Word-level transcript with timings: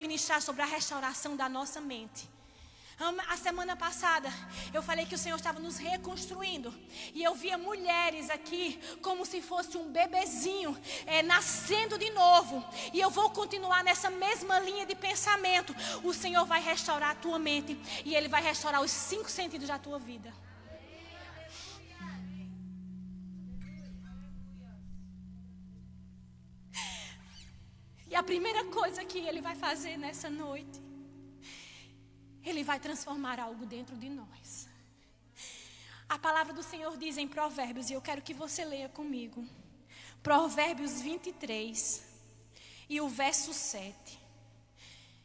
ministrar 0.00 0.40
sobre 0.40 0.62
a 0.62 0.64
restauração 0.64 1.36
da 1.36 1.46
nossa 1.46 1.78
mente. 1.78 2.26
A 3.28 3.36
semana 3.36 3.76
passada 3.76 4.30
eu 4.72 4.82
falei 4.82 5.04
que 5.04 5.14
o 5.14 5.18
Senhor 5.18 5.36
estava 5.36 5.60
nos 5.60 5.76
reconstruindo. 5.76 6.72
E 7.14 7.22
eu 7.22 7.34
via 7.34 7.58
mulheres 7.58 8.30
aqui 8.30 8.80
como 9.02 9.26
se 9.26 9.42
fosse 9.42 9.76
um 9.76 9.92
bebezinho 9.92 10.74
é, 11.06 11.22
nascendo 11.22 11.98
de 11.98 12.10
novo. 12.12 12.64
E 12.94 13.00
eu 13.00 13.10
vou 13.10 13.28
continuar 13.28 13.84
nessa 13.84 14.08
mesma 14.08 14.58
linha 14.60 14.86
de 14.86 14.94
pensamento. 14.94 15.76
O 16.02 16.14
Senhor 16.14 16.46
vai 16.46 16.62
restaurar 16.62 17.10
a 17.10 17.14
tua 17.14 17.38
mente. 17.38 17.78
E 18.02 18.14
Ele 18.14 18.28
vai 18.28 18.42
restaurar 18.42 18.80
os 18.80 18.90
cinco 18.90 19.30
sentidos 19.30 19.68
da 19.68 19.78
tua 19.78 19.98
vida. 19.98 20.32
A 28.20 28.22
primeira 28.22 28.62
coisa 28.78 29.04
que 29.04 29.18
Ele 29.18 29.40
vai 29.48 29.56
fazer 29.66 29.96
nessa 29.96 30.30
noite 30.30 30.90
ele 32.44 32.64
vai 32.64 32.80
transformar 32.80 33.38
algo 33.38 33.66
dentro 33.66 33.96
de 33.96 34.08
nós. 34.08 34.68
A 36.08 36.18
palavra 36.18 36.52
do 36.52 36.62
Senhor 36.62 36.96
diz 36.96 37.16
em 37.16 37.28
Provérbios, 37.28 37.90
e 37.90 37.92
eu 37.92 38.00
quero 38.00 38.22
que 38.22 38.34
você 38.34 38.64
leia 38.64 38.88
comigo. 38.88 39.46
Provérbios 40.22 41.00
23 41.00 42.02
e 42.88 43.00
o 43.00 43.08
verso 43.08 43.52
7. 43.52 44.18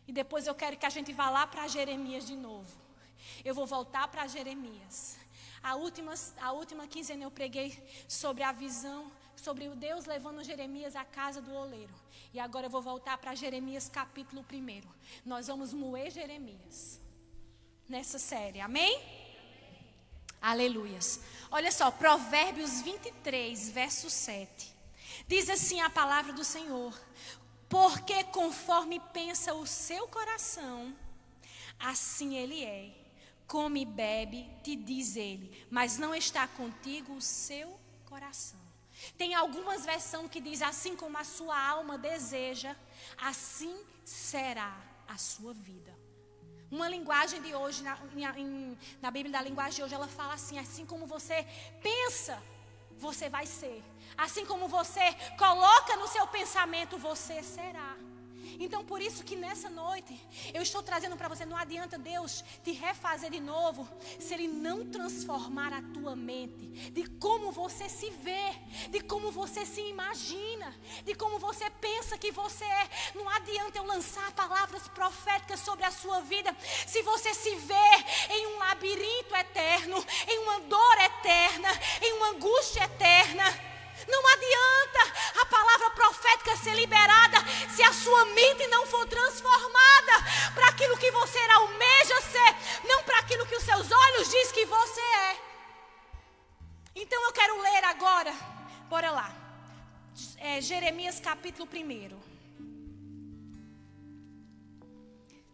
E 0.07 0.11
depois 0.13 0.45
eu 0.45 0.53
quero 0.53 0.77
que 0.77 0.85
a 0.85 0.89
gente 0.89 1.11
vá 1.11 1.29
lá 1.29 1.47
para 1.47 1.67
Jeremias 1.67 2.27
de 2.27 2.35
novo. 2.35 2.71
Eu 3.43 3.55
vou 3.55 3.65
voltar 3.65 4.07
para 4.07 4.27
Jeremias. 4.27 5.17
A 5.63 5.75
última, 5.75 6.13
a 6.39 6.51
última 6.51 6.87
quinzena 6.87 7.23
eu 7.23 7.31
preguei 7.31 7.81
sobre 8.07 8.43
a 8.43 8.51
visão, 8.51 9.11
sobre 9.35 9.67
o 9.67 9.75
Deus 9.75 10.05
levando 10.05 10.43
Jeremias 10.43 10.95
à 10.95 11.03
casa 11.03 11.41
do 11.41 11.51
oleiro. 11.53 12.04
E 12.35 12.39
agora 12.41 12.65
eu 12.65 12.69
vou 12.69 12.81
voltar 12.81 13.17
para 13.17 13.33
Jeremias 13.33 13.87
capítulo 13.87 14.45
1. 14.51 14.81
Nós 15.25 15.47
vamos 15.47 15.73
moer 15.73 16.11
Jeremias 16.11 16.99
nessa 17.87 18.19
série. 18.19 18.59
Amém? 18.59 19.01
Aleluias. 20.41 21.21
Olha 21.49 21.71
só, 21.71 21.89
Provérbios 21.89 22.81
23, 22.81 23.69
verso 23.69 24.09
7. 24.09 24.69
Diz 25.25 25.49
assim 25.49 25.79
a 25.79 25.89
palavra 25.89 26.33
do 26.33 26.43
Senhor: 26.43 26.93
Porque 27.69 28.21
conforme 28.25 28.99
pensa 29.13 29.53
o 29.53 29.65
seu 29.65 30.05
coração, 30.09 30.93
assim 31.79 32.35
ele 32.35 32.65
é. 32.65 32.91
Come 33.47 33.83
e 33.83 33.85
bebe, 33.85 34.45
te 34.61 34.75
diz 34.75 35.15
ele, 35.15 35.65
mas 35.71 35.97
não 35.97 36.13
está 36.13 36.45
contigo 36.49 37.13
o 37.13 37.21
seu 37.21 37.79
coração. 38.03 38.64
Tem 39.17 39.33
algumas 39.35 39.85
versões 39.85 40.29
que 40.29 40.39
diz 40.39 40.61
assim 40.61 40.95
como 40.95 41.17
a 41.17 41.23
sua 41.23 41.57
alma 41.57 41.97
deseja, 41.97 42.75
assim 43.17 43.75
será 44.03 44.75
a 45.07 45.17
sua 45.17 45.53
vida. 45.53 45.93
Uma 46.71 46.89
linguagem 46.89 47.41
de 47.41 47.53
hoje, 47.53 47.83
na, 47.83 47.97
em, 48.37 48.77
na 49.01 49.11
Bíblia 49.11 49.31
da 49.31 49.41
linguagem 49.41 49.75
de 49.75 49.83
hoje, 49.83 49.93
ela 49.93 50.07
fala 50.07 50.33
assim: 50.33 50.57
assim 50.57 50.85
como 50.85 51.05
você 51.05 51.45
pensa, 51.81 52.41
você 52.97 53.29
vai 53.29 53.45
ser. 53.45 53.83
Assim 54.17 54.45
como 54.45 54.67
você 54.67 55.13
coloca 55.37 55.95
no 55.97 56.07
seu 56.07 56.25
pensamento, 56.27 56.97
você 56.97 57.43
será. 57.43 57.95
Então, 58.59 58.83
por 58.85 59.01
isso 59.01 59.23
que 59.23 59.35
nessa 59.35 59.69
noite 59.69 60.19
eu 60.53 60.61
estou 60.61 60.81
trazendo 60.81 61.17
para 61.17 61.27
você, 61.27 61.45
não 61.45 61.57
adianta 61.57 61.97
Deus 61.97 62.43
te 62.63 62.71
refazer 62.71 63.31
de 63.31 63.39
novo 63.39 63.87
se 64.19 64.33
ele 64.33 64.47
não 64.47 64.85
transformar 64.85 65.73
a 65.73 65.81
tua 65.81 66.15
mente, 66.15 66.91
de 66.91 67.07
como 67.17 67.51
você 67.51 67.89
se 67.89 68.09
vê, 68.09 68.53
de 68.89 69.01
como 69.01 69.31
você 69.31 69.65
se 69.65 69.81
imagina, 69.81 70.75
de 71.03 71.15
como 71.15 71.39
você 71.39 71.69
pensa 71.69 72.17
que 72.17 72.31
você 72.31 72.63
é. 72.63 72.89
Não 73.15 73.27
adianta 73.29 73.77
eu 73.77 73.85
lançar 73.85 74.31
palavras 74.33 74.87
proféticas 74.87 75.59
sobre 75.59 75.85
a 75.85 75.91
sua 75.91 76.21
vida 76.21 76.55
se 76.87 77.01
você 77.01 77.33
se 77.33 77.55
vê 77.55 77.75
em 78.29 78.47
um 78.47 78.57
labirinto 78.57 79.35
eterno, 79.35 80.03
em 80.27 80.39
uma 80.39 80.59
dor 80.61 80.97
eterna, 80.99 81.69
em 82.01 82.13
uma 82.13 82.29
angústia 82.29 82.83
eterna. 82.83 83.74
Não 84.07 84.27
adianta 84.27 85.41
a 85.41 85.45
palavra 85.45 85.89
profética 85.91 86.55
ser 86.57 86.75
liberada 86.75 87.37
se 87.75 87.81
a 87.83 87.93
sua 87.93 88.25
mente 88.25 88.67
não 88.67 88.85
for 88.85 89.05
transformada 89.07 90.13
para 90.53 90.69
aquilo 90.69 90.97
que 90.97 91.11
você 91.11 91.39
almeja 91.39 92.21
ser, 92.21 92.87
não 92.87 93.03
para 93.03 93.19
aquilo 93.19 93.45
que 93.45 93.55
os 93.55 93.63
seus 93.63 93.91
olhos 93.91 94.29
diz 94.29 94.51
que 94.51 94.65
você 94.65 95.01
é. 95.01 95.37
Então 96.95 97.21
eu 97.25 97.33
quero 97.33 97.61
ler 97.61 97.83
agora, 97.83 98.33
bora 98.89 99.11
lá. 99.11 99.33
É, 100.37 100.61
Jeremias 100.61 101.19
capítulo 101.19 101.67
1. 101.67 102.35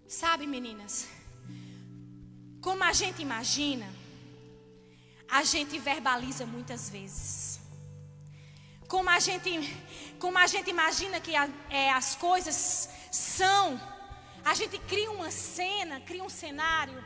Sabe, 0.08 0.46
meninas, 0.46 1.08
como 2.62 2.84
a 2.84 2.94
gente 2.94 3.22
imagina, 3.22 3.92
a 5.28 5.44
gente 5.44 5.80
verbaliza 5.80 6.46
muitas 6.46 6.90
vezes 6.90 7.51
como 8.92 9.10
a 9.10 9.22
gente, 9.22 9.50
como 10.20 10.38
a 10.38 10.46
gente 10.48 10.70
imagina 10.70 11.22
que 11.22 11.34
a, 11.34 11.48
é, 11.70 11.90
as 11.92 12.14
coisas 12.16 12.90
são. 13.10 13.80
A 14.44 14.54
gente 14.54 14.78
cria 14.80 15.10
uma 15.10 15.32
cena, 15.32 16.02
cria 16.02 16.22
um 16.22 16.30
cenário. 16.30 17.02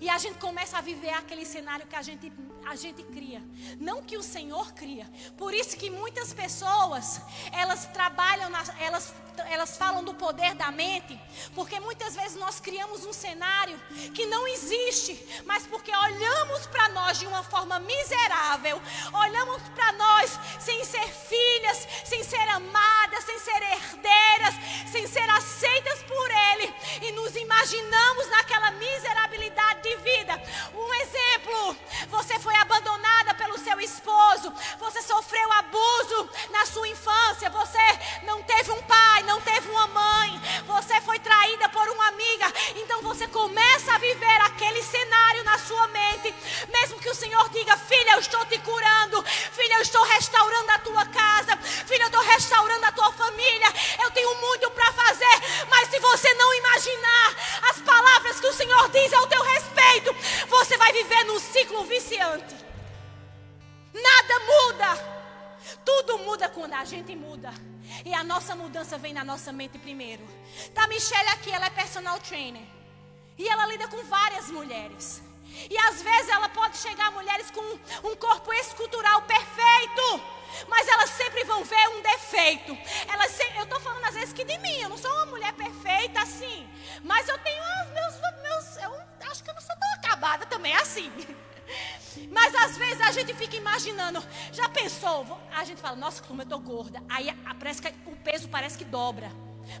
E 0.00 0.08
a 0.08 0.18
gente 0.18 0.38
começa 0.38 0.78
a 0.78 0.80
viver 0.80 1.10
aquele 1.10 1.44
cenário 1.44 1.86
que 1.86 1.96
a 1.96 2.02
gente, 2.02 2.32
a 2.66 2.76
gente 2.76 3.02
cria. 3.02 3.42
Não 3.78 4.02
que 4.02 4.16
o 4.16 4.22
Senhor 4.22 4.72
cria. 4.72 5.10
Por 5.36 5.54
isso 5.54 5.76
que 5.76 5.90
muitas 5.90 6.32
pessoas, 6.32 7.20
elas 7.52 7.86
trabalham, 7.86 8.50
nas, 8.50 8.68
elas 8.80 9.14
elas 9.50 9.76
falam 9.76 10.04
do 10.04 10.14
poder 10.14 10.54
da 10.54 10.70
mente, 10.70 11.18
porque 11.54 11.80
muitas 11.80 12.14
vezes 12.14 12.36
nós 12.36 12.60
criamos 12.60 13.04
um 13.04 13.12
cenário 13.12 13.80
que 14.14 14.26
não 14.26 14.46
existe, 14.46 15.42
mas 15.44 15.66
porque 15.66 15.94
olhamos 15.94 16.66
para 16.66 16.88
nós 16.90 17.18
de 17.18 17.26
uma 17.26 17.42
forma 17.42 17.78
miserável, 17.80 18.80
olhamos 19.12 19.62
para 19.74 19.92
nós 19.92 20.38
sem 20.60 20.84
ser 20.84 21.06
filhas, 21.08 21.88
sem 22.04 22.22
ser 22.22 22.48
amadas, 22.50 23.24
sem 23.24 23.38
ser 23.38 23.62
herdeiras, 23.62 24.54
sem 24.90 25.06
ser 25.06 25.28
aceitas 25.30 26.02
por 26.04 26.30
Ele, 26.30 26.74
e 27.02 27.12
nos 27.12 27.34
imaginamos 27.36 28.28
naquela 28.28 28.70
miserabilidade 28.72 29.82
vida. 29.96 30.42
Um 30.74 30.94
exemplo: 30.94 31.76
você 32.08 32.38
foi 32.38 32.54
abandonada 32.56 33.34
pelo 33.34 33.58
seu 33.58 33.80
esposo, 33.80 34.52
você 34.78 35.02
sofreu 35.02 35.52
abuso 35.52 36.30
na 36.50 36.66
sua 36.66 36.88
infância, 36.88 37.50
você 37.50 37.78
não 38.22 38.42
teve 38.42 38.70
um 38.70 38.82
pai 38.82 39.04
não 39.22 39.40
teve 39.40 39.68
uma 39.70 39.86
mãe, 39.88 40.40
você 40.66 41.00
foi 41.00 41.18
traída 41.18 41.68
por 41.68 41.88
uma 41.88 42.08
amiga, 42.08 42.52
então 42.76 43.02
você 43.02 43.26
começa 43.28 43.94
a 43.94 43.98
viver 43.98 44.40
aquele 44.42 44.82
cenário 44.82 45.44
na 45.44 45.58
sua 45.58 45.86
mente, 45.88 46.34
mesmo 46.68 46.98
que 46.98 47.08
o 47.08 47.14
Senhor 47.14 47.48
diga: 47.50 47.76
Filha, 47.76 48.12
eu 48.12 48.20
estou 48.20 48.44
te 48.46 48.58
curando, 48.58 49.22
filha, 49.24 49.74
eu 49.74 49.82
estou 49.82 50.02
restaurando 50.04 50.70
a 50.70 50.78
tua 50.78 51.06
casa, 51.06 51.56
filha, 51.86 52.02
eu 52.02 52.06
estou 52.06 52.22
restaurando 52.22 52.86
a 52.86 52.92
tua 52.92 53.12
família, 53.12 53.72
eu 54.02 54.10
tenho 54.10 54.34
muito 54.36 54.70
para 54.70 54.92
fazer, 54.92 55.66
mas 55.68 55.88
se 55.88 55.98
você 55.98 56.32
não 56.34 56.54
imaginar 56.54 57.36
as 57.70 57.80
palavras 57.80 58.40
que 58.40 58.46
o 58.46 58.52
Senhor 58.52 58.88
diz 58.90 59.12
ao 59.12 59.26
teu 59.26 59.42
respeito, 59.42 59.73
você 60.64 60.78
vai 60.78 60.92
viver 60.94 61.24
num 61.24 61.38
ciclo 61.38 61.84
viciante. 61.84 62.56
Nada 63.92 64.40
muda. 64.40 65.14
Tudo 65.84 66.18
muda 66.18 66.48
quando 66.48 66.72
a 66.72 66.84
gente 66.86 67.14
muda. 67.14 67.52
E 68.02 68.14
a 68.14 68.24
nossa 68.24 68.56
mudança 68.56 68.96
vem 68.96 69.12
na 69.12 69.22
nossa 69.22 69.52
mente 69.52 69.78
primeiro. 69.78 70.26
Tá, 70.74 70.86
Michelle 70.86 71.28
aqui, 71.28 71.50
ela 71.50 71.66
é 71.66 71.70
personal 71.70 72.18
trainer. 72.18 72.62
E 73.36 73.46
ela 73.46 73.66
lida 73.66 73.86
com 73.88 74.02
várias 74.04 74.50
mulheres. 74.50 75.22
E 75.70 75.76
às 75.76 76.00
vezes 76.00 76.30
ela 76.30 76.48
pode 76.48 76.78
chegar 76.78 77.08
a 77.08 77.10
mulheres 77.10 77.50
com 77.50 77.60
um 78.08 78.16
corpo 78.16 78.50
escultural 78.54 79.20
perfeito. 79.22 80.22
Mas 80.66 80.88
elas 80.88 81.10
sempre 81.10 81.44
vão 81.44 81.62
ver 81.62 81.88
um 81.90 82.00
defeito. 82.00 82.76
Elas 83.12 83.32
se... 83.32 83.44
Eu 83.56 83.64
estou 83.64 83.80
falando 83.80 84.04
às 84.06 84.14
vezes 84.14 84.32
que 84.32 84.44
de 84.44 84.56
mim. 84.58 84.80
Eu 84.80 84.88
não 84.88 84.96
sou 84.96 85.12
uma 85.12 85.26
mulher 85.26 85.52
perfeita 85.52 86.22
assim. 86.22 86.66
Mas 87.02 87.28
eu 87.28 87.36
tenho 87.40 87.62
meus. 87.92 88.14
meus 88.42 88.76
eu 88.82 89.14
acho 89.30 89.42
que 89.42 89.50
eu 89.50 89.54
não 89.54 89.60
sou 89.60 89.76
tão 89.76 89.93
acabada 90.24 90.46
também 90.46 90.74
assim. 90.74 91.12
Mas 92.30 92.54
às 92.54 92.78
vezes 92.78 93.00
a 93.00 93.12
gente 93.12 93.34
fica 93.34 93.56
imaginando, 93.56 94.22
já 94.52 94.68
pensou? 94.68 95.38
A 95.54 95.64
gente 95.64 95.80
fala, 95.80 95.96
nossa, 95.96 96.22
como 96.22 96.42
eu 96.42 96.46
tô 96.46 96.58
gorda. 96.58 97.02
Aí 97.08 97.28
parece 97.58 97.82
que 97.82 97.92
o 98.06 98.16
peso 98.16 98.48
parece 98.48 98.78
que 98.78 98.84
dobra. 98.84 99.30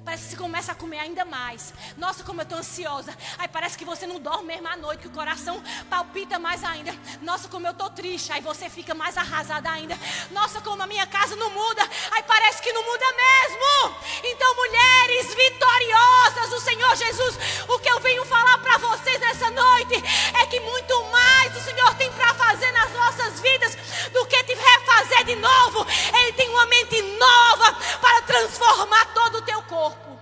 Parece 0.04 0.24
que 0.24 0.30
você 0.30 0.36
começa 0.36 0.72
a 0.72 0.74
comer 0.74 0.98
ainda 0.98 1.24
mais. 1.24 1.72
Nossa, 1.96 2.24
como 2.24 2.40
eu 2.40 2.44
estou 2.44 2.58
ansiosa. 2.58 3.16
Aí 3.38 3.48
parece 3.48 3.76
que 3.76 3.84
você 3.84 4.06
não 4.06 4.18
dorme 4.18 4.48
mesmo 4.48 4.68
à 4.68 4.76
noite, 4.76 5.00
que 5.00 5.08
o 5.08 5.10
coração 5.10 5.62
palpita 5.88 6.38
mais 6.38 6.62
ainda. 6.64 6.94
Nossa, 7.22 7.48
como 7.48 7.66
eu 7.66 7.72
estou 7.72 7.90
triste. 7.90 8.32
Aí 8.32 8.40
você 8.40 8.68
fica 8.68 8.94
mais 8.94 9.16
arrasada 9.16 9.70
ainda. 9.70 9.98
Nossa, 10.30 10.60
como 10.60 10.82
a 10.82 10.86
minha 10.86 11.06
casa 11.06 11.36
não 11.36 11.50
muda. 11.50 11.82
Aí 12.12 12.22
parece 12.24 12.62
que 12.62 12.72
não 12.72 12.82
muda 12.82 13.06
mesmo. 13.12 13.96
Então, 14.24 14.54
mulheres 14.56 15.34
vitoriosas 15.34 16.50
do 16.50 16.60
Senhor 16.60 16.96
Jesus, 16.96 17.38
o 17.68 17.78
que 17.78 17.90
eu 17.90 18.00
venho 18.00 18.24
falar 18.24 18.58
para 18.58 18.78
vocês 18.78 19.20
nessa 19.20 19.50
noite 19.50 20.02
é 20.40 20.46
que 20.46 20.60
muito 20.60 21.04
mais 21.04 21.56
o 21.56 21.60
Senhor 21.60 21.94
tem 21.94 22.10
para 22.12 22.34
fazer 22.34 22.70
nas 22.72 22.92
nossas 22.92 23.40
vidas 23.40 23.76
do 24.12 24.26
que 24.26 24.44
te 24.44 24.54
refazer 24.94 25.24
de 25.24 25.36
novo. 25.36 25.86
Ele 26.14 26.32
tem 26.32 26.48
uma 26.48 26.66
mente 26.66 27.02
nova 27.02 27.72
para 28.00 28.22
transformar 28.22 29.06
todo 29.12 29.38
o 29.38 29.42
teu 29.42 29.62
corpo. 29.62 30.14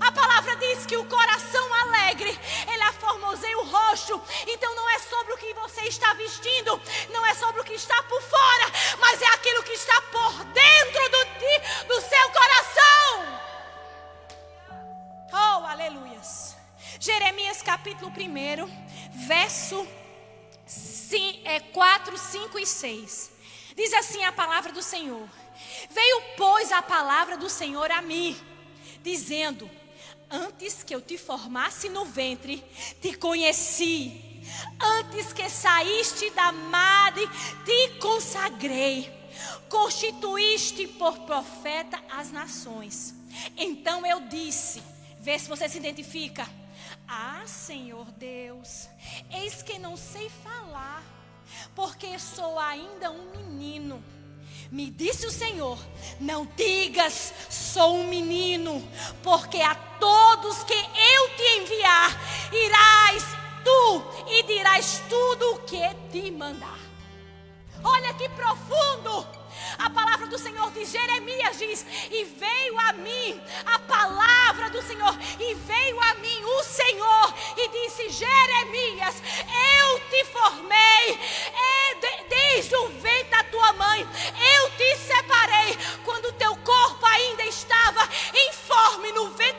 A 0.00 0.12
palavra 0.12 0.56
diz 0.56 0.86
que 0.86 0.96
o 0.96 1.04
coração 1.06 1.74
alegre, 1.74 2.38
ele 2.68 2.82
aformoseia 2.82 3.58
o 3.58 3.64
rosto. 3.64 4.20
Então 4.46 4.74
não 4.74 4.88
é 4.90 4.98
sobre 5.00 5.32
o 5.32 5.36
que 5.36 5.52
você 5.54 5.82
está 5.82 6.12
vestindo, 6.14 6.80
não 7.10 7.24
é 7.26 7.34
sobre 7.34 7.60
o 7.60 7.64
que 7.64 7.74
está 7.74 8.00
por 8.04 8.22
fora, 8.22 8.72
mas 8.98 9.20
é 9.20 9.26
aquilo 9.26 9.62
que 9.62 9.72
está 9.72 10.00
por 10.02 10.44
dentro 10.44 11.08
do, 11.10 11.94
do 11.94 12.00
seu 12.00 12.30
coração. 12.30 13.38
Oh, 15.32 15.66
aleluias. 15.66 16.56
Jeremias 17.00 17.62
capítulo 17.62 18.10
1, 18.10 19.26
verso 19.26 19.86
4, 21.72 22.18
5 22.18 22.58
é, 22.58 22.62
e 22.62 22.66
6. 22.66 23.37
Diz 23.78 23.92
assim 23.92 24.24
a 24.24 24.32
palavra 24.32 24.72
do 24.72 24.82
Senhor: 24.82 25.28
Veio, 25.88 26.22
pois, 26.36 26.72
a 26.72 26.82
palavra 26.82 27.36
do 27.36 27.48
Senhor 27.48 27.88
a 27.92 28.02
mim, 28.02 28.36
dizendo: 29.04 29.70
Antes 30.28 30.82
que 30.82 30.92
eu 30.92 31.00
te 31.00 31.16
formasse 31.16 31.88
no 31.88 32.04
ventre, 32.04 32.56
te 33.00 33.16
conheci. 33.16 34.42
Antes 34.80 35.32
que 35.32 35.48
saíste 35.48 36.28
da 36.30 36.50
madre, 36.50 37.24
te 37.64 38.00
consagrei. 38.00 39.16
Constituíste 39.68 40.88
por 40.88 41.20
profeta 41.20 42.02
as 42.10 42.32
nações. 42.32 43.14
Então 43.56 44.04
eu 44.04 44.22
disse: 44.22 44.82
Vê 45.20 45.38
se 45.38 45.48
você 45.48 45.68
se 45.68 45.78
identifica. 45.78 46.50
Ah, 47.06 47.44
Senhor 47.46 48.10
Deus, 48.10 48.88
eis 49.30 49.62
que 49.62 49.78
não 49.78 49.96
sei 49.96 50.28
falar, 50.42 51.17
porque 51.74 52.18
sou 52.18 52.58
ainda 52.58 53.10
um 53.10 53.30
menino. 53.30 54.02
Me 54.70 54.90
disse 54.90 55.26
o 55.26 55.30
Senhor: 55.30 55.78
Não 56.20 56.46
digas, 56.56 57.32
sou 57.48 57.96
um 57.96 58.06
menino, 58.06 58.86
porque 59.22 59.60
a 59.60 59.74
todos 59.74 60.62
que 60.64 60.74
eu 60.74 61.36
te 61.36 61.42
enviar, 61.60 62.20
irás 62.52 63.24
tu 63.64 64.02
e 64.28 64.42
dirás 64.44 65.02
tudo 65.08 65.54
o 65.54 65.58
que 65.60 65.82
te 66.10 66.30
mandar. 66.30 66.78
Olha 67.82 68.12
que 68.14 68.28
profundo! 68.30 69.37
A 69.78 69.90
palavra 69.90 70.26
do 70.26 70.38
Senhor 70.38 70.70
de 70.70 70.84
Jeremias 70.84 71.58
diz: 71.58 71.86
E 72.10 72.24
veio 72.24 72.78
a 72.78 72.92
mim 72.94 73.40
a 73.66 73.78
palavra 73.80 74.70
do 74.70 74.82
Senhor, 74.82 75.16
e 75.38 75.54
veio 75.54 76.00
a 76.00 76.14
mim 76.14 76.44
o 76.44 76.62
Senhor, 76.64 77.34
e 77.56 77.68
disse: 77.68 78.08
Jeremias, 78.10 79.22
eu 79.80 80.00
te 80.10 80.24
formei 80.26 81.18
desde 82.28 82.74
o 82.76 82.88
ventre 82.88 83.30
da 83.30 83.44
tua 83.44 83.72
mãe, 83.74 84.00
eu 84.00 84.70
te 84.72 84.96
separei 84.96 85.78
quando 86.04 86.26
o 86.26 86.32
teu 86.32 86.56
corpo 86.56 87.06
ainda 87.06 87.44
estava 87.44 88.08
informe 88.50 89.12
no 89.12 89.30
ventre 89.30 89.58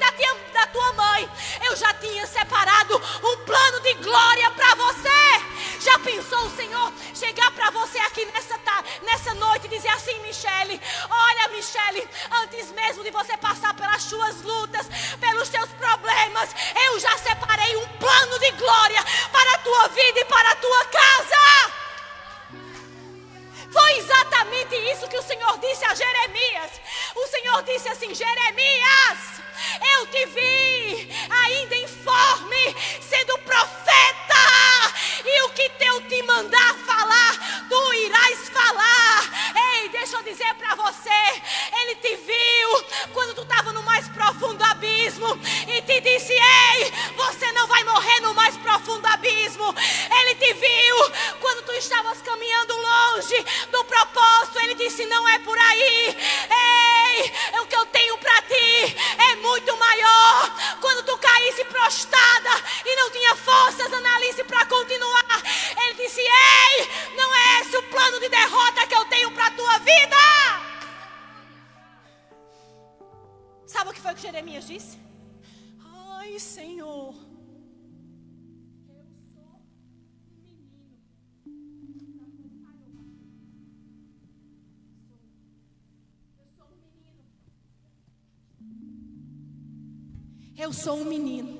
da 0.53 0.67
tua 0.67 0.93
mãe. 0.93 1.29
Eu 1.65 1.75
já 1.75 1.93
tinha 1.93 2.25
separado 2.27 2.95
um 2.97 3.37
plano 3.45 3.79
de 3.81 3.93
glória 3.95 4.51
para 4.51 4.75
você. 4.75 5.58
Já 5.79 5.97
pensou 5.99 6.45
o 6.45 6.55
Senhor 6.55 6.93
chegar 7.15 7.51
para 7.51 7.69
você 7.71 7.97
aqui 7.99 8.25
nessa, 8.25 8.59
nessa 9.01 9.33
noite 9.35 9.65
e 9.65 9.69
dizer 9.69 9.89
assim, 9.89 10.17
Michele, 10.19 10.79
olha 11.09 11.47
Michele, 11.49 12.07
antes 12.41 12.71
mesmo 12.71 13.03
de 13.03 13.11
você 13.11 13.37
passar 13.37 13.73
pelas 13.73 14.03
suas 14.03 14.41
lutas, 14.41 14.87
pelos 15.19 15.47
teus 15.49 15.69
problemas, 15.71 16.49
eu 16.85 16.99
já 16.99 17.17
separei 17.17 17.77
um 17.77 17.87
plano 17.97 18.39
de 18.39 18.51
glória 18.51 19.03
para 19.31 19.53
a 19.53 19.57
tua 19.59 19.87
vida 19.87 20.19
e 20.19 20.25
para 20.25 20.51
a 20.51 20.55
tua 20.55 20.85
casa. 20.85 21.79
Foi 23.71 23.97
exatamente 23.97 24.75
isso 24.91 25.07
que 25.07 25.17
o 25.17 25.23
Senhor 25.23 25.57
disse 25.59 25.85
a 25.85 25.93
Jeremias. 25.93 26.71
O 27.15 27.27
Senhor 27.27 27.63
disse 27.63 27.87
assim: 27.87 28.13
Jeremias, 28.13 29.19
eu 29.95 30.07
te 30.07 30.25
vi 30.27 31.09
ainda 31.29 31.75
informe, 31.75 32.75
sendo 33.01 33.37
profeta, 33.39 34.48
e 35.25 35.41
o 35.43 35.49
que 35.49 35.71
eu 35.81 36.01
te 36.07 36.21
mandar 36.23 36.75
falar, 36.85 37.65
tu 37.67 37.93
irás 37.93 38.49
falar. 38.49 39.53
Ei, 39.73 39.89
deixa 39.89 40.17
eu 40.17 40.23
dizer 40.23 40.53
para 40.55 40.75
você: 40.75 41.09
Ele 41.71 41.95
te 41.95 42.15
viu 42.15 43.08
Eu 90.63 90.71
sou 90.73 90.95
um 91.01 91.05
menino. 91.05 91.51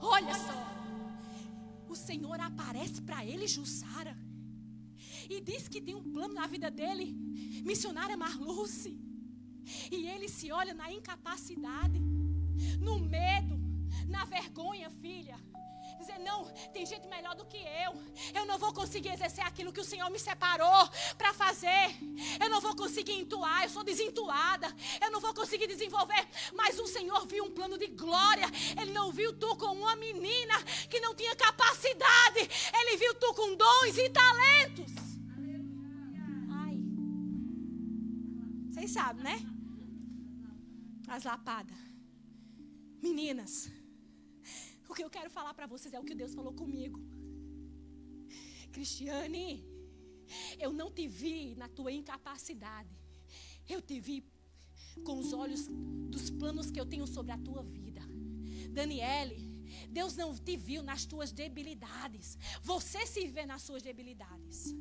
Olha 0.00 0.34
só. 0.46 0.58
O 1.86 1.94
Senhor 1.94 2.40
aparece 2.40 3.02
para 3.02 3.24
ele, 3.24 3.46
Jussara. 3.46 4.16
E 5.28 5.40
diz 5.48 5.68
que 5.68 5.80
tem 5.86 5.94
um 5.94 6.10
plano 6.14 6.32
na 6.32 6.46
vida 6.46 6.70
dele. 6.70 7.06
Missionária 7.70 8.16
Marluce. 8.16 8.98
E 9.92 10.06
ele 10.06 10.28
se 10.36 10.50
olha 10.50 10.72
na 10.72 10.90
incapacidade, 10.90 12.00
no 12.80 12.98
medo, 12.98 13.56
na 14.06 14.24
vergonha, 14.24 14.88
filha 14.88 15.38
dizer: 15.98 16.18
não, 16.18 16.44
tem 16.72 16.86
gente 16.86 17.06
melhor 17.08 17.34
do 17.34 17.44
que 17.44 17.56
eu. 17.56 17.92
Eu 18.34 18.46
não 18.46 18.58
vou 18.58 18.72
conseguir 18.72 19.10
exercer 19.10 19.44
aquilo 19.44 19.72
que 19.72 19.80
o 19.80 19.84
Senhor 19.84 20.08
me 20.10 20.18
separou 20.18 20.88
para 21.16 21.32
fazer. 21.34 21.96
Eu 22.40 22.48
não 22.48 22.60
vou 22.60 22.74
conseguir 22.74 23.12
entoar, 23.12 23.64
eu 23.64 23.70
sou 23.70 23.84
desentuada. 23.84 24.74
Eu 25.00 25.10
não 25.10 25.20
vou 25.20 25.34
conseguir 25.34 25.66
desenvolver. 25.66 26.26
Mas 26.54 26.78
o 26.78 26.86
Senhor 26.86 27.26
viu 27.26 27.44
um 27.44 27.50
plano 27.50 27.76
de 27.76 27.88
glória. 27.88 28.46
Ele 28.80 28.92
não 28.92 29.10
viu 29.12 29.32
tu 29.32 29.56
como 29.56 29.82
uma 29.82 29.96
menina 29.96 30.62
que 30.88 31.00
não 31.00 31.14
tinha 31.14 31.34
capacidade. 31.34 32.40
Ele 32.72 32.96
viu 32.96 33.14
tu 33.14 33.34
com 33.34 33.56
dons 33.56 33.98
e 33.98 34.08
talentos. 34.10 34.92
Ai. 36.50 36.76
Vocês 38.70 38.90
sabem, 38.92 39.24
né? 39.24 39.38
As 41.08 41.24
lapadas. 41.24 41.76
Meninas. 43.02 43.77
O 44.88 44.94
que 44.94 45.04
eu 45.04 45.10
quero 45.10 45.30
falar 45.30 45.52
para 45.54 45.66
vocês 45.66 45.92
é 45.92 46.00
o 46.00 46.04
que 46.04 46.14
Deus 46.14 46.34
falou 46.34 46.52
comigo. 46.52 46.98
Cristiane, 48.72 49.64
eu 50.58 50.72
não 50.72 50.90
te 50.90 51.06
vi 51.06 51.54
na 51.56 51.68
tua 51.68 51.92
incapacidade. 51.92 52.96
Eu 53.68 53.82
te 53.82 54.00
vi 54.00 54.24
com 55.04 55.18
os 55.18 55.32
olhos 55.32 55.68
dos 55.68 56.30
planos 56.30 56.70
que 56.70 56.80
eu 56.80 56.86
tenho 56.86 57.06
sobre 57.06 57.32
a 57.32 57.38
tua 57.38 57.62
vida. 57.62 58.00
Daniele, 58.72 59.47
Deus 59.90 60.16
não 60.16 60.34
te 60.36 60.56
viu 60.56 60.82
nas 60.82 61.04
tuas 61.04 61.32
debilidades. 61.32 62.38
Você 62.62 63.06
se 63.06 63.26
vê 63.28 63.46
nas 63.46 63.62
suas 63.62 63.82
debilidades. 63.82 64.74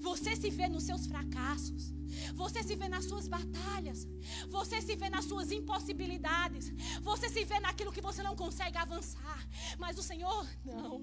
Você 0.00 0.34
se 0.36 0.50
vê 0.50 0.68
nos 0.68 0.84
seus 0.84 1.06
fracassos. 1.06 1.92
Você 2.34 2.62
se 2.62 2.76
vê 2.76 2.88
nas 2.88 3.04
suas 3.04 3.26
batalhas. 3.28 4.06
Você 4.48 4.80
se 4.80 4.96
vê 4.96 5.08
nas 5.08 5.24
suas 5.24 5.50
impossibilidades. 5.50 6.72
Você 7.02 7.28
se 7.28 7.44
vê 7.44 7.60
naquilo 7.60 7.92
que 7.92 8.00
você 8.00 8.22
não 8.22 8.36
consegue 8.36 8.78
avançar. 8.78 9.46
Mas 9.78 9.98
o 9.98 10.02
Senhor, 10.02 10.46
não. 10.64 11.02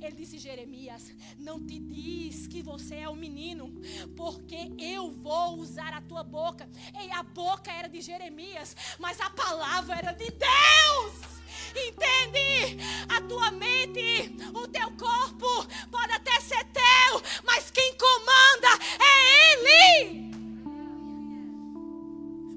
Ele 0.00 0.12
disse: 0.16 0.38
Jeremias, 0.38 1.12
não 1.38 1.64
te 1.64 1.78
diz 1.78 2.46
que 2.46 2.62
você 2.62 2.96
é 2.96 3.08
um 3.08 3.16
menino, 3.16 3.72
porque 4.16 4.72
eu 4.78 5.10
vou 5.10 5.58
usar 5.58 5.92
a 5.92 6.00
tua 6.00 6.22
boca. 6.22 6.68
E 6.94 7.10
a 7.10 7.22
boca 7.22 7.70
era 7.70 7.88
de 7.88 8.00
Jeremias, 8.00 8.76
mas 8.98 9.20
a 9.20 9.30
palavra 9.30 9.96
era 9.96 10.12
de 10.12 10.30
Deus. 10.30 11.31
Entende? 11.70 12.82
A 13.08 13.20
tua 13.22 13.50
mente, 13.50 14.34
o 14.54 14.66
teu 14.68 14.90
corpo 14.92 15.66
pode 15.90 16.12
até 16.12 16.40
ser 16.40 16.64
teu, 16.66 17.22
mas 17.44 17.70
quem 17.70 17.96
comanda 17.96 18.68
é 18.98 19.52
Ele. 19.52 20.32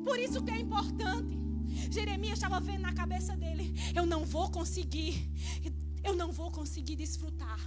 Por 0.03 0.19
isso 0.19 0.43
que 0.43 0.51
é 0.51 0.57
importante. 0.57 1.35
Jeremias 1.91 2.37
estava 2.37 2.59
vendo 2.59 2.81
na 2.81 2.93
cabeça 2.93 3.35
dele: 3.35 3.73
eu 3.95 4.05
não 4.05 4.25
vou 4.25 4.49
conseguir, 4.51 5.31
eu 6.03 6.15
não 6.15 6.31
vou 6.31 6.51
conseguir 6.51 6.95
desfrutar. 6.95 7.59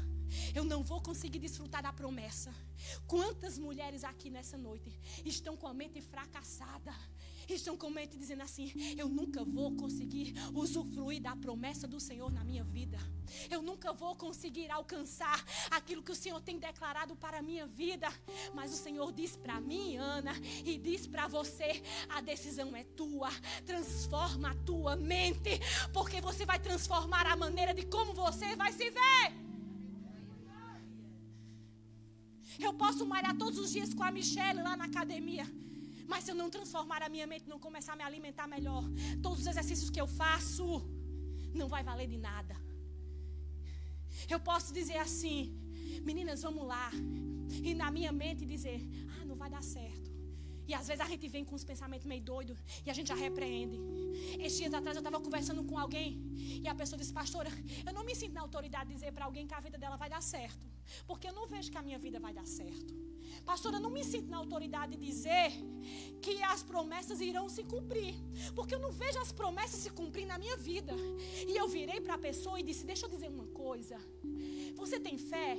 Eu 0.55 0.65
não 0.65 0.83
vou 0.83 1.01
conseguir 1.01 1.39
desfrutar 1.39 1.83
da 1.83 1.93
promessa. 1.93 2.53
Quantas 3.07 3.59
mulheres 3.59 4.05
aqui 4.05 4.29
nessa 4.31 4.59
noite 4.59 4.91
estão 5.25 5.57
com 5.57 5.67
a 5.67 5.75
mente 5.75 6.01
fracassada? 6.01 6.95
Estão 7.55 7.77
com 7.77 7.91
mente 7.91 8.17
dizendo 8.17 8.43
assim: 8.43 8.73
eu 8.97 9.09
nunca 9.09 9.45
vou 9.45 9.75
conseguir 9.75 10.35
usufruir 10.55 11.21
da 11.21 11.35
promessa 11.37 11.87
do 11.87 11.99
Senhor 11.99 12.31
na 12.31 12.45
minha 12.45 12.65
vida. 12.65 12.99
Eu 13.51 13.63
nunca 13.63 13.93
vou 13.93 14.17
conseguir 14.17 14.71
alcançar 14.71 15.45
aquilo 15.71 16.03
que 16.03 16.13
o 16.13 16.15
Senhor 16.17 16.41
tem 16.41 16.59
declarado 16.59 17.15
para 17.17 17.39
a 17.39 17.43
minha 17.43 17.67
vida. 17.67 18.09
Mas 18.55 18.73
o 18.73 18.77
Senhor 18.77 19.13
diz 19.13 19.37
para 19.37 19.61
mim, 19.61 19.97
Ana, 19.97 20.33
e 20.65 20.79
diz 20.79 21.07
para 21.07 21.27
você: 21.29 21.83
a 22.09 22.21
decisão 22.21 22.75
é 22.75 22.85
tua. 22.85 23.31
Transforma 23.65 24.51
a 24.51 24.55
tua 24.55 24.97
mente, 24.97 25.61
porque 25.93 26.21
você 26.21 26.45
vai 26.45 26.59
transformar 26.59 27.27
a 27.27 27.37
maneira 27.37 27.73
de 27.75 27.87
como 27.87 28.13
você 28.13 28.57
vai 28.57 28.73
se 28.73 28.91
ver. 28.91 29.49
Eu 32.59 32.75
posso 32.75 33.07
malhar 33.07 33.37
todos 33.37 33.59
os 33.59 33.73
dias 33.73 33.95
com 33.95 34.03
a 34.03 34.11
Michelle 34.11 34.63
lá 34.63 34.77
na 34.77 34.85
academia. 34.85 35.47
Mas 36.13 36.25
se 36.25 36.31
eu 36.33 36.35
não 36.35 36.49
transformar 36.57 37.03
a 37.03 37.11
minha 37.15 37.27
mente, 37.33 37.49
não 37.53 37.61
começar 37.67 37.93
a 37.93 37.97
me 37.97 38.03
alimentar 38.11 38.47
melhor, 38.57 38.85
todos 39.23 39.41
os 39.41 39.47
exercícios 39.53 39.91
que 39.91 40.01
eu 40.01 40.09
faço 40.23 40.67
não 41.61 41.69
vai 41.69 41.83
valer 41.91 42.09
de 42.15 42.19
nada. 42.31 42.57
Eu 44.35 44.41
posso 44.41 44.73
dizer 44.73 44.97
assim, 44.97 45.39
meninas, 46.03 46.43
vamos 46.43 46.67
lá. 46.67 46.91
E 47.63 47.75
na 47.75 47.91
minha 47.91 48.13
mente 48.23 48.45
dizer, 48.55 48.81
ah, 49.17 49.25
não 49.25 49.37
vai 49.37 49.51
dar 49.51 49.63
certo. 49.63 50.09
E 50.67 50.75
às 50.75 50.87
vezes 50.87 51.01
a 51.01 51.09
gente 51.09 51.27
vem 51.29 51.45
com 51.47 51.55
uns 51.55 51.65
pensamentos 51.65 52.07
meio 52.07 52.23
doidos 52.23 52.59
e 52.85 52.91
a 52.91 52.95
gente 52.97 53.09
já 53.09 53.15
repreende. 53.15 53.79
Esses 54.39 54.59
dias 54.59 54.75
atrás 54.75 54.97
eu 54.97 55.01
estava 55.01 55.19
conversando 55.19 55.63
com 55.65 55.79
alguém 55.79 56.21
e 56.63 56.69
a 56.69 56.75
pessoa 56.75 56.99
disse, 56.99 57.13
pastora, 57.13 57.51
eu 57.87 57.93
não 57.93 58.05
me 58.05 58.15
sinto 58.15 58.35
na 58.35 58.43
autoridade 58.43 58.89
de 58.89 58.95
dizer 58.95 59.13
para 59.13 59.25
alguém 59.25 59.47
que 59.47 59.55
a 59.55 59.61
vida 59.61 59.79
dela 59.79 59.97
vai 59.97 60.11
dar 60.11 60.23
certo. 60.23 60.67
Porque 61.07 61.27
eu 61.29 61.33
não 61.33 61.47
vejo 61.47 61.71
que 61.71 61.79
a 61.79 61.83
minha 61.83 61.99
vida 61.99 62.21
vai 62.21 62.35
dar 62.35 62.47
certo. 62.47 63.08
Pastora, 63.45 63.77
eu 63.77 63.81
não 63.81 63.91
me 63.91 64.05
sinto 64.05 64.29
na 64.29 64.39
autoridade 64.39 64.97
de 64.97 65.07
dizer 65.07 65.53
que 66.21 66.43
as 66.43 66.63
promessas 66.63 67.21
irão 67.21 67.49
se 67.49 67.63
cumprir. 67.65 68.15
Porque 68.55 68.75
eu 68.75 68.79
não 68.79 68.91
vejo 68.91 69.19
as 69.19 69.33
promessas 69.33 69.81
se 69.81 69.91
cumprir 69.91 70.27
na 70.27 70.39
minha 70.39 70.57
vida. 70.57 70.95
E 71.47 71.57
eu 71.57 71.69
virei 71.69 72.01
para 72.01 72.15
a 72.15 72.19
pessoa 72.19 72.59
e 72.59 72.63
disse: 72.63 72.87
Deixa 72.87 73.07
eu 73.07 73.11
dizer 73.11 73.29
uma 73.29 73.47
coisa. 73.49 73.99
Você 74.77 74.99
tem 74.99 75.19
fé? 75.19 75.57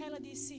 Ela 0.00 0.20
disse: 0.20 0.54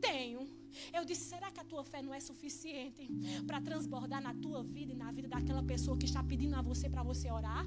Tenho. 0.00 0.48
Eu 0.92 1.04
disse: 1.04 1.24
será 1.24 1.50
que 1.50 1.60
a 1.60 1.64
tua 1.64 1.84
fé 1.84 2.02
não 2.02 2.14
é 2.14 2.20
suficiente 2.20 3.08
para 3.46 3.60
transbordar 3.60 4.22
na 4.22 4.34
tua 4.34 4.62
vida 4.62 4.92
e 4.92 4.96
na 4.96 5.10
vida 5.12 5.28
daquela 5.28 5.62
pessoa 5.62 5.96
que 5.96 6.06
está 6.06 6.22
pedindo 6.22 6.56
a 6.56 6.62
você 6.62 6.88
para 6.88 7.02
você 7.02 7.30
orar? 7.30 7.66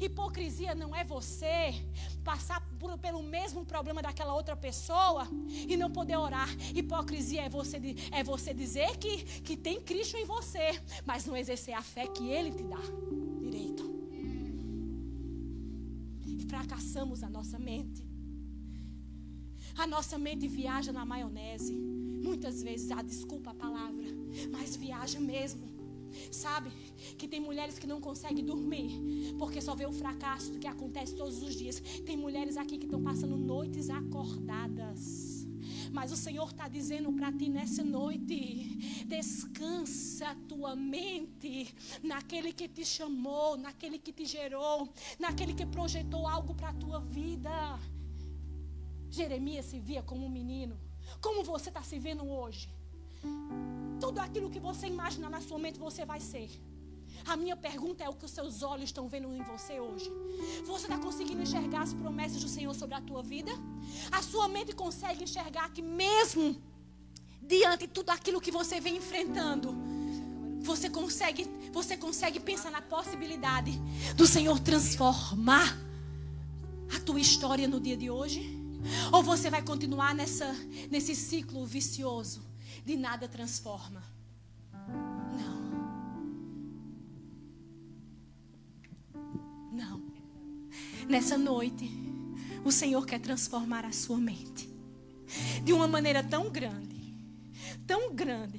Hipocrisia 0.00 0.74
não 0.74 0.94
é 0.94 1.02
você 1.02 1.74
passar 2.22 2.60
por, 2.78 2.98
pelo 2.98 3.22
mesmo 3.22 3.64
problema 3.64 4.02
daquela 4.02 4.34
outra 4.34 4.54
pessoa 4.54 5.26
e 5.48 5.76
não 5.76 5.90
poder 5.90 6.16
orar. 6.16 6.48
Hipocrisia 6.74 7.42
é 7.42 7.48
você, 7.48 7.78
é 8.12 8.22
você 8.22 8.52
dizer 8.52 8.96
que, 8.98 9.24
que 9.40 9.56
tem 9.56 9.80
Cristo 9.80 10.16
em 10.16 10.24
você, 10.24 10.80
mas 11.06 11.24
não 11.24 11.36
exercer 11.36 11.74
a 11.74 11.82
fé 11.82 12.06
que 12.06 12.28
Ele 12.28 12.50
te 12.52 12.64
dá 12.64 12.80
direito. 13.40 13.84
E 16.26 16.44
fracassamos 16.48 17.22
a 17.22 17.30
nossa 17.30 17.58
mente. 17.58 18.06
A 19.76 19.86
nossa 19.86 20.18
mente 20.18 20.46
viaja 20.48 20.92
na 20.92 21.04
maionese. 21.04 21.74
Muitas 22.22 22.62
vezes, 22.62 22.90
ah, 22.90 23.02
desculpa 23.02 23.50
a 23.50 23.54
palavra, 23.54 24.06
mas 24.50 24.76
viaja 24.76 25.20
mesmo. 25.20 25.68
Sabe? 26.32 26.70
Que 27.16 27.28
tem 27.28 27.40
mulheres 27.40 27.78
que 27.78 27.86
não 27.86 28.00
conseguem 28.00 28.44
dormir 28.44 29.34
porque 29.38 29.60
só 29.60 29.74
vê 29.74 29.86
o 29.86 29.92
fracasso 29.92 30.52
do 30.52 30.58
que 30.58 30.66
acontece 30.66 31.14
todos 31.14 31.42
os 31.42 31.54
dias. 31.54 31.80
Tem 32.04 32.16
mulheres 32.16 32.56
aqui 32.56 32.78
que 32.78 32.86
estão 32.86 33.02
passando 33.02 33.36
noites 33.36 33.90
acordadas. 33.90 35.46
Mas 35.92 36.12
o 36.12 36.16
Senhor 36.16 36.48
está 36.50 36.68
dizendo 36.68 37.12
para 37.12 37.32
ti 37.32 37.48
nessa 37.48 37.84
noite: 37.84 39.04
descansa 39.06 40.36
tua 40.48 40.74
mente 40.74 41.74
naquele 42.02 42.52
que 42.52 42.68
te 42.68 42.84
chamou, 42.84 43.56
naquele 43.56 43.98
que 43.98 44.12
te 44.12 44.24
gerou, 44.24 44.88
naquele 45.18 45.54
que 45.54 45.66
projetou 45.66 46.26
algo 46.26 46.54
para 46.54 46.70
a 46.70 46.74
tua 46.74 47.00
vida. 47.00 47.78
Jeremias 49.10 49.66
se 49.66 49.78
via 49.80 50.02
como 50.02 50.26
um 50.26 50.30
menino. 50.30 50.87
Como 51.20 51.42
você 51.42 51.68
está 51.68 51.82
se 51.82 51.98
vendo 51.98 52.24
hoje? 52.28 52.68
Tudo 54.00 54.20
aquilo 54.20 54.50
que 54.50 54.60
você 54.60 54.86
imaginar 54.86 55.30
na 55.30 55.40
sua 55.40 55.58
mente, 55.58 55.78
você 55.78 56.04
vai 56.04 56.20
ser. 56.20 56.48
A 57.26 57.36
minha 57.36 57.56
pergunta 57.56 58.04
é 58.04 58.08
o 58.08 58.14
que 58.14 58.24
os 58.24 58.30
seus 58.30 58.62
olhos 58.62 58.84
estão 58.84 59.08
vendo 59.08 59.32
em 59.32 59.42
você 59.42 59.80
hoje. 59.80 60.10
Você 60.66 60.84
está 60.84 60.98
conseguindo 60.98 61.42
enxergar 61.42 61.82
as 61.82 61.92
promessas 61.92 62.42
do 62.42 62.48
Senhor 62.48 62.74
sobre 62.74 62.94
a 62.94 63.00
tua 63.00 63.22
vida? 63.22 63.50
A 64.12 64.22
sua 64.22 64.48
mente 64.48 64.72
consegue 64.74 65.24
enxergar 65.24 65.70
que 65.70 65.82
mesmo 65.82 66.56
diante 67.42 67.86
de 67.86 67.92
tudo 67.92 68.10
aquilo 68.10 68.40
que 68.40 68.50
você 68.50 68.80
vem 68.80 68.96
enfrentando, 68.96 69.74
você 70.60 70.88
consegue, 70.88 71.44
você 71.72 71.96
consegue 71.96 72.38
pensar 72.38 72.70
na 72.70 72.82
possibilidade 72.82 73.72
do 74.14 74.26
Senhor 74.26 74.58
transformar 74.60 75.76
a 76.94 77.00
tua 77.00 77.20
história 77.20 77.66
no 77.66 77.80
dia 77.80 77.96
de 77.96 78.10
hoje? 78.10 78.57
Ou 79.12 79.22
você 79.22 79.50
vai 79.50 79.62
continuar 79.62 80.14
nessa, 80.14 80.54
nesse 80.90 81.14
ciclo 81.14 81.66
vicioso? 81.66 82.48
de 82.88 82.96
nada 82.96 83.28
transforma. 83.28 84.02
Não. 85.36 85.58
Não. 89.70 90.02
Nessa 91.06 91.36
noite, 91.36 91.90
o 92.64 92.72
Senhor 92.72 93.04
quer 93.04 93.20
transformar 93.20 93.84
a 93.84 93.92
sua 93.92 94.16
mente 94.16 94.70
de 95.62 95.74
uma 95.74 95.86
maneira 95.86 96.24
tão 96.24 96.48
grande, 96.48 97.14
tão 97.86 98.14
grande, 98.14 98.58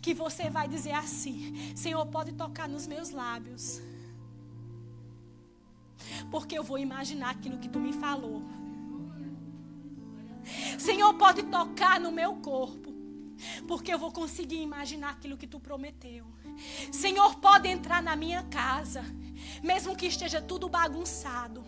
que 0.00 0.14
você 0.14 0.48
vai 0.48 0.66
dizer 0.66 0.92
assim: 0.92 1.76
Senhor, 1.76 2.06
pode 2.06 2.32
tocar 2.32 2.66
nos 2.66 2.86
meus 2.86 3.10
lábios, 3.10 3.78
porque 6.30 6.56
eu 6.56 6.64
vou 6.64 6.78
imaginar 6.78 7.28
aquilo 7.28 7.58
que 7.58 7.68
tu 7.68 7.78
me 7.78 7.92
falou. 7.92 8.42
Senhor, 10.80 11.12
pode 11.12 11.42
tocar 11.42 12.00
no 12.00 12.10
meu 12.10 12.36
corpo, 12.36 12.90
porque 13.68 13.92
eu 13.92 13.98
vou 13.98 14.10
conseguir 14.10 14.62
imaginar 14.62 15.10
aquilo 15.10 15.36
que 15.36 15.46
tu 15.46 15.60
prometeu. 15.60 16.24
Senhor, 16.90 17.34
pode 17.34 17.68
entrar 17.68 18.02
na 18.02 18.16
minha 18.16 18.42
casa, 18.44 19.04
mesmo 19.62 19.94
que 19.94 20.06
esteja 20.06 20.40
tudo 20.40 20.70
bagunçado. 20.70 21.62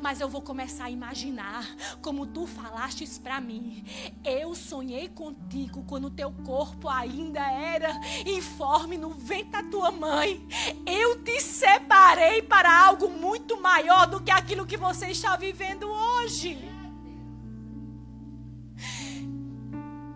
Mas 0.00 0.18
eu 0.18 0.30
vou 0.30 0.40
começar 0.40 0.84
a 0.84 0.90
imaginar 0.90 1.66
como 2.00 2.26
tu 2.26 2.46
falastes 2.46 3.18
para 3.18 3.38
mim. 3.38 3.84
Eu 4.24 4.54
sonhei 4.54 5.08
contigo 5.10 5.84
quando 5.86 6.08
teu 6.08 6.32
corpo 6.32 6.88
ainda 6.88 7.40
era 7.40 7.90
informe 8.24 8.96
no 8.96 9.10
ventre 9.10 9.50
da 9.50 9.62
tua 9.64 9.90
mãe. 9.90 10.46
Eu 10.86 11.22
te 11.22 11.38
separei 11.38 12.40
para 12.40 12.86
algo 12.86 13.10
muito 13.10 13.60
maior 13.60 14.06
do 14.06 14.22
que 14.22 14.30
aquilo 14.30 14.64
que 14.64 14.76
você 14.78 15.08
está 15.08 15.36
vivendo 15.36 15.86
hoje. 15.86 16.73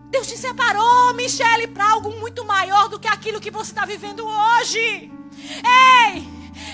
Deus 0.09 0.27
te 0.27 0.37
separou, 0.37 1.13
Michele, 1.13 1.67
para 1.67 1.91
algo 1.91 2.11
muito 2.19 2.43
maior 2.43 2.89
do 2.89 2.99
que 2.99 3.07
aquilo 3.07 3.39
que 3.39 3.51
você 3.51 3.71
está 3.71 3.85
vivendo 3.85 4.25
hoje. 4.25 5.11
Ei, 5.63 6.27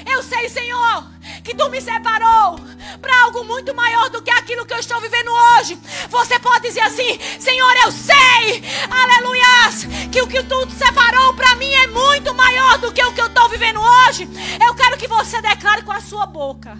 eu 0.05 0.23
sei, 0.23 0.47
Senhor, 0.47 1.05
que 1.43 1.53
tu 1.53 1.69
me 1.69 1.81
separou 1.81 2.57
para 3.01 3.23
algo 3.23 3.43
muito 3.43 3.75
maior 3.75 4.09
do 4.09 4.21
que 4.21 4.31
aquilo 4.31 4.65
que 4.65 4.73
eu 4.73 4.79
estou 4.79 5.01
vivendo 5.01 5.29
hoje. 5.29 5.77
Você 6.09 6.39
pode 6.39 6.67
dizer 6.67 6.79
assim: 6.81 7.19
Senhor, 7.39 7.75
eu 7.83 7.91
sei, 7.91 8.63
aleluias, 8.89 9.85
que 10.11 10.21
o 10.21 10.27
que 10.27 10.41
tu 10.43 10.69
separou 10.71 11.33
para 11.33 11.55
mim 11.55 11.71
é 11.71 11.87
muito 11.87 12.33
maior 12.33 12.77
do 12.77 12.93
que 12.93 13.03
o 13.03 13.13
que 13.13 13.21
eu 13.21 13.27
estou 13.27 13.49
vivendo 13.49 13.81
hoje. 13.81 14.29
Eu 14.65 14.73
quero 14.75 14.97
que 14.97 15.09
você 15.09 15.41
declare 15.41 15.83
com 15.83 15.91
a 15.91 15.99
sua 15.99 16.25
boca. 16.25 16.77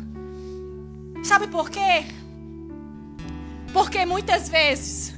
Sabe 1.22 1.48
por 1.48 1.70
quê? 1.70 2.06
Porque 3.74 4.06
muitas 4.06 4.48
vezes 4.48 5.15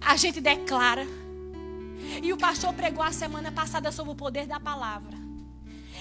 a 0.00 0.16
gente 0.16 0.40
declara. 0.40 1.06
E 2.22 2.32
o 2.32 2.36
pastor 2.36 2.72
pregou 2.74 3.02
a 3.02 3.12
semana 3.12 3.52
passada 3.52 3.92
sobre 3.92 4.12
o 4.12 4.16
poder 4.16 4.46
da 4.46 4.58
palavra. 4.58 5.16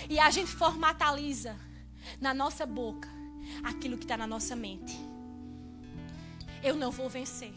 E 0.10 0.20
a 0.20 0.30
gente 0.30 0.52
formataliza 0.52 1.56
na 2.20 2.34
nossa 2.34 2.66
boca 2.66 3.10
aquilo 3.64 3.98
que 3.98 4.06
está 4.06 4.18
na 4.18 4.26
nossa 4.26 4.56
mente. 4.56 4.98
Eu 6.64 6.76
não 6.76 6.92
vou 6.92 7.10
vencer. 7.10 7.54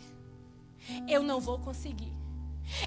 Eu 1.08 1.22
não 1.22 1.40
vou 1.40 1.58
conseguir. 1.58 2.12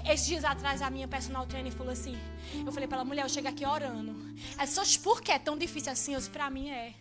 Esses 0.04 0.26
dias 0.26 0.44
atrás 0.44 0.82
a 0.82 0.90
minha 0.90 1.08
personal 1.08 1.46
trainer 1.46 1.72
falou 1.72 1.92
assim: 1.92 2.16
Eu 2.64 2.72
falei 2.72 2.88
para 2.88 2.98
ela, 2.98 3.04
mulher, 3.04 3.24
eu 3.24 3.28
chego 3.28 3.48
aqui 3.48 3.64
orando. 3.64 4.14
Ela 4.54 4.64
disse, 4.64 4.98
por 4.98 5.20
que 5.20 5.32
é 5.32 5.38
tão 5.38 5.56
difícil 5.56 5.92
assim? 5.92 6.14
Eu 6.14 6.18
disse, 6.18 6.30
para 6.30 6.48
mim 6.50 6.70
é. 6.70 6.94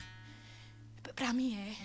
Para 1.16 1.32
mim 1.32 1.56
é. 1.56 1.76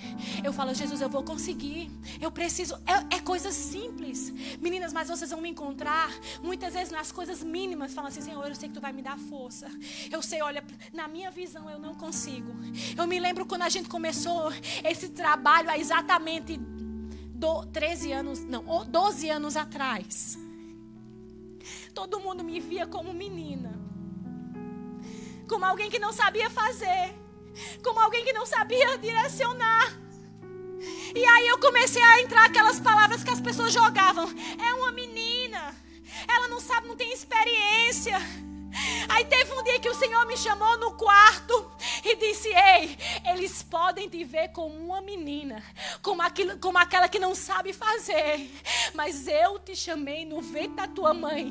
Eu 0.45 0.53
falo, 0.53 0.75
Jesus, 0.75 1.01
eu 1.01 1.09
vou 1.09 1.23
conseguir. 1.23 1.89
Eu 2.21 2.33
preciso. 2.33 2.75
É, 2.85 3.17
é 3.17 3.21
coisa 3.21 3.53
simples. 3.53 4.31
Meninas, 4.61 4.93
mas 4.93 5.09
vocês 5.09 5.31
vão 5.31 5.41
me 5.41 5.49
encontrar 5.49 6.11
muitas 6.43 6.75
vezes 6.75 6.91
nas 6.91 7.13
coisas 7.13 7.41
mínimas. 7.41 7.95
Falam 7.95 8.09
assim, 8.09 8.21
Senhor, 8.21 8.45
eu 8.49 8.55
sei 8.57 8.69
que 8.69 8.75
tu 8.75 8.81
vai 8.81 8.93
me 8.93 9.03
dar 9.03 9.17
força. 9.17 9.69
Eu 10.11 10.21
sei, 10.21 10.43
olha, 10.43 10.65
na 10.93 11.07
minha 11.07 11.31
visão 11.31 11.71
eu 11.71 11.79
não 11.79 11.95
consigo. 11.95 12.53
Eu 12.97 13.07
me 13.07 13.21
lembro 13.21 13.47
quando 13.47 13.63
a 13.63 13.69
gente 13.69 13.89
começou 13.89 14.53
esse 14.83 15.11
trabalho 15.11 15.71
há 15.71 15.79
exatamente 15.79 16.57
do, 16.57 17.65
13 17.67 18.13
anos, 18.13 18.41
não, 18.41 18.65
12 18.85 19.31
anos 19.31 19.57
atrás. 19.57 20.37
todo 21.95 22.19
mundo 22.19 22.43
me 22.43 22.59
via 22.59 22.85
como 22.85 23.13
menina. 23.13 23.79
Como 25.49 25.65
alguém 25.65 25.89
que 25.89 26.01
não 26.01 26.13
sabia 26.13 26.51
fazer. 26.51 27.15
Como 27.83 28.01
alguém 28.01 28.25
que 28.25 28.33
não 28.33 28.47
sabia 28.47 28.99
direcionar. 28.99 29.99
E 31.15 31.25
aí 31.25 31.49
eu 31.49 31.59
comecei 31.59 32.03
a 32.03 32.21
entrar 32.21 32.47
aquelas 32.47 32.81
palavras 32.81 33.23
que 33.23 33.31
as 33.31 33.41
pessoas 33.41 33.73
jogavam. 33.73 34.33
É 34.59 34.75
uma 34.75 34.93
menina. 34.93 35.75
Ela 36.29 36.49
não 36.49 36.61
sabe, 36.61 36.89
não 36.89 36.97
tem 36.97 37.13
experiência. 37.13 38.17
Aí 39.09 39.25
teve 39.25 39.53
um 39.53 39.63
dia 39.63 39.79
que 39.79 39.89
o 39.89 39.95
Senhor 39.95 40.25
me 40.27 40.37
chamou 40.37 40.79
no 40.79 40.93
quarto 40.93 41.70
e 42.05 42.17
disse: 42.17 42.49
Ei, 42.49 42.97
eles 43.33 43.63
podem 43.63 44.09
te 44.09 44.25
ver 44.25 44.49
como 44.49 44.75
uma 44.75 45.01
menina, 45.01 45.63
como, 46.03 46.23
aquilo, 46.23 46.59
como 46.59 46.79
aquela 46.79 47.09
que 47.09 47.19
não 47.19 47.35
sabe 47.35 47.73
fazer, 47.73 48.51
mas 48.95 49.27
eu 49.27 49.59
te 49.59 49.75
chamei 49.75 50.25
no 50.25 50.41
ventre 50.41 50.77
da 50.77 50.87
tua 50.87 51.13
mãe 51.13 51.51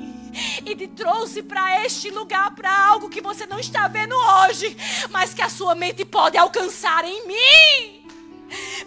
e 0.66 0.76
te 0.76 0.88
trouxe 0.88 1.44
para 1.44 1.86
este 1.86 2.10
lugar, 2.10 2.54
para 2.56 2.88
algo 2.88 3.10
que 3.10 3.22
você 3.22 3.46
não 3.46 3.60
está 3.60 3.88
vendo 3.88 4.16
hoje, 4.16 4.76
mas 5.10 5.34
que 5.34 5.42
a 5.42 5.50
sua 5.50 5.76
mente 5.76 6.06
pode 6.06 6.38
alcançar 6.38 7.06
em 7.06 7.28
mim. 7.28 7.99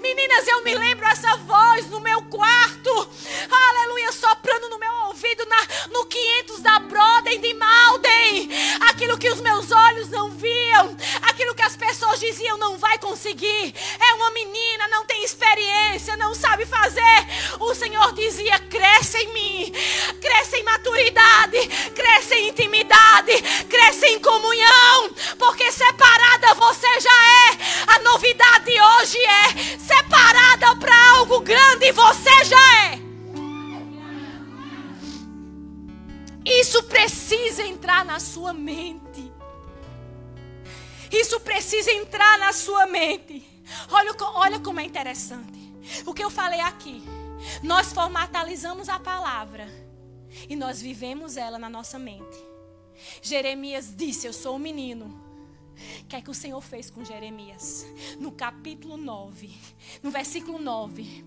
Meninas, 0.01 0.47
eu 0.49 0.65
me 0.65 0.75
lembro 0.75 1.07
essa 1.07 1.37
voz 1.37 1.87
no 1.89 2.01
meu 2.01 2.23
quarto, 2.23 3.09
aleluia, 3.51 4.11
soprando 4.13 4.69
no 4.69 4.79
meu 4.79 4.93
ouvido, 5.07 5.47
na, 5.47 5.89
no 5.91 6.07
500 6.07 6.61
da 6.61 6.79
Broden 6.81 7.41
de 7.41 7.55
Malden. 7.55 8.51
Aquilo 8.89 9.19
que 9.19 9.29
os 9.29 9.41
meus 9.41 9.71
olhos 9.71 10.09
não 10.09 10.31
viam, 10.31 10.97
aquilo 11.23 11.55
que 11.55 11.63
as 11.63 11.77
pessoas 11.77 12.19
diziam 12.19 12.59
não 12.59 12.77
vai 12.77 12.99
conseguir. 12.99 13.75
É 14.01 14.15
uma 14.15 14.31
menina, 14.33 14.89
não 14.89 15.05
tem 15.05 15.23
experiência, 15.23 16.17
não 16.17 16.35
sabe 16.35 16.67
fazer. 16.67 17.03
O 17.61 17.75
Senhor 17.75 18.13
dizia: 18.13 18.59
cresce 18.59 19.19
em 19.19 19.33
mim, 19.33 19.73
cresce 20.21 20.57
em 20.57 20.65
maturidade, 20.65 21.59
cresce 21.95 22.35
em 22.35 22.49
intimidade, 22.49 23.41
cresce 23.69 24.07
em 24.07 24.19
comunhão, 24.19 25.11
porque 25.39 25.71
separada 25.71 26.55
você 26.55 27.01
já 27.01 27.11
é. 27.11 27.73
A 27.87 27.99
novidade 28.01 28.71
hoje 28.71 29.19
é 29.19 29.52
separada 29.79 30.77
para 30.77 31.11
algo 31.19 31.41
grande, 31.41 31.93
você 31.93 32.45
já 32.45 32.91
é. 32.91 33.03
Isso 36.45 36.83
precisa 36.85 37.63
entrar 37.63 38.05
na 38.05 38.19
sua 38.19 38.53
mente. 38.53 39.33
Isso 41.11 41.39
precisa 41.41 41.93
entrar 41.93 42.39
na 42.39 42.53
sua 42.53 42.87
mente. 42.87 43.47
Olha, 43.91 44.15
olha 44.35 44.61
como 44.61 44.81
é 44.81 44.85
interessante. 44.85 45.61
O 46.05 46.13
que 46.13 46.25
eu 46.25 46.31
falei 46.31 46.61
aqui. 46.61 47.03
Nós 47.63 47.93
formatalizamos 47.93 48.89
a 48.89 48.99
palavra 48.99 49.69
e 50.49 50.57
nós 50.57 50.81
vivemos 50.81 51.37
ela 51.37 51.59
na 51.59 51.69
nossa 51.69 51.99
mente. 51.99 52.39
Jeremias 53.21 53.95
disse: 53.95 54.27
Eu 54.27 54.33
sou 54.33 54.57
um 54.57 54.59
menino. 54.59 55.22
Que 56.09 56.17
é 56.17 56.21
que 56.21 56.31
o 56.31 56.35
Senhor 56.35 56.61
fez 56.61 56.91
com 56.91 57.05
Jeremias? 57.05 57.87
No 58.19 58.33
capítulo 58.33 58.97
9, 58.97 59.51
no 60.03 60.11
versículo 60.11 60.59
9, 60.59 61.25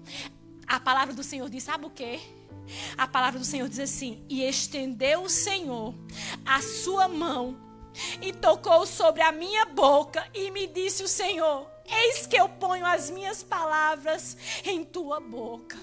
a 0.67 0.79
palavra 0.79 1.13
do 1.13 1.23
Senhor 1.23 1.49
diz: 1.49 1.63
Sabe 1.63 1.85
o 1.85 1.89
que? 1.89 2.19
A 2.97 3.07
palavra 3.07 3.39
do 3.39 3.45
Senhor 3.45 3.69
diz 3.69 3.79
assim: 3.79 4.23
E 4.29 4.43
estendeu 4.43 5.23
o 5.23 5.29
Senhor 5.29 5.93
a 6.45 6.61
sua 6.61 7.07
mão 7.07 7.57
e 8.21 8.33
tocou 8.33 8.85
sobre 8.85 9.21
a 9.21 9.31
minha 9.31 9.65
boca 9.65 10.27
e 10.33 10.51
me 10.51 10.67
disse 10.67 11.03
o 11.03 11.07
Senhor: 11.07 11.69
Eis 11.85 12.25
que 12.25 12.35
eu 12.35 12.49
ponho 12.49 12.85
as 12.85 13.09
minhas 13.09 13.43
palavras 13.43 14.37
em 14.63 14.83
tua 14.83 15.19
boca. 15.19 15.77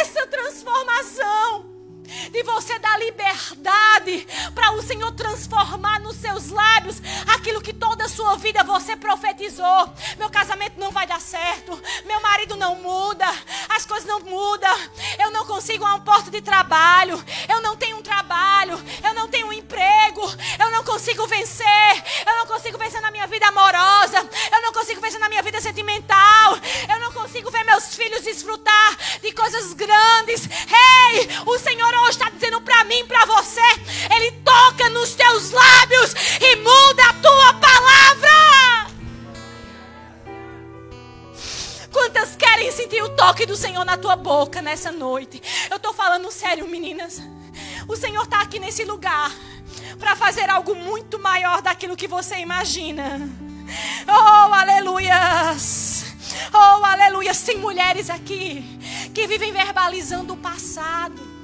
Essa 0.00 0.26
transformação 0.26 1.69
de 2.30 2.42
você 2.42 2.78
dar 2.78 2.98
liberdade 2.98 4.26
para 4.54 4.72
o 4.72 4.82
Senhor 4.82 5.12
transformar 5.12 6.00
nos 6.00 6.16
seus 6.16 6.48
lábios 6.48 7.00
aquilo 7.34 7.60
que 7.60 7.72
toda 7.72 8.04
a 8.04 8.08
sua 8.08 8.36
vida 8.36 8.62
você 8.64 8.96
profetizou. 8.96 9.92
Meu 10.18 10.30
casamento 10.30 10.78
não 10.78 10.90
vai 10.90 11.06
dar 11.06 11.20
certo, 11.20 11.80
meu 12.06 12.20
marido 12.20 12.56
não 12.56 12.76
muda, 12.76 13.26
as 13.68 13.86
coisas 13.86 14.08
não 14.08 14.20
mudam, 14.20 14.76
eu 15.18 15.30
não 15.30 15.46
consigo 15.46 15.84
uma 15.84 16.00
porta 16.00 16.30
de 16.30 16.40
trabalho, 16.40 17.22
eu 17.48 17.60
não 17.60 17.76
tenho 17.76 17.98
um 17.98 18.02
trabalho, 18.02 18.82
eu 19.04 19.14
não 19.14 19.28
tenho 19.28 19.46
um 19.48 19.52
emprego, 19.52 20.22
eu 20.58 20.70
não 20.70 20.84
consigo 20.84 21.26
vencer, 21.26 22.04
eu 22.26 22.36
não 22.36 22.46
consigo 22.46 22.78
vencer 22.78 23.00
na 23.00 23.10
minha 23.10 23.26
vida 23.26 23.46
amorosa, 23.46 24.28
eu 24.52 24.62
não 24.62 24.72
consigo 24.72 25.00
vencer 25.00 25.20
na 25.20 25.28
minha 25.28 25.42
vida 25.42 25.60
sentimental, 25.60 26.58
eu 26.88 27.00
não 27.00 27.12
consigo 27.12 27.50
ver 27.50 27.64
meus 27.64 27.94
filhos 27.94 28.22
desfrutar 28.22 28.96
de 29.22 29.32
coisas 29.32 29.72
grandes. 29.72 30.48
Ei, 30.48 31.20
hey, 31.20 31.28
o 31.46 31.58
Senhor 31.58 31.94
hoje 32.02 32.10
está 32.10 32.30
dizendo 32.30 32.60
para 32.60 32.84
mim, 32.84 33.04
para 33.06 33.24
você, 33.26 33.60
Ele 34.14 34.32
toca 34.44 34.88
nos 34.90 35.14
teus 35.14 35.50
lábios 35.50 36.14
e 36.40 36.56
muda 36.56 37.04
a 37.04 37.14
tua 37.14 37.54
palavra. 37.54 38.90
Quantas 41.92 42.36
querem 42.36 42.70
sentir 42.70 43.02
o 43.02 43.10
toque 43.10 43.44
do 43.44 43.56
Senhor 43.56 43.84
na 43.84 43.96
tua 43.96 44.16
boca 44.16 44.62
nessa 44.62 44.92
noite? 44.92 45.42
Eu 45.70 45.76
estou 45.76 45.92
falando 45.92 46.30
sério, 46.30 46.68
meninas. 46.68 47.20
O 47.88 47.96
Senhor 47.96 48.22
está 48.22 48.40
aqui 48.40 48.58
nesse 48.58 48.84
lugar 48.84 49.32
para 49.98 50.14
fazer 50.14 50.48
algo 50.48 50.74
muito 50.74 51.18
maior 51.18 51.60
daquilo 51.60 51.96
que 51.96 52.06
você 52.06 52.36
imagina. 52.36 53.20
Oh, 54.08 54.54
aleluias! 54.54 56.04
Oh, 56.52 56.84
aleluia! 56.84 57.32
Tem 57.34 57.58
mulheres 57.58 58.08
aqui 58.08 58.64
que 59.12 59.26
vivem 59.26 59.52
verbalizando 59.52 60.34
o 60.34 60.36
passado. 60.36 61.39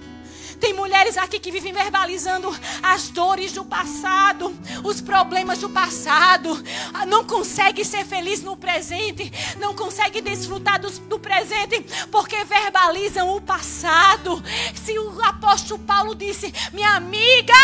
Tem 0.60 0.72
mulheres 0.72 1.16
aqui 1.18 1.38
que 1.38 1.50
vivem 1.50 1.72
verbalizando 1.72 2.54
as 2.82 3.08
dores 3.08 3.52
do 3.52 3.64
passado, 3.64 4.56
os 4.82 5.00
problemas 5.00 5.58
do 5.58 5.68
passado. 5.68 6.62
Não 7.08 7.24
consegue 7.24 7.84
ser 7.84 8.04
feliz 8.04 8.42
no 8.42 8.56
presente, 8.56 9.32
não 9.58 9.74
consegue 9.74 10.20
desfrutar 10.20 10.80
do, 10.80 10.90
do 10.90 11.18
presente 11.18 11.84
porque 12.10 12.44
verbalizam 12.44 13.36
o 13.36 13.40
passado. 13.40 14.42
Se 14.74 14.98
o 14.98 15.22
apóstolo 15.22 15.80
Paulo 15.80 16.14
disse: 16.14 16.52
Minha 16.72 16.96
amiga, 16.96 17.54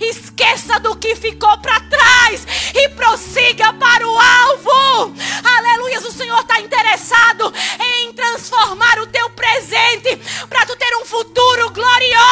esqueça 0.00 0.78
do 0.78 0.96
que 0.96 1.16
ficou 1.16 1.56
para 1.58 1.80
trás 1.80 2.46
e 2.74 2.88
prossiga 2.90 3.72
para 3.72 4.06
o 4.06 4.18
alvo. 4.18 5.14
Aleluia, 5.42 6.00
o 6.00 6.12
Senhor 6.12 6.40
está 6.40 6.60
interessado 6.60 7.52
em 7.80 8.12
transformar 8.12 9.00
o 9.00 9.06
teu 9.06 9.28
presente 9.30 10.16
para 10.48 10.66
tu 10.66 10.76
ter 10.76 10.94
um 10.96 11.04
futuro 11.04 11.70
glorioso 11.70 12.27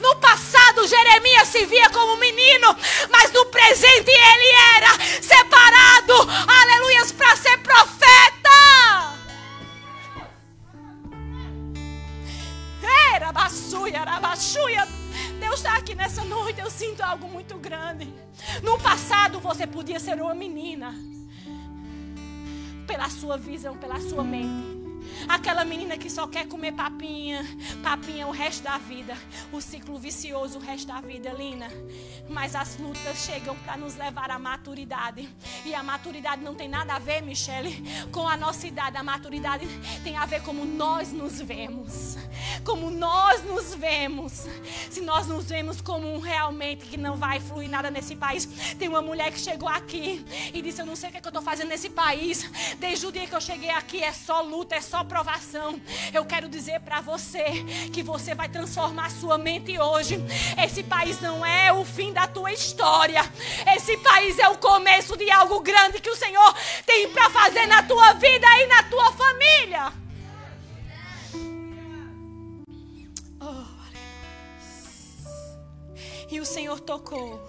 no 0.00 0.16
passado, 0.16 0.86
Jeremias 0.86 1.48
se 1.48 1.66
via 1.66 1.88
como 1.90 2.16
menino, 2.16 2.76
mas 3.10 3.32
no 3.32 3.46
presente 3.46 4.10
ele 4.10 4.48
era 4.76 5.22
separado, 5.22 6.14
aleluias, 6.46 7.12
para 7.12 7.36
ser 7.36 7.58
profeta. 7.58 9.14
Era 13.14 13.32
baixuia, 13.32 13.98
era 13.98 14.20
baixuia. 14.20 14.88
Deus 15.38 15.56
está 15.56 15.76
aqui 15.76 15.94
nessa 15.94 16.24
noite, 16.24 16.60
eu 16.60 16.70
sinto 16.70 17.02
algo 17.02 17.28
muito 17.28 17.56
grande. 17.58 18.12
No 18.62 18.78
passado 18.78 19.40
você 19.40 19.66
podia 19.66 20.00
ser 20.00 20.20
uma 20.20 20.34
menina, 20.34 20.94
pela 22.86 23.08
sua 23.08 23.38
visão, 23.38 23.76
pela 23.76 24.00
sua 24.00 24.24
mente. 24.24 24.83
Aquela 25.28 25.64
menina 25.64 25.96
que 25.96 26.10
só 26.10 26.26
quer 26.26 26.46
comer 26.46 26.72
papinha, 26.72 27.44
papinha 27.82 28.26
o 28.26 28.30
resto 28.30 28.62
da 28.62 28.78
vida. 28.78 29.16
O 29.52 29.60
ciclo 29.60 29.98
vicioso 29.98 30.58
o 30.58 30.60
resto 30.60 30.88
da 30.88 31.00
vida, 31.00 31.30
Lina. 31.30 31.68
Mas 32.28 32.54
as 32.54 32.76
lutas 32.76 33.18
chegam 33.18 33.56
para 33.56 33.76
nos 33.76 33.96
levar 33.96 34.30
à 34.30 34.38
maturidade. 34.38 35.28
E 35.64 35.74
a 35.74 35.82
maturidade 35.82 36.42
não 36.42 36.54
tem 36.54 36.68
nada 36.68 36.94
a 36.94 36.98
ver, 36.98 37.22
Michele, 37.22 37.82
com 38.12 38.28
a 38.28 38.36
nossa 38.36 38.66
idade. 38.66 38.96
A 38.96 39.02
maturidade 39.02 39.66
tem 40.02 40.16
a 40.16 40.26
ver 40.26 40.42
como 40.42 40.64
nós 40.64 41.12
nos 41.12 41.40
vemos. 41.40 42.16
Como 42.64 42.90
nós 42.90 43.42
nos 43.44 43.74
vemos. 43.74 44.46
Se 44.90 45.00
nós 45.00 45.26
nos 45.26 45.46
vemos 45.46 45.80
como 45.80 46.14
um 46.14 46.18
realmente 46.18 46.86
que 46.86 46.96
não 46.96 47.16
vai 47.16 47.40
fluir 47.40 47.68
nada 47.68 47.90
nesse 47.90 48.14
país. 48.16 48.46
Tem 48.78 48.88
uma 48.88 49.02
mulher 49.02 49.32
que 49.32 49.40
chegou 49.40 49.68
aqui 49.68 50.24
e 50.52 50.62
disse: 50.62 50.80
Eu 50.80 50.86
não 50.86 50.96
sei 50.96 51.08
o 51.08 51.12
que, 51.12 51.18
é 51.18 51.20
que 51.20 51.26
eu 51.26 51.30
estou 51.30 51.42
fazendo 51.42 51.68
nesse 51.68 51.90
país. 51.90 52.44
Desde 52.78 53.06
o 53.06 53.12
dia 53.12 53.26
que 53.26 53.34
eu 53.34 53.40
cheguei 53.40 53.70
aqui 53.70 54.02
é 54.02 54.12
só 54.12 54.40
luta, 54.42 54.74
é 54.74 54.80
só 54.80 54.93
provação. 55.02 55.80
Eu 56.12 56.26
quero 56.26 56.46
dizer 56.46 56.80
para 56.80 57.00
você 57.00 57.44
que 57.90 58.02
você 58.02 58.34
vai 58.34 58.50
transformar 58.50 59.10
sua 59.10 59.38
mente 59.38 59.78
hoje. 59.78 60.22
Esse 60.62 60.82
país 60.82 61.18
não 61.22 61.44
é 61.44 61.72
o 61.72 61.86
fim 61.86 62.12
da 62.12 62.26
tua 62.26 62.52
história. 62.52 63.22
Esse 63.74 63.96
país 63.96 64.38
é 64.38 64.48
o 64.48 64.58
começo 64.58 65.16
de 65.16 65.30
algo 65.30 65.60
grande 65.60 66.02
que 66.02 66.10
o 66.10 66.16
Senhor 66.16 66.54
tem 66.84 67.08
para 67.10 67.30
fazer 67.30 67.66
na 67.66 67.82
tua 67.82 68.12
vida 68.12 68.46
e 68.62 68.66
na 68.66 68.82
tua 68.82 69.12
família. 69.12 69.92
Oh, 73.40 73.64
e 76.30 76.40
o 76.40 76.44
Senhor 76.44 76.78
tocou, 76.80 77.42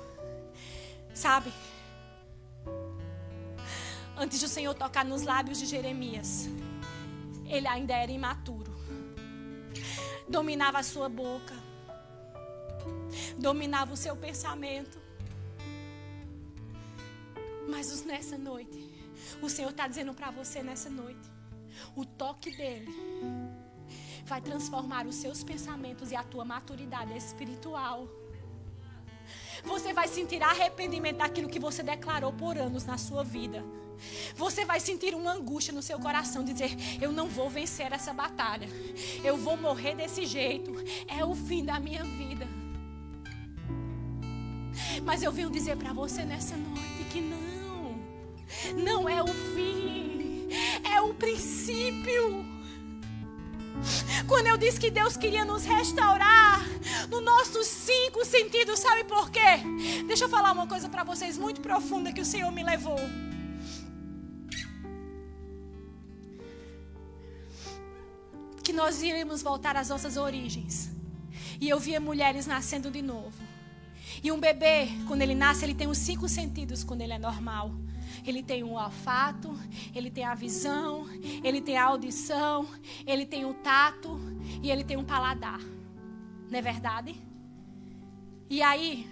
sabe? 1.13 1.51
Antes 4.17 4.39
do 4.39 4.47
Senhor 4.47 4.73
tocar 4.73 5.03
nos 5.03 5.23
lábios 5.23 5.60
de 5.60 5.65
Jeremias 5.65 6.47
ele 7.47 7.67
ainda 7.67 7.93
era 7.93 8.12
imaturo. 8.12 8.73
Dominava 10.27 10.79
a 10.79 10.84
sua 10.84 11.08
boca. 11.10 11.55
dominava 13.38 13.93
o 13.93 13.97
seu 13.97 14.15
pensamento. 14.15 14.99
Mas 17.67 18.03
nessa 18.05 18.38
noite, 18.38 18.79
o 19.41 19.49
Senhor 19.49 19.69
está 19.69 19.88
dizendo 19.88 20.13
para 20.13 20.31
você 20.31 20.62
nessa 20.62 20.89
noite: 20.89 21.29
o 21.95 22.05
toque 22.05 22.55
dele 22.55 22.91
vai 24.25 24.41
transformar 24.41 25.05
os 25.05 25.15
seus 25.15 25.43
pensamentos 25.43 26.12
e 26.12 26.15
a 26.15 26.23
tua 26.23 26.45
maturidade 26.45 27.15
espiritual. 27.15 28.08
Você 29.63 29.93
vai 29.93 30.08
sentir 30.08 30.41
arrependimento 30.43 31.17
daquilo 31.17 31.49
que 31.49 31.60
você 31.60 31.81
declarou 31.81 32.31
por 32.34 32.58
anos 32.58 32.86
na 32.86 32.97
sua 32.97 33.23
vida. 33.23 33.63
Você 34.36 34.65
vai 34.65 34.79
sentir 34.79 35.13
uma 35.13 35.34
angústia 35.34 35.73
no 35.73 35.81
seu 35.81 35.99
coração, 35.99 36.43
dizer: 36.43 36.71
Eu 37.01 37.12
não 37.12 37.27
vou 37.27 37.49
vencer 37.49 37.91
essa 37.91 38.13
batalha. 38.13 38.67
Eu 39.23 39.38
vou 39.38 39.58
morrer 39.58 39.95
desse 39.95 40.25
jeito. 40.25 40.73
É 41.08 41.23
o 41.23 41.36
fim 41.36 41.63
da 41.63 41.79
minha 41.79 42.03
vida. 42.03 42.47
Mas 45.03 45.23
eu 45.23 45.31
venho 45.31 45.49
dizer 45.49 45.77
para 45.77 45.93
você 45.93 46.23
nessa 46.23 46.55
noite 46.55 47.05
que 47.12 47.21
não. 47.21 47.45
Não 48.84 49.10
é 49.10 49.21
o 49.21 49.27
fim. 49.27 50.47
É 50.84 51.01
o 51.01 51.13
princípio. 51.13 52.45
Quando 54.27 54.47
eu 54.47 54.58
disse 54.58 54.79
que 54.79 54.89
Deus 54.89 55.17
queria 55.17 55.45
nos 55.45 55.65
restaurar 55.65 56.65
nos 57.10 57.23
nossos 57.23 57.67
cinco 57.67 58.25
sentidos, 58.25 58.79
sabe 58.79 59.03
por 59.03 59.29
quê? 59.29 59.39
Deixa 60.08 60.25
eu 60.25 60.29
falar 60.29 60.51
uma 60.51 60.67
coisa 60.67 60.89
para 60.89 61.03
vocês 61.03 61.38
muito 61.38 61.62
profunda 61.62 62.12
que 62.12 62.21
o 62.21 62.25
Senhor 62.25 62.51
me 62.51 62.63
levou. 62.63 62.99
Nós 68.75 69.01
iríamos 69.01 69.41
voltar 69.41 69.75
às 69.75 69.89
nossas 69.89 70.17
origens. 70.17 70.91
E 71.59 71.69
eu 71.69 71.79
via 71.79 71.99
mulheres 71.99 72.45
nascendo 72.45 72.91
de 72.91 73.01
novo. 73.01 73.41
E 74.23 74.31
um 74.31 74.39
bebê, 74.39 74.88
quando 75.07 75.21
ele 75.21 75.33
nasce, 75.33 75.65
ele 75.65 75.73
tem 75.73 75.88
os 75.88 75.97
cinco 75.97 76.27
sentidos 76.27 76.83
quando 76.83 77.01
ele 77.01 77.13
é 77.13 77.17
normal. 77.17 77.71
Ele 78.25 78.43
tem 78.43 78.63
o 78.63 78.73
olfato, 78.73 79.57
ele 79.93 80.09
tem 80.09 80.23
a 80.23 80.33
visão, 80.33 81.07
ele 81.43 81.61
tem 81.61 81.77
a 81.77 81.85
audição, 81.85 82.67
ele 83.05 83.25
tem 83.25 83.45
o 83.45 83.53
tato 83.53 84.19
e 84.61 84.71
ele 84.71 84.83
tem 84.83 84.97
um 84.97 85.03
paladar. 85.03 85.59
Não 86.49 86.59
é 86.59 86.61
verdade? 86.61 87.15
E 88.49 88.61
aí, 88.61 89.07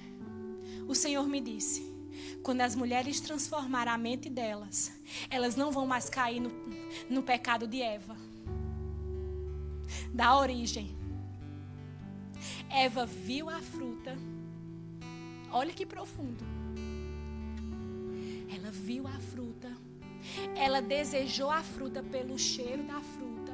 o 0.88 0.96
Senhor 0.96 1.28
me 1.28 1.40
disse: 1.40 1.94
quando 2.44 2.62
as 2.62 2.76
mulheres 2.76 3.20
transformarem 3.20 3.94
a 3.94 3.98
mente 3.98 4.30
delas, 4.30 4.92
elas 5.30 5.56
não 5.56 5.72
vão 5.72 5.86
mais 5.86 6.10
cair 6.10 6.40
no, 6.40 6.52
no 7.10 7.24
pecado 7.24 7.68
de 7.68 7.82
Eva. 7.82 8.16
Da 10.14 10.38
origem. 10.38 10.96
Eva 12.70 13.06
viu 13.06 13.50
a 13.50 13.60
fruta. 13.62 14.16
Olha 15.52 15.74
que 15.74 15.86
profundo. 15.86 16.44
Ela 18.54 18.72
viu 18.72 19.08
a 19.08 19.20
fruta. 19.20 19.72
Ela 20.56 20.82
desejou 20.82 21.52
a 21.52 21.62
fruta 21.62 22.02
pelo 22.02 22.38
cheiro 22.40 22.84
da 22.84 23.00
fruta. 23.00 23.54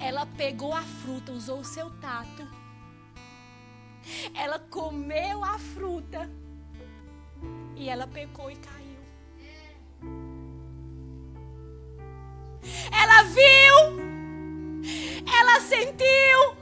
Ela 0.00 0.26
pegou 0.26 0.72
a 0.72 0.82
fruta, 0.82 1.32
usou 1.32 1.60
o 1.60 1.64
seu 1.64 1.90
tato. 1.98 2.48
Ela 4.34 4.58
comeu 4.58 5.42
a 5.42 5.58
fruta. 5.58 6.30
E 7.76 7.88
ela 7.88 8.06
pecou 8.06 8.50
e 8.50 8.56
caiu. 8.56 8.84
Ela 12.92 13.22
viu. 13.24 13.63
Sentiu. 15.74 16.56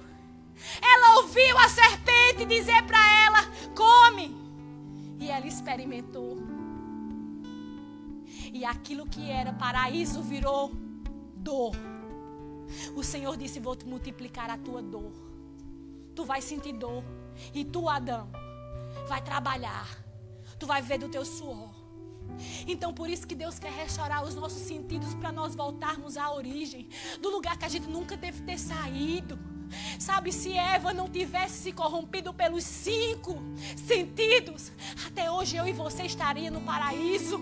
Ela 0.80 1.16
ouviu 1.16 1.58
a 1.58 1.68
serpente 1.68 2.46
dizer 2.46 2.82
para 2.84 2.98
ela: 3.24 3.38
come. 3.74 4.34
E 5.18 5.30
ela 5.30 5.46
experimentou. 5.46 6.38
E 8.52 8.64
aquilo 8.64 9.06
que 9.06 9.30
era 9.30 9.52
paraíso 9.52 10.22
virou 10.22 10.70
dor. 11.36 11.74
O 12.96 13.04
Senhor 13.04 13.36
disse: 13.36 13.60
Vou 13.60 13.76
te 13.76 13.86
multiplicar 13.86 14.48
a 14.50 14.56
tua 14.56 14.82
dor. 14.82 15.12
Tu 16.14 16.24
vai 16.24 16.40
sentir 16.40 16.72
dor. 16.72 17.04
E 17.54 17.64
tu, 17.64 17.88
Adão, 17.88 18.30
vai 19.08 19.22
trabalhar. 19.22 19.88
Tu 20.58 20.66
vai 20.66 20.80
ver 20.80 20.98
do 20.98 21.08
teu 21.08 21.24
suor. 21.24 21.71
Então, 22.66 22.92
por 22.92 23.08
isso 23.08 23.26
que 23.26 23.34
Deus 23.34 23.58
quer 23.58 23.72
restaurar 23.72 24.24
os 24.24 24.34
nossos 24.34 24.62
sentidos 24.62 25.14
para 25.14 25.32
nós 25.32 25.54
voltarmos 25.54 26.16
à 26.16 26.32
origem 26.32 26.88
do 27.20 27.30
lugar 27.30 27.56
que 27.56 27.64
a 27.64 27.68
gente 27.68 27.88
nunca 27.88 28.16
deve 28.16 28.42
ter 28.42 28.58
saído. 28.58 29.38
Sabe, 29.98 30.32
se 30.32 30.56
Eva 30.56 30.92
não 30.92 31.08
tivesse 31.08 31.62
se 31.62 31.72
corrompido 31.72 32.32
pelos 32.34 32.64
cinco 32.64 33.42
sentidos, 33.76 34.70
até 35.06 35.30
hoje 35.30 35.56
eu 35.56 35.66
e 35.66 35.72
você 35.72 36.02
estaria 36.04 36.50
no 36.50 36.60
paraíso. 36.60 37.40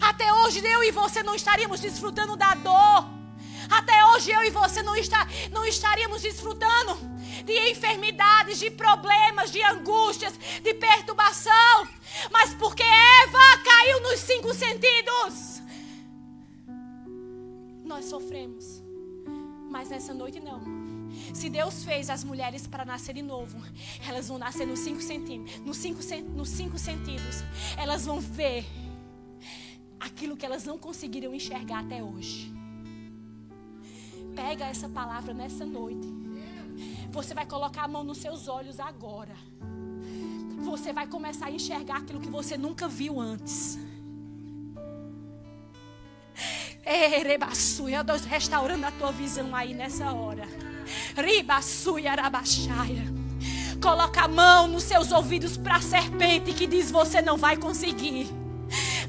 Até 0.00 0.32
hoje 0.32 0.64
eu 0.64 0.82
e 0.82 0.90
você 0.90 1.22
não 1.22 1.34
estaríamos 1.34 1.80
desfrutando 1.80 2.36
da 2.36 2.54
dor. 2.54 3.16
Até 3.70 4.04
hoje 4.06 4.30
eu 4.30 4.42
e 4.42 4.50
você 4.50 4.82
não, 4.82 4.96
está, 4.96 5.26
não 5.50 5.64
estaríamos 5.64 6.22
desfrutando 6.22 7.15
de 7.46 7.70
enfermidades, 7.70 8.58
de 8.58 8.70
problemas, 8.70 9.50
de 9.52 9.62
angústias, 9.62 10.34
de 10.62 10.74
perturbação. 10.74 11.88
Mas 12.30 12.52
porque 12.54 12.82
Eva 12.82 13.58
caiu 13.64 14.00
nos 14.02 14.20
cinco 14.20 14.52
sentidos, 14.52 15.62
nós 17.84 18.06
sofremos. 18.06 18.82
Mas 19.70 19.88
nessa 19.88 20.12
noite 20.12 20.40
não. 20.40 20.60
Se 21.32 21.48
Deus 21.48 21.84
fez 21.84 22.10
as 22.10 22.24
mulheres 22.24 22.66
para 22.66 22.84
nascer 22.84 23.14
de 23.14 23.22
novo, 23.22 23.56
elas 24.06 24.28
vão 24.28 24.38
nascer 24.38 24.66
nos 24.66 24.80
cinco, 24.80 25.00
nos 25.64 25.76
cinco, 25.76 26.00
nos 26.34 26.48
cinco 26.48 26.78
sentidos. 26.78 27.42
Elas 27.76 28.04
vão 28.04 28.20
ver 28.20 28.66
aquilo 30.00 30.36
que 30.36 30.44
elas 30.44 30.64
não 30.64 30.78
conseguiram 30.78 31.34
enxergar 31.34 31.80
até 31.80 32.02
hoje. 32.02 32.52
Pega 34.34 34.66
essa 34.66 34.88
palavra 34.88 35.32
nessa 35.32 35.64
noite. 35.64 36.25
Você 37.10 37.34
vai 37.34 37.46
colocar 37.46 37.84
a 37.84 37.88
mão 37.88 38.04
nos 38.04 38.18
seus 38.18 38.48
olhos 38.48 38.78
agora. 38.80 39.34
Você 40.64 40.92
vai 40.92 41.06
começar 41.06 41.46
a 41.46 41.50
enxergar 41.50 41.98
aquilo 41.98 42.20
que 42.20 42.28
você 42.28 42.56
nunca 42.56 42.88
viu 42.88 43.20
antes. 43.20 43.78
Erebassuia, 46.84 48.04
Deus 48.04 48.24
restaurando 48.24 48.86
a 48.86 48.92
tua 48.92 49.10
visão 49.10 49.54
aí 49.54 49.74
nessa 49.74 50.12
hora. 50.12 50.46
Ribassuia, 51.16 52.12
arabaxaia. 52.12 53.04
Coloca 53.82 54.22
a 54.22 54.28
mão 54.28 54.66
nos 54.68 54.84
seus 54.84 55.12
ouvidos 55.12 55.56
para 55.56 55.76
a 55.76 55.80
serpente 55.80 56.52
que 56.52 56.66
diz 56.66 56.90
você 56.90 57.20
não 57.20 57.36
vai 57.36 57.56
conseguir. 57.56 58.28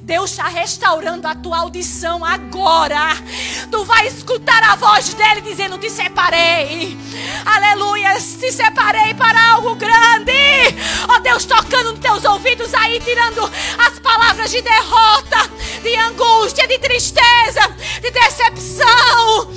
Deus 0.01 0.31
está 0.31 0.47
restaurando 0.47 1.27
a 1.27 1.35
tua 1.35 1.59
audição 1.59 2.23
agora. 2.23 3.09
Tu 3.69 3.83
vai 3.83 4.07
escutar 4.07 4.63
a 4.63 4.75
voz 4.75 5.13
dele 5.13 5.41
dizendo: 5.41 5.77
Te 5.77 5.89
separei. 5.89 6.97
Aleluia. 7.45 8.13
Te 8.15 8.51
separei 8.51 9.13
para 9.13 9.53
algo 9.53 9.75
grande. 9.75 10.31
Ó 11.09 11.15
oh, 11.15 11.19
Deus, 11.19 11.45
tocando 11.45 11.91
nos 11.91 11.99
teus 11.99 12.23
ouvidos 12.25 12.73
aí, 12.73 12.99
tirando 12.99 13.49
as 13.77 13.99
palavras 13.99 14.51
de 14.51 14.61
derrota, 14.61 15.49
de 15.81 15.95
angústia, 15.95 16.67
de 16.67 16.77
tristeza, 16.79 17.61
de 18.01 18.11
decepção. 18.11 19.51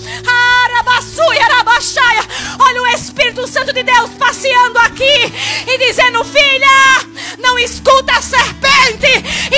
Olha 2.58 2.82
o 2.82 2.86
Espírito 2.88 3.46
Santo 3.46 3.72
de 3.72 3.82
Deus 3.82 4.10
passeando 4.18 4.78
aqui 4.78 5.32
e 5.66 5.78
dizendo: 5.78 6.24
Filha, 6.24 7.38
não 7.38 7.58
escuta 7.58 8.12
a 8.12 8.22
serpente, 8.22 9.08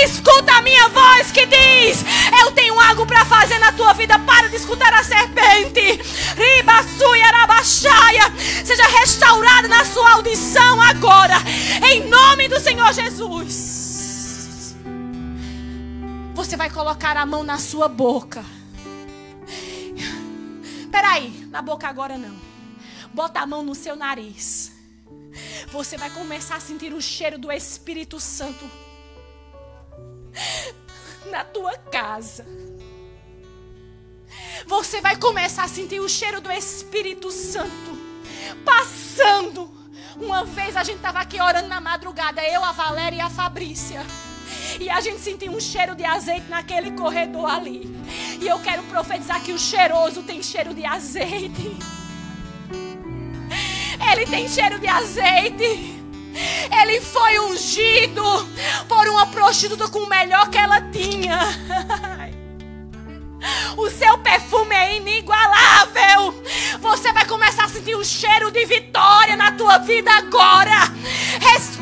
escuta 0.03 0.53
a 0.53 0.61
minha 0.61 0.73
minha 0.73 0.89
voz 0.89 1.31
que 1.31 1.45
diz: 1.45 2.03
Eu 2.41 2.51
tenho 2.51 2.79
algo 2.79 3.05
para 3.05 3.23
fazer 3.25 3.59
na 3.59 3.71
tua 3.71 3.93
vida. 3.93 4.17
Para 4.19 4.49
de 4.49 4.55
escutar 4.55 4.93
a 4.93 5.03
serpente. 5.03 6.01
Seja 8.65 8.87
restaurada 8.87 9.67
na 9.67 9.85
sua 9.85 10.13
audição 10.13 10.81
agora. 10.81 11.35
Em 11.91 12.07
nome 12.07 12.47
do 12.47 12.59
Senhor 12.59 12.91
Jesus. 12.93 13.82
Você 16.33 16.57
vai 16.57 16.69
colocar 16.69 17.15
a 17.15 17.25
mão 17.25 17.43
na 17.43 17.59
sua 17.59 17.87
boca. 17.87 18.43
Peraí, 20.91 21.29
na 21.49 21.61
boca 21.61 21.87
agora 21.87 22.17
não. 22.17 22.35
Bota 23.13 23.39
a 23.39 23.45
mão 23.45 23.63
no 23.63 23.75
seu 23.75 23.95
nariz. 23.95 24.71
Você 25.71 25.95
vai 25.95 26.09
começar 26.09 26.55
a 26.55 26.59
sentir 26.59 26.91
o 26.93 27.01
cheiro 27.01 27.37
do 27.37 27.51
Espírito 27.51 28.19
Santo 28.19 28.69
na 31.29 31.43
tua 31.43 31.77
casa. 31.77 32.45
Você 34.65 35.01
vai 35.01 35.17
começar 35.17 35.63
a 35.63 35.67
sentir 35.67 35.99
o 35.99 36.09
cheiro 36.09 36.41
do 36.41 36.51
Espírito 36.51 37.31
Santo 37.31 37.97
passando. 38.65 39.71
Uma 40.15 40.43
vez 40.45 40.75
a 40.75 40.83
gente 40.83 40.97
estava 40.97 41.19
aqui 41.19 41.39
orando 41.39 41.67
na 41.67 41.81
madrugada, 41.81 42.43
eu, 42.43 42.63
a 42.63 42.71
Valéria 42.71 43.17
e 43.17 43.21
a 43.21 43.29
Fabrícia. 43.29 44.03
E 44.79 44.89
a 44.89 44.99
gente 45.01 45.19
sentiu 45.19 45.51
um 45.51 45.59
cheiro 45.59 45.95
de 45.95 46.03
azeite 46.03 46.49
naquele 46.49 46.91
corredor 46.91 47.49
ali. 47.49 47.95
E 48.41 48.47
eu 48.47 48.59
quero 48.59 48.83
profetizar 48.83 49.41
que 49.41 49.51
o 49.51 49.59
cheiroso 49.59 50.23
tem 50.23 50.41
cheiro 50.41 50.73
de 50.73 50.85
azeite. 50.85 51.77
Ele 54.11 54.25
tem 54.25 54.47
cheiro 54.47 54.79
de 54.79 54.87
azeite. 54.87 56.01
Ele 56.81 56.99
foi 57.01 57.39
ungido 57.39 58.23
por 58.87 59.07
uma 59.07 59.27
prostituta 59.27 59.87
com 59.87 59.99
o 59.99 60.09
melhor 60.09 60.49
que 60.49 60.57
ela 60.57 60.81
tinha. 60.91 61.39
O 63.77 63.89
seu 63.89 64.17
perfume 64.19 64.73
é 64.73 64.97
inigualável. 64.97 66.33
Você 66.79 67.11
vai 67.11 67.25
começar 67.25 67.65
a 67.65 67.69
sentir 67.69 67.95
o 67.95 68.05
cheiro 68.05 68.51
de 68.51 68.65
vitória 68.65 69.35
na 69.35 69.51
tua 69.51 69.79
vida 69.79 70.11
agora. 70.11 70.92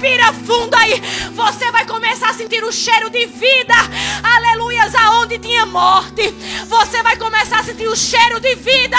Respira 0.01 0.33
fundo 0.33 0.73
aí. 0.73 0.99
Você 1.31 1.71
vai 1.71 1.85
começar 1.85 2.31
a 2.31 2.33
sentir 2.33 2.63
o 2.63 2.71
cheiro 2.71 3.07
de 3.11 3.27
vida. 3.27 3.75
Aleluias, 4.23 4.95
aonde 4.95 5.37
tinha 5.37 5.63
morte. 5.67 6.23
Você 6.65 7.03
vai 7.03 7.15
começar 7.17 7.59
a 7.59 7.63
sentir 7.63 7.87
o 7.87 7.95
cheiro 7.95 8.39
de 8.39 8.55
vida. 8.55 8.97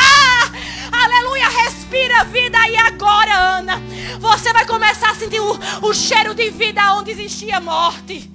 Aleluia, 0.92 1.48
respira 1.48 2.22
vida 2.22 2.56
aí 2.56 2.76
agora, 2.76 3.34
Ana. 3.34 3.82
Você 4.20 4.52
vai 4.52 4.64
começar 4.64 5.10
a 5.10 5.14
sentir 5.16 5.40
o, 5.40 5.58
o 5.88 5.92
cheiro 5.92 6.36
de 6.36 6.50
vida 6.50 6.94
onde 6.94 7.10
existia 7.10 7.58
morte. 7.58 8.30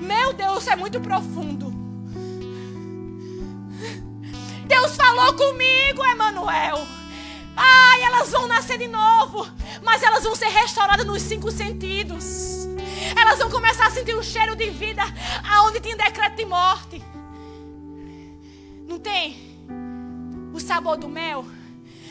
Meu 0.00 0.32
Deus, 0.32 0.68
é 0.68 0.76
muito 0.76 1.00
profundo. 1.00 1.74
Deus 4.68 4.94
falou 4.94 5.32
comigo, 5.32 6.04
Emanuel. 6.04 7.01
Ai, 7.56 8.02
elas 8.02 8.30
vão 8.30 8.46
nascer 8.48 8.78
de 8.78 8.88
novo, 8.88 9.46
mas 9.82 10.02
elas 10.02 10.24
vão 10.24 10.34
ser 10.34 10.48
restauradas 10.48 11.06
nos 11.06 11.22
cinco 11.22 11.50
sentidos. 11.50 12.66
Elas 13.18 13.38
vão 13.38 13.50
começar 13.50 13.86
a 13.86 13.90
sentir 13.90 14.14
o 14.14 14.22
cheiro 14.22 14.56
de 14.56 14.70
vida 14.70 15.02
aonde 15.50 15.80
tinha 15.80 15.96
decreto 15.96 16.36
de 16.36 16.44
morte. 16.44 17.02
Não 18.86 18.98
tem 18.98 19.36
o 20.52 20.60
sabor 20.60 20.96
do 20.96 21.08
mel? 21.08 21.44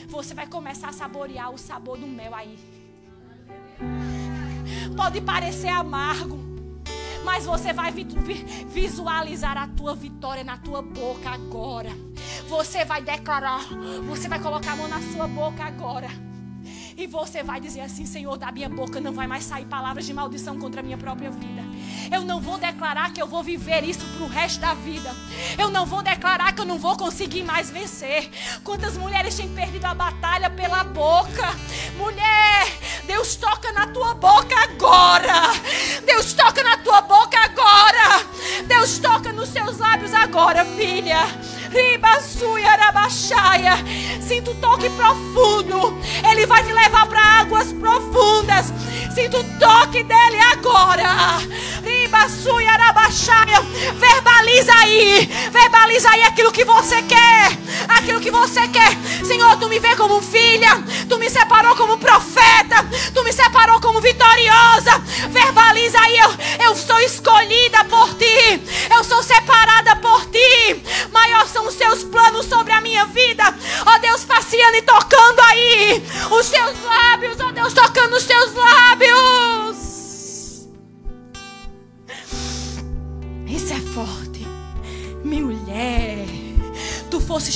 Você 0.08 0.34
vai 0.34 0.48
começar 0.48 0.90
a 0.90 0.94
saborear 0.94 1.52
o 1.52 1.58
sabor 1.58 1.98
do 1.98 2.08
mel 2.08 2.36
aí. 2.36 2.60
Pode 4.96 5.22
parecer 5.22 5.70
amargo, 5.70 6.38
mas 7.24 7.46
você 7.46 7.74
vai 7.74 7.92
visualizar 8.68 9.58
a 9.58 9.68
tua 9.68 9.96
vitória 9.96 10.44
na 10.44 10.58
tua 10.58 10.82
boca 10.82 11.30
agora. 11.30 11.92
Você 12.48 12.84
vai 12.86 13.02
declarar, 13.02 13.62
você 14.08 14.28
vai 14.28 14.40
colocar 14.40 14.74
a 14.74 14.76
mão 14.76 14.88
na 14.88 15.02
sua 15.14 15.28
boca 15.28 15.64
agora. 15.64 16.31
E 17.02 17.08
você 17.08 17.42
vai 17.42 17.60
dizer 17.60 17.82
assim: 17.82 18.06
Senhor, 18.06 18.38
da 18.38 18.52
minha 18.52 18.70
boca 18.70 19.02
não 19.02 19.12
vai 19.12 19.26
mais 19.26 19.44
sair 19.44 19.66
palavras 19.66 20.06
de 20.06 20.14
maldição 20.14 20.60
contra 20.60 20.82
a 20.82 20.84
minha 20.84 21.00
própria 21.00 21.32
vida. 21.32 21.64
Eu 22.12 22.22
não 22.22 22.40
vou 22.40 22.60
declarar 22.60 23.12
que 23.12 23.20
eu 23.20 23.26
vou 23.26 23.42
viver 23.42 23.84
isso 23.84 24.06
para 24.06 24.24
o 24.24 24.28
resto 24.28 24.60
da 24.60 24.76
vida. 24.76 25.10
Eu 25.58 25.72
não 25.72 25.84
vou 25.84 26.04
declarar 26.04 26.54
que 26.54 26.62
eu 26.62 26.66
não 26.66 26.78
vou 26.78 26.96
conseguir 26.96 27.42
mais 27.42 27.72
vencer. 27.72 28.30
Quantas 28.64 28.98
mulheres 28.98 29.36
têm 29.36 29.50
perdido 29.50 29.86
a 29.86 29.96
batalha 29.96 30.48
pela 30.52 30.84
boca? 30.84 31.56
Mulher, 31.98 32.68
Deus 33.08 33.36
toca 33.36 33.74
na 33.74 33.88
tua 33.88 34.14
boca 34.14 34.56
agora. 34.56 35.54
Deus 36.06 36.34
toca 36.34 36.62
na 36.62 36.78
tua 36.78 37.02
boca 37.02 37.36
agora. 37.40 38.28
Deus 38.68 39.00
toca 39.00 39.34
nos 39.34 39.50
seus 39.50 39.80
lábios 39.80 40.14
agora, 40.14 40.64
filha. 40.66 41.18
Sinto 44.22 44.52
um 44.52 44.56
toque 44.56 44.90
profundo. 44.92 45.98
Ele 46.30 46.46
vai 46.46 46.64
te 46.64 46.72
levar 46.72 47.06
para 47.08 47.22
águas 47.42 47.72
profundas. 47.74 48.74
Sinto 49.14 49.38
o 49.38 49.44
toque 49.60 50.04
dele 50.04 50.40
agora. 50.52 51.40
Verbaliza 53.96 54.74
aí. 54.74 55.30
Verbaliza 55.52 56.10
aí 56.12 56.24
aquilo 56.24 56.52
que 56.52 56.64
você 56.64 57.02
quer. 57.04 57.58
Aquilo 57.90 58.20
que 58.20 58.32
você 58.32 58.68
quer. 58.68 58.98
Senhor, 59.26 59.58
tu 59.58 59.68
me 59.68 59.80
vê 59.80 59.96
como 59.96 60.22
filha. 60.22 60.84
Tu 61.10 61.18
me 61.18 61.30
separou 61.30 61.76
como 61.76 61.98
profeta. 61.98 62.86
Tu 63.14 63.24
me 63.24 63.34
separou 63.34 63.82
como 63.82 64.00
vitoriosa. 64.00 65.00
Verbaliza 65.30 66.00
aí. 66.00 66.18
Eu, 66.18 66.68
eu 66.68 66.76
sou 66.76 67.00
escolhida 67.00 67.84
por 67.86 68.14
ti. 68.16 68.62
Eu 68.96 69.04
sou 69.04 69.22
separada 69.24 69.81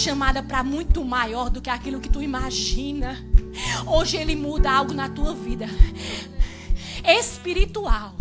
chamada 0.05 0.43
para 0.43 0.63
muito 0.63 1.03
maior 1.03 1.49
do 1.49 1.59
que 1.59 1.67
aquilo 1.67 1.99
que 1.99 2.07
tu 2.07 2.21
imagina. 2.21 3.17
Hoje 3.87 4.17
ele 4.17 4.35
muda 4.35 4.71
algo 4.71 4.93
na 4.93 5.09
tua 5.09 5.33
vida 5.33 5.65
espiritual 7.03 8.13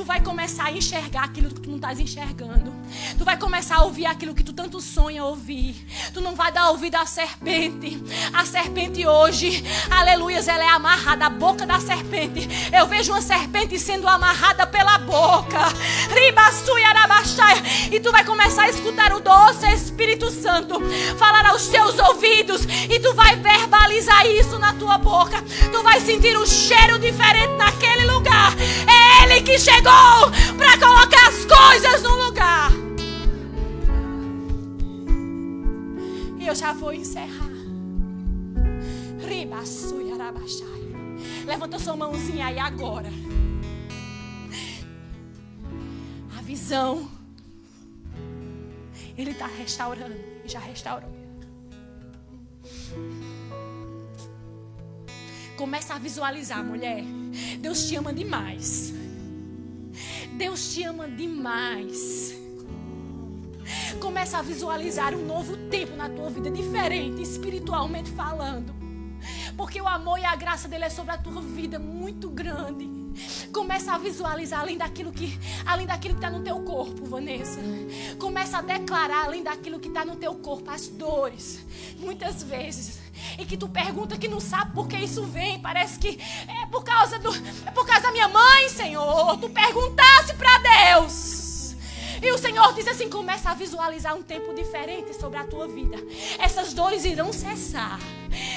tu 0.00 0.04
vai 0.04 0.18
começar 0.22 0.64
a 0.64 0.72
enxergar 0.72 1.24
aquilo 1.24 1.50
que 1.50 1.60
tu 1.60 1.68
não 1.68 1.76
estás 1.76 2.00
enxergando. 2.00 2.72
Tu 3.18 3.22
vai 3.22 3.36
começar 3.36 3.76
a 3.76 3.82
ouvir 3.82 4.06
aquilo 4.06 4.34
que 4.34 4.42
tu 4.42 4.50
tanto 4.50 4.80
sonha 4.80 5.22
ouvir. 5.22 5.76
Tu 6.14 6.22
não 6.22 6.34
vai 6.34 6.50
dar 6.50 6.70
ouvido 6.70 6.94
à 6.94 7.04
serpente. 7.04 8.02
A 8.32 8.46
serpente 8.46 9.06
hoje, 9.06 9.62
aleluias, 9.90 10.48
ela 10.48 10.64
é 10.64 10.68
amarrada. 10.68 11.26
A 11.26 11.28
boca 11.28 11.66
da 11.66 11.78
serpente. 11.78 12.48
Eu 12.72 12.86
vejo 12.86 13.12
uma 13.12 13.20
serpente 13.20 13.78
sendo 13.78 14.08
amarrada 14.08 14.66
pela 14.66 14.96
boca. 14.96 15.68
E 17.92 18.00
tu 18.00 18.10
vai 18.10 18.24
começar 18.24 18.62
a 18.62 18.70
escutar 18.70 19.12
o 19.12 19.20
doce 19.20 19.66
Espírito 19.70 20.30
Santo 20.30 20.80
falar 21.18 21.44
aos 21.44 21.66
teus 21.68 21.98
ouvidos. 21.98 22.62
E 22.64 22.98
tu 23.00 23.12
vai 23.12 23.36
verbalizar 23.36 24.26
isso 24.26 24.58
na 24.58 24.72
tua 24.72 24.96
boca. 24.96 25.42
Tu 25.42 25.82
vai 25.82 26.00
sentir 26.00 26.38
um 26.38 26.46
cheiro 26.46 26.98
diferente 26.98 27.52
naquele 27.58 28.06
lugar. 28.06 28.54
É 28.88 29.24
Ele 29.24 29.42
que 29.42 29.58
chegou 29.58 29.89
chegou 29.90 30.56
para 30.56 30.78
colocar 30.78 31.28
as 31.28 31.44
coisas 31.44 32.02
no 32.02 32.14
lugar. 32.24 32.70
E 36.38 36.46
eu 36.46 36.54
já 36.54 36.72
vou 36.72 36.92
encerrar. 36.92 37.50
Levanta 41.46 41.78
sua 41.78 41.96
mãozinha 41.96 42.46
aí 42.46 42.58
agora. 42.58 43.08
A 46.38 46.42
visão. 46.42 47.10
Ele 49.16 49.32
está 49.32 49.46
restaurando. 49.46 50.14
E 50.44 50.48
já 50.48 50.60
restaurou. 50.60 51.10
Começa 55.56 55.94
a 55.94 55.98
visualizar, 55.98 56.64
mulher. 56.64 57.04
Deus 57.58 57.86
te 57.86 57.96
ama 57.96 58.12
demais. 58.12 58.99
Deus 60.36 60.72
te 60.72 60.82
ama 60.82 61.08
demais. 61.08 62.34
Começa 64.00 64.38
a 64.38 64.42
visualizar 64.42 65.14
um 65.14 65.24
novo 65.24 65.56
tempo 65.68 65.96
na 65.96 66.08
tua 66.08 66.30
vida, 66.30 66.50
diferente, 66.50 67.22
espiritualmente 67.22 68.10
falando. 68.10 68.74
Porque 69.56 69.80
o 69.80 69.86
amor 69.86 70.18
e 70.18 70.24
a 70.24 70.34
graça 70.34 70.66
dele 70.68 70.84
é 70.84 70.90
sobre 70.90 71.12
a 71.12 71.18
tua 71.18 71.40
vida 71.42 71.78
muito 71.78 72.30
grande. 72.30 72.88
Começa 73.52 73.92
a 73.92 73.98
visualizar 73.98 74.60
além 74.60 74.78
daquilo 74.78 75.12
que 75.12 75.38
além 75.66 75.86
daquilo 75.86 76.14
que 76.14 76.24
está 76.24 76.30
no 76.30 76.42
teu 76.42 76.60
corpo, 76.60 77.04
Vanessa. 77.04 77.60
Começa 78.18 78.58
a 78.58 78.62
declarar 78.62 79.26
além 79.26 79.42
daquilo 79.42 79.78
que 79.78 79.88
está 79.88 80.04
no 80.04 80.16
teu 80.16 80.34
corpo, 80.36 80.70
as 80.70 80.88
dores. 80.88 81.64
Muitas 81.98 82.42
vezes 82.42 82.98
e 83.40 83.46
que 83.46 83.56
tu 83.56 83.68
pergunta 83.68 84.18
que 84.18 84.28
não 84.28 84.38
sabe 84.38 84.72
por 84.72 84.86
que 84.86 84.96
isso 84.96 85.24
vem. 85.24 85.58
Parece 85.60 85.98
que 85.98 86.20
é 86.46 86.66
por 86.66 86.84
causa 86.84 87.18
do 87.18 87.30
é 87.66 87.70
por 87.70 87.86
causa 87.86 88.02
da 88.02 88.12
minha 88.12 88.28
mãe, 88.28 88.68
Senhor. 88.68 89.38
Tu 89.38 89.48
perguntasse 89.48 90.34
para 90.34 90.58
Deus. 90.58 91.74
E 92.22 92.30
o 92.30 92.38
Senhor 92.38 92.74
diz 92.74 92.86
assim: 92.86 93.08
começa 93.08 93.50
a 93.50 93.54
visualizar 93.54 94.14
um 94.14 94.22
tempo 94.22 94.54
diferente 94.54 95.14
sobre 95.14 95.38
a 95.38 95.44
tua 95.44 95.66
vida. 95.66 95.96
Essas 96.38 96.74
dores 96.74 97.04
irão 97.04 97.32
cessar. 97.32 97.98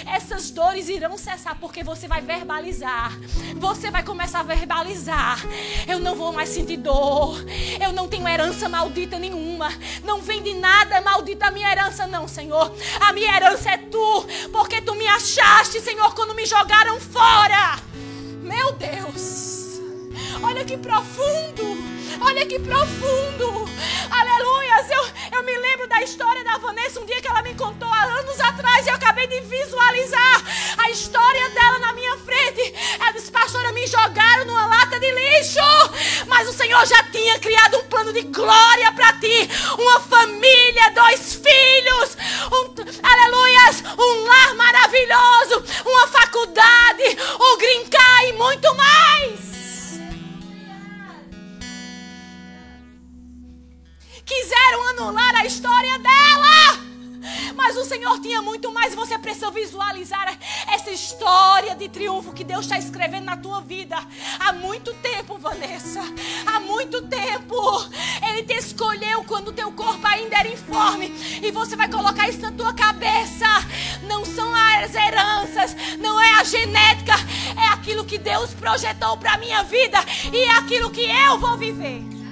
Essas 0.06 0.52
dores 0.52 0.90
irão 0.90 1.18
cessar 1.18 1.58
porque 1.60 1.84
você 1.84 2.08
vai 2.08 2.22
verbalizar. 2.22 3.12
Você 3.56 3.90
vai 3.90 4.04
começar 4.04 4.40
a 4.40 4.44
verbalizar. 4.44 5.40
Eu 5.88 6.00
não 6.00 6.16
vou 6.16 6.32
mais 6.32 6.50
sentir 6.50 6.78
dor. 6.78 7.38
Eu 7.82 7.92
não 7.92 8.08
tenho 8.08 8.28
herança 8.28 8.70
maldita 8.70 9.20
nenhuma. 9.20 9.70
Não 10.04 10.22
vem 10.22 10.42
de 10.42 10.54
nada 10.56 11.02
maldita 11.02 11.48
a 11.48 11.52
minha 11.52 11.72
herança, 11.72 12.08
não, 12.08 12.28
Senhor. 12.28 12.74
A 13.02 13.14
minha 13.14 13.36
herança 13.36 13.72
é 13.72 13.78
tu. 13.78 14.26
Porque 14.52 14.82
tu 14.82 14.96
me 14.96 15.08
achaste, 15.08 15.80
Senhor, 15.82 16.14
quando 16.14 16.36
me 16.36 16.46
jogaram 16.46 17.00
fora. 17.00 17.80
Meu 18.42 18.74
Deus. 18.74 19.53
Olha 20.42 20.66
que 20.66 20.78
profundo. 20.78 21.84
Olha 22.22 22.46
que 22.46 22.60
profundo. 22.60 23.70
Aleluias. 24.10 24.90
Eu, 24.90 25.38
eu 25.38 25.44
me 25.44 25.58
lembro 25.58 25.88
da 25.88 26.02
história 26.02 26.44
da 26.44 26.58
Vanessa, 26.58 27.00
um 27.00 27.06
dia 27.06 27.22
que 27.22 27.28
ela 27.28 27.42
me 27.42 27.54
contou 27.56 27.88
há 27.90 28.04
anos 28.04 28.40
atrás, 28.40 28.86
e 28.86 28.90
eu 28.90 28.96
acabei 28.96 29.28
de 29.28 29.40
visualizar 29.42 30.44
a 30.78 30.90
história 30.90 31.50
dela 31.50 31.80
na 31.80 31.94
minha 31.94 32.18
frente. 32.18 32.74
Ela 33.00 33.12
disse, 33.12 33.32
pastora, 33.32 33.72
me 33.72 33.86
jogaram 33.88 34.46
numa 34.46 34.66
lata 34.66 35.00
de 35.00 35.12
lixo. 35.12 35.60
Mas 36.28 36.48
o 36.48 36.54
Senhor 36.54 36.86
já 36.86 37.04
tinha 37.04 37.40
criado 37.40 37.78
um 37.78 37.84
plano 37.84 38.14
de 38.14 38.22
glória 38.24 38.92
para 38.94 39.14
ti. 39.14 39.50
Uma 39.78 40.00
família, 40.00 40.92
dois 40.92 41.36
filhos, 41.36 42.18
um, 42.52 42.74
aleluias, 43.04 43.84
um 43.98 44.24
lar 44.24 44.56
maravilhoso, 44.56 45.64
uma 45.86 46.08
faculdade, 46.08 47.18
o 47.40 47.58
grincar 47.58 48.30
e 48.30 48.34
muito 48.34 48.74
mais. 48.76 49.53
Quiseram 54.26 54.90
anular 54.90 55.36
a 55.36 55.46
história 55.46 56.00
dela. 56.00 56.84
Mas 57.56 57.78
o 57.78 57.86
Senhor 57.86 58.20
tinha 58.20 58.42
muito 58.42 58.72
mais. 58.72 58.96
Você 58.96 59.18
precisa 59.18 59.52
visualizar 59.52 60.38
essa 60.72 60.92
história 60.92 61.76
de 61.76 61.90
triunfo 61.90 62.34
que 62.34 62.44
Deus 62.44 62.62
está 62.66 62.78
escrevendo 62.78 63.26
na 63.26 63.38
tua 63.38 63.62
vida. 63.62 63.98
Há 64.40 64.54
muito 64.54 64.94
tempo, 64.96 65.38
Vanessa. 65.38 66.02
Há 66.46 66.60
muito 66.60 67.02
tempo. 67.04 67.56
Ele 68.30 68.44
te 68.44 68.54
escolheu 68.54 69.24
quando 69.26 69.50
o 69.50 69.54
teu 69.54 69.72
corpo 69.72 70.06
ainda 70.08 70.38
era 70.38 70.48
informe. 70.48 71.08
E 71.42 71.52
você 71.52 71.76
vai 71.76 71.90
colocar 71.90 72.30
isso 72.30 72.42
na 72.42 72.52
tua 72.52 72.74
cabeça. 72.74 73.48
Não 74.04 74.26
são 74.26 74.54
as 74.56 74.94
heranças. 74.96 75.76
Não 76.00 76.20
é 76.22 76.40
a 76.40 76.44
genética. 76.44 77.14
É 77.62 77.68
aquilo 77.74 78.06
que 78.06 78.18
Deus 78.18 78.54
projetou 78.54 79.18
para 79.18 79.34
a 79.34 79.38
minha 79.38 79.64
vida. 79.64 80.00
E 80.32 80.38
é 80.38 80.52
aquilo 80.52 80.92
que 80.92 81.04
eu 81.10 81.38
vou 81.38 81.58
viver. 81.58 82.23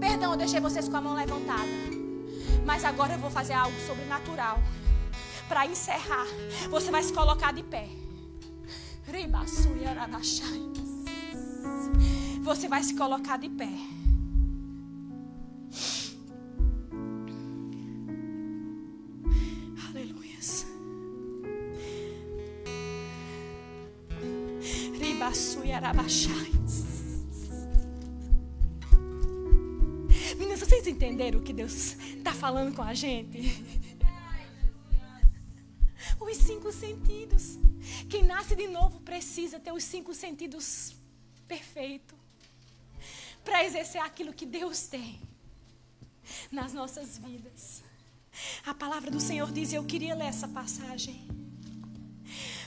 Perdão, 0.00 0.32
eu 0.32 0.36
deixei 0.36 0.60
vocês 0.60 0.88
com 0.88 0.96
a 0.96 1.00
mão 1.00 1.14
levantada. 1.14 1.68
Mas 2.64 2.84
agora 2.84 3.14
eu 3.14 3.18
vou 3.18 3.30
fazer 3.30 3.54
algo 3.54 3.78
sobrenatural. 3.86 4.58
Para 5.48 5.66
encerrar, 5.66 6.26
você 6.70 6.90
vai 6.90 7.02
se 7.02 7.12
colocar 7.12 7.52
de 7.52 7.62
pé. 7.62 7.88
Você 12.42 12.68
vai 12.68 12.82
se 12.82 12.94
colocar 12.94 13.38
de 13.38 13.48
pé. 13.48 13.68
Aleluias. 19.88 20.66
Meninas, 24.92 25.56
Deus 31.56 31.96
está 32.18 32.34
falando 32.34 32.76
com 32.76 32.82
a 32.82 32.92
gente? 32.92 33.40
Os 36.20 36.36
cinco 36.36 36.70
sentidos. 36.70 37.56
Quem 38.10 38.24
nasce 38.24 38.54
de 38.54 38.66
novo 38.66 39.00
precisa 39.00 39.58
ter 39.58 39.72
os 39.72 39.82
cinco 39.82 40.12
sentidos 40.12 40.94
perfeitos 41.48 42.14
para 43.42 43.64
exercer 43.64 44.02
aquilo 44.02 44.34
que 44.34 44.44
Deus 44.44 44.82
tem 44.82 45.18
nas 46.52 46.74
nossas 46.74 47.16
vidas. 47.16 47.82
A 48.66 48.74
palavra 48.74 49.10
do 49.10 49.18
Senhor 49.18 49.50
diz, 49.50 49.72
eu 49.72 49.84
queria 49.84 50.14
ler 50.14 50.26
essa 50.26 50.46
passagem. 50.46 51.26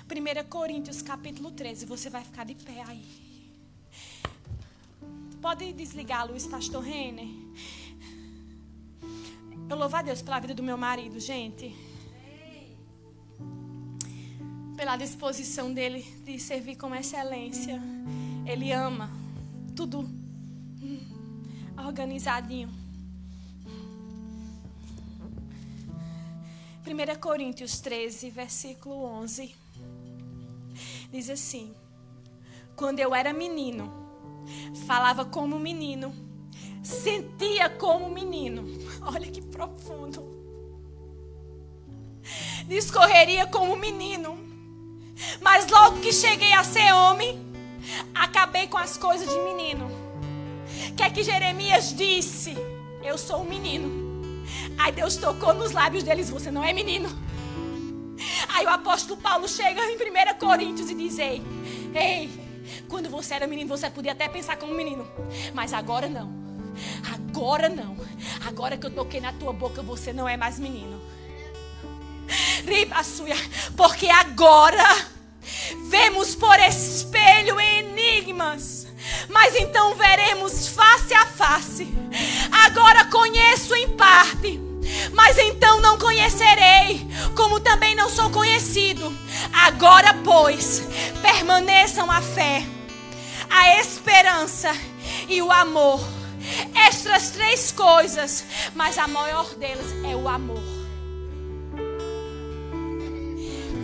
1 0.09 0.49
Coríntios 0.49 1.03
capítulo 1.03 1.51
13, 1.51 1.85
você 1.85 2.09
vai 2.09 2.23
ficar 2.23 2.43
de 2.43 2.55
pé 2.55 2.81
aí. 2.87 3.05
Pode 5.39 5.71
desligar 5.73 6.21
a 6.21 6.23
luz, 6.23 6.47
pastor 6.47 6.81
Renner? 6.81 7.48
Eu 9.69 9.77
louvo 9.77 9.95
a 9.95 10.01
Deus 10.01 10.19
pela 10.23 10.39
vida 10.39 10.55
do 10.55 10.63
meu 10.63 10.75
marido, 10.75 11.19
gente. 11.19 11.75
Pela 14.75 14.97
disposição 14.97 15.71
dele 15.71 16.01
de 16.25 16.39
servir 16.39 16.75
com 16.75 16.95
excelência. 16.95 17.79
Ele 18.47 18.71
ama 18.71 19.11
tudo 19.75 20.09
organizadinho. 21.77 22.69
1 26.83 27.19
Coríntios 27.19 27.79
13, 27.79 28.31
versículo 28.31 29.03
11. 29.03 29.55
Diz 31.11 31.29
assim: 31.29 31.75
Quando 32.75 32.99
eu 32.99 33.13
era 33.13 33.31
menino, 33.31 33.93
falava 34.87 35.25
como 35.25 35.59
menino 35.59 36.28
sentia 36.83 37.69
como 37.69 38.09
menino. 38.09 38.65
Olha 39.01 39.27
que 39.27 39.41
profundo. 39.41 40.37
Discorreria 42.67 43.47
como 43.47 43.75
menino. 43.75 44.37
Mas 45.41 45.67
logo 45.67 45.99
que 45.99 46.13
cheguei 46.13 46.53
a 46.53 46.63
ser 46.63 46.93
homem, 46.93 47.39
acabei 48.13 48.67
com 48.67 48.77
as 48.77 48.97
coisas 48.97 49.27
de 49.27 49.39
menino. 49.39 49.89
Que 50.95 51.03
é 51.03 51.09
que 51.09 51.23
Jeremias 51.23 51.93
disse? 51.95 52.55
Eu 53.03 53.17
sou 53.17 53.41
um 53.41 53.45
menino. 53.45 54.09
Aí 54.77 54.91
Deus 54.91 55.17
tocou 55.17 55.53
nos 55.53 55.71
lábios 55.71 56.03
deles, 56.03 56.29
você 56.29 56.51
não 56.51 56.63
é 56.63 56.73
menino. 56.73 57.09
Aí 58.49 58.65
o 58.65 58.69
apóstolo 58.69 59.19
Paulo 59.19 59.47
chega 59.47 59.81
em 59.85 59.95
1 59.95 60.37
Coríntios 60.39 60.89
e 60.89 60.95
diz: 60.95 61.17
Ei, 61.19 61.41
ei, 61.93 62.29
quando 62.87 63.09
você 63.09 63.33
era 63.33 63.47
menino, 63.47 63.69
você 63.69 63.89
podia 63.89 64.11
até 64.11 64.27
pensar 64.27 64.57
como 64.57 64.73
menino, 64.73 65.07
mas 65.53 65.73
agora 65.73 66.07
não. 66.07 66.38
Agora 67.13 67.69
não. 67.69 67.97
Agora 68.45 68.77
que 68.77 68.85
eu 68.85 68.91
toquei 68.91 69.19
na 69.19 69.33
tua 69.33 69.53
boca, 69.53 69.81
você 69.81 70.13
não 70.13 70.27
é 70.27 70.37
mais 70.37 70.59
menino. 70.59 71.01
Porque 73.75 74.09
agora 74.09 75.07
vemos 75.89 76.35
por 76.35 76.59
espelho 76.59 77.59
enigmas, 77.59 78.87
mas 79.29 79.55
então 79.55 79.95
veremos 79.95 80.67
face 80.67 81.13
a 81.13 81.25
face. 81.25 81.87
Agora 82.51 83.05
conheço 83.05 83.75
em 83.75 83.89
parte, 83.89 84.59
mas 85.13 85.37
então 85.37 85.81
não 85.81 85.97
conhecerei, 85.97 87.07
como 87.35 87.59
também 87.59 87.95
não 87.95 88.09
sou 88.09 88.29
conhecido. 88.29 89.15
Agora, 89.51 90.13
pois, 90.23 90.83
permaneçam 91.21 92.09
a 92.11 92.21
fé, 92.21 92.63
a 93.49 93.79
esperança 93.79 94.71
e 95.27 95.41
o 95.41 95.51
amor 95.51 96.18
estas 96.73 97.29
três 97.31 97.71
coisas, 97.71 98.45
mas 98.75 98.97
a 98.97 99.07
maior 99.07 99.53
delas 99.55 99.91
é 100.03 100.15
o 100.15 100.27
amor. 100.27 100.63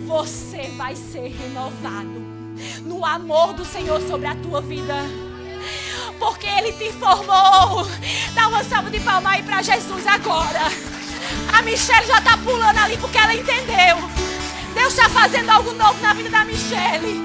Você 0.06 0.70
vai 0.76 0.94
ser 0.94 1.28
renovado 1.28 2.24
no 2.84 3.04
amor 3.04 3.52
do 3.52 3.64
Senhor 3.64 4.00
sobre 4.02 4.26
a 4.26 4.34
tua 4.36 4.60
vida. 4.60 4.94
Porque 6.18 6.46
Ele 6.46 6.72
te 6.72 6.92
formou. 6.92 7.86
Dá 8.34 8.48
uma 8.48 8.64
salva 8.64 8.90
de 8.90 9.00
palmas 9.00 9.32
aí 9.32 9.42
para 9.42 9.62
Jesus 9.62 10.06
agora. 10.06 10.60
A 11.52 11.62
Michelle 11.62 12.06
já 12.06 12.18
está 12.18 12.36
pulando 12.38 12.78
ali 12.78 12.96
porque 12.98 13.18
ela 13.18 13.34
entendeu. 13.34 13.96
Deus 14.74 14.92
está 14.92 15.08
fazendo 15.08 15.50
algo 15.50 15.72
novo 15.72 16.00
na 16.00 16.14
vida 16.14 16.30
da 16.30 16.44
Michelle. 16.44 17.22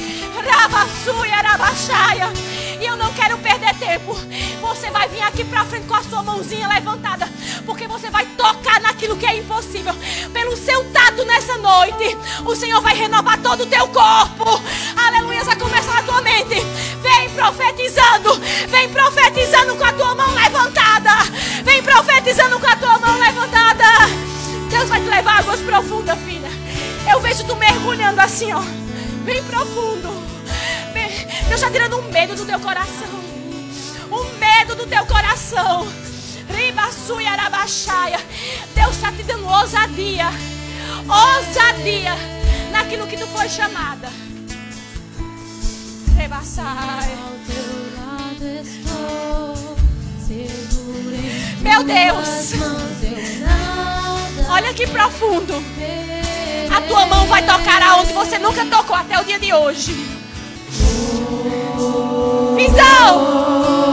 Rabassuia, 0.49 1.35
rabachaia. 1.35 2.50
E 2.81 2.85
eu 2.85 2.97
não 2.97 3.13
quero 3.13 3.37
perder 3.37 3.75
tempo. 3.75 4.15
Você 4.59 4.89
vai 4.89 5.07
vir 5.07 5.21
aqui 5.21 5.43
para 5.43 5.63
frente 5.65 5.85
com 5.85 5.93
a 5.93 6.03
sua 6.03 6.23
mãozinha 6.23 6.67
levantada. 6.67 7.29
Porque 7.63 7.87
você 7.87 8.09
vai 8.09 8.25
tocar 8.25 8.81
naquilo 8.81 9.15
que 9.15 9.25
é 9.27 9.37
impossível. 9.37 9.93
Pelo 10.33 10.57
seu 10.57 10.83
tato 10.91 11.23
nessa 11.23 11.57
noite. 11.57 12.17
O 12.43 12.55
Senhor 12.55 12.81
vai 12.81 12.95
renovar 12.95 13.37
todo 13.37 13.61
o 13.61 13.65
teu 13.67 13.87
corpo. 13.89 14.59
Aleluia. 14.97 15.43
Vai 15.43 15.55
começar 15.57 15.93
na 15.93 16.01
tua 16.01 16.21
mente. 16.23 16.55
Vem 17.03 17.29
profetizando. 17.29 18.41
Vem 18.67 18.89
profetizando 18.89 19.75
com 19.75 19.83
a 19.83 19.93
tua 19.93 20.15
mão 20.15 20.33
levantada. 20.33 21.11
Vem 21.63 21.83
profetizando 21.83 22.59
com 22.59 22.67
a 22.67 22.75
tua 22.75 22.97
mão 22.97 23.19
levantada. 23.19 23.85
Deus 24.71 24.89
vai 24.89 24.99
te 24.99 25.07
levar 25.07 25.35
a 25.35 25.39
águas 25.39 25.59
profundas, 25.59 26.17
filha. 26.21 26.49
Eu 27.11 27.19
vejo 27.19 27.45
tu 27.45 27.55
mergulhando 27.55 28.21
assim, 28.21 28.51
ó. 28.53 28.61
Bem 29.23 29.43
profundo. 29.43 30.10
Deus 31.51 31.59
está 31.59 31.69
tirando 31.69 31.97
um 31.97 32.09
medo 32.09 32.33
do 32.33 32.45
teu 32.45 32.57
coração. 32.61 33.09
Um 34.09 34.39
medo 34.39 34.73
do 34.73 34.87
teu 34.87 35.05
coração. 35.05 35.85
Deus 38.73 38.95
está 38.95 39.11
te 39.11 39.21
dando 39.23 39.45
ousadia. 39.45 40.27
Ousadia 41.09 42.15
naquilo 42.71 43.05
que 43.05 43.17
tu 43.17 43.27
foi 43.27 43.49
chamada. 43.49 44.09
Meu 51.61 51.83
Deus. 51.83 52.53
Olha 54.47 54.73
que 54.73 54.87
profundo. 54.87 55.53
A 56.73 56.81
tua 56.87 57.05
mão 57.07 57.27
vai 57.27 57.45
tocar 57.45 57.81
aonde 57.81 58.13
você 58.13 58.39
nunca 58.39 58.65
tocou 58.67 58.95
até 58.95 59.19
o 59.19 59.25
dia 59.25 59.37
de 59.37 59.53
hoje. 59.53 60.20
Visão! 62.55 63.90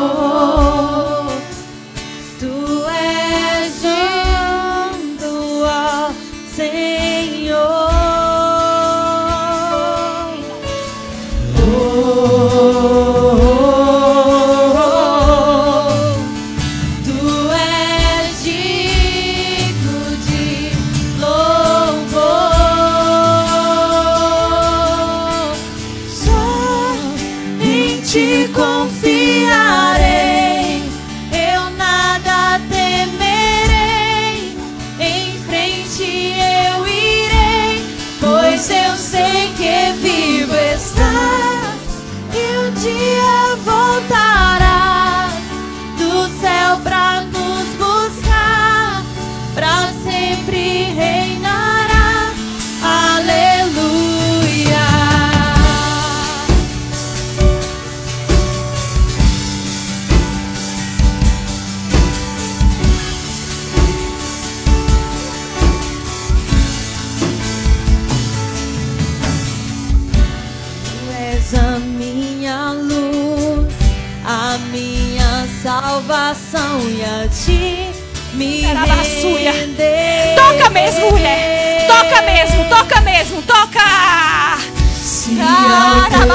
Toca 80.69 80.81
mesmo, 80.81 81.11
mulher. 81.13 81.87
Toca 81.87 82.23
mesmo, 82.23 82.65
toca 82.69 83.01
mesmo, 83.01 83.41
toca. 83.41 84.59
Se 85.03 85.31
nada 85.31 86.27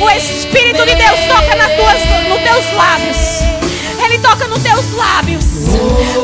O 0.00 0.10
Espírito 0.10 0.84
de 0.84 0.96
Deus 0.96 1.20
toca 1.28 1.54
nas 1.54 1.72
tuas, 1.76 2.02
nos 2.28 2.42
teus 2.42 2.72
lábios. 2.74 3.16
Ele 4.04 4.18
toca 4.18 4.48
nos 4.48 4.62
teus 4.64 4.92
lábios. 4.96 5.44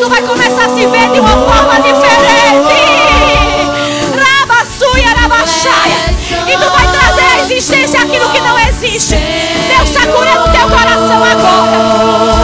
Tu 0.00 0.08
vai 0.08 0.22
começar 0.22 0.64
a 0.64 0.68
se 0.68 0.84
ver 0.86 1.12
de 1.12 1.20
uma 1.20 1.46
forma 1.46 1.80
diferente. 1.80 2.74
Rabassuia, 4.18 5.14
rabaxaia. 5.14 6.12
E 6.48 6.56
tu 6.56 6.70
vai 6.72 6.88
trazer 6.90 7.22
à 7.22 7.40
existência 7.40 8.02
aquilo 8.02 8.28
que 8.30 8.40
não 8.40 8.58
existe. 8.58 9.61
Deus 10.02 10.04
está 10.04 10.12
curando 10.12 10.50
teu 10.50 10.68
coração 10.68 11.24
agora. 11.24 12.41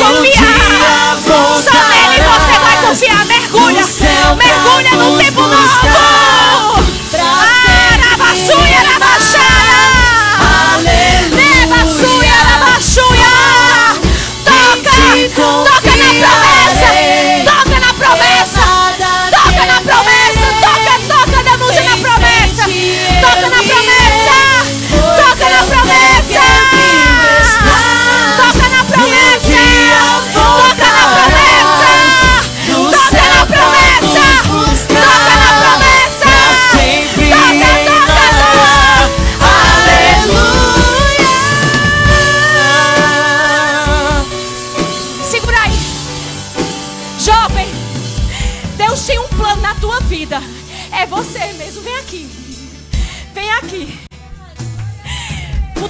Confiar. 0.00 1.18
Só 1.22 1.72
nele 1.88 2.22
você 2.22 2.58
vai 2.58 2.76
confiar. 2.86 3.24
Mergulha. 3.26 3.84
Mergulha 4.36 4.90
no 4.96 5.18
tempo 5.18 5.42
novo. 5.42 6.29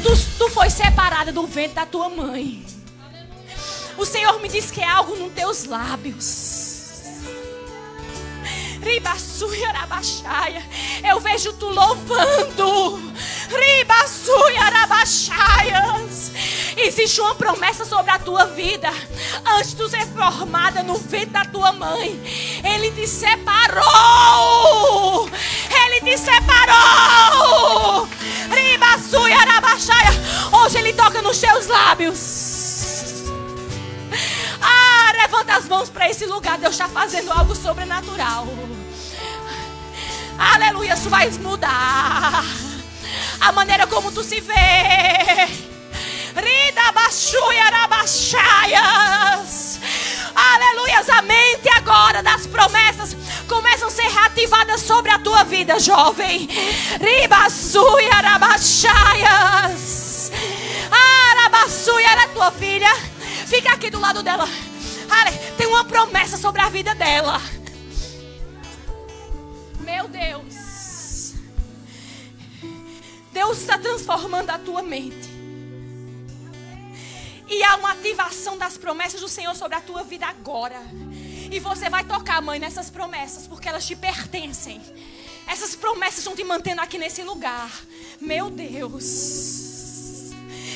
Tu, 0.03 0.17
tu 0.39 0.51
foi 0.51 0.71
separada 0.71 1.31
do 1.31 1.47
ventre 1.47 1.75
da 1.75 1.87
tua 1.87 2.09
mãe. 2.09 2.65
O 3.99 4.07
Senhor 4.07 4.41
me 4.41 4.49
diz 4.49 4.71
que 4.71 4.81
é 4.81 4.89
algo 4.89 5.15
nos 5.17 5.33
teus 5.33 5.65
lábios. 5.67 6.81
Ribassuia 8.83 9.71
rabaxaia. 9.73 10.65
Eu 11.07 11.21
vejo 11.21 11.53
tu 11.53 11.67
louvando. 11.67 13.13
Ribassuia 13.51 14.63
rabaxaias. 14.71 16.33
Existe 16.77 17.21
uma 17.21 17.35
promessa 17.35 17.85
sobre 17.85 18.11
a 18.11 18.19
tua 18.19 18.47
vida. 18.47 18.89
Antes 19.45 19.75
de 19.75 19.89
ser 19.91 20.07
formada 20.07 20.83
no 20.83 20.97
ventre 20.97 21.27
da 21.27 21.45
tua 21.45 21.73
mãe, 21.73 22.19
Ele 22.65 22.91
te 22.93 23.07
separou. 23.07 23.85
Ele 25.85 26.01
te 26.01 26.17
separou. 26.17 28.09
Hoje 30.53 30.79
Ele 30.79 30.93
toca 30.93 31.23
nos 31.23 31.39
teus 31.39 31.67
lábios. 31.67 32.19
Ah, 34.61 35.13
levanta 35.23 35.57
as 35.57 35.69
mãos 35.69 35.89
para 35.89 36.09
esse 36.09 36.27
lugar. 36.27 36.59
Deus 36.59 36.75
está 36.75 36.89
fazendo 36.89 37.33
algo 37.33 37.55
sobrenatural. 37.55 38.47
Aleluia, 40.39 40.95
isso 40.95 41.09
vai 41.09 41.29
mudar. 41.31 42.45
A 43.41 43.53
maneira 43.53 43.87
como 43.87 44.13
tu 44.13 44.23
se 44.23 44.41
vê. 44.41 44.55
Rida 46.35 46.93
baixuia 46.93 47.71
rabaxaias. 47.71 49.70
Aleluia, 50.53 50.99
a 51.17 51.23
mente 51.23 51.69
agora 51.77 52.25
das 52.25 52.45
promessas 52.45 53.15
começam 53.47 53.87
a 53.87 53.91
ser 53.91 54.09
reativadas 54.09 54.81
sobre 54.81 55.13
a 55.13 55.19
tua 55.21 55.45
vida, 55.45 55.79
jovem. 55.79 56.49
Ribaçuia 57.01 58.15
rabaxaias. 58.15 58.73
Arabaçuia, 60.91 62.05
ela 62.11 62.23
é 62.25 62.29
tua 62.29 62.51
filha. 62.51 62.93
Fica 63.47 63.75
aqui 63.75 63.91
do 63.91 64.01
lado 64.01 64.25
dela. 64.25 64.49
Tem 65.57 65.69
uma 65.69 65.85
promessa 65.85 66.37
sobre 66.37 66.61
a 66.63 66.69
vida 66.69 66.97
dela. 66.97 67.41
Meu 69.79 70.09
Deus. 70.09 71.35
Deus 73.33 73.59
está 73.59 73.79
transformando 73.79 74.51
a 74.51 74.59
tua 74.59 74.83
mente. 74.83 75.30
E 77.51 77.65
há 77.65 77.75
uma 77.77 77.91
ativação 77.91 78.57
das 78.57 78.79
promessas 78.79 79.21
do 79.21 79.29
Senhor 79.29 79.57
sobre 79.57 79.77
a 79.77 79.81
tua 79.81 80.05
vida 80.05 80.25
agora. 80.25 80.81
E 81.51 81.59
você 81.59 81.91
vai 81.91 82.05
tocar, 82.05 82.41
mãe, 82.41 82.61
nessas 82.61 82.89
promessas, 82.89 83.49
porque 83.49 83.69
elas 83.69 83.85
te 83.85 83.97
pertencem. 83.97 84.81
Essas 85.49 85.75
promessas 85.75 86.19
estão 86.19 86.37
te 86.37 86.45
mantendo 86.45 86.81
aqui 86.81 86.97
nesse 86.97 87.25
lugar. 87.25 87.69
Meu 88.21 88.51
Deus. 88.51 90.31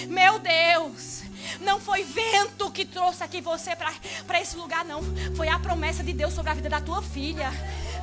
Meu 0.08 0.40
Deus. 0.40 1.22
Não 1.60 1.78
foi 1.78 2.02
vento 2.02 2.68
que 2.72 2.84
trouxe 2.84 3.22
aqui 3.22 3.40
você 3.40 3.70
para 4.26 4.40
esse 4.40 4.56
lugar, 4.56 4.84
não. 4.84 5.00
Foi 5.36 5.46
a 5.48 5.60
promessa 5.60 6.02
de 6.02 6.12
Deus 6.12 6.34
sobre 6.34 6.50
a 6.50 6.54
vida 6.54 6.68
da 6.68 6.80
tua 6.80 7.00
filha. 7.02 7.52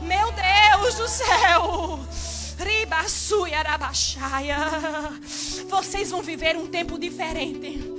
Meu 0.01 0.31
Deus 0.31 0.95
do 0.95 1.09
céu. 1.09 1.99
Ribaçuia 2.57 3.59
arabaxaia. 3.59 4.57
Vocês 5.67 6.09
vão 6.11 6.21
viver 6.21 6.55
um 6.55 6.67
tempo 6.67 6.97
diferente. 6.97 7.90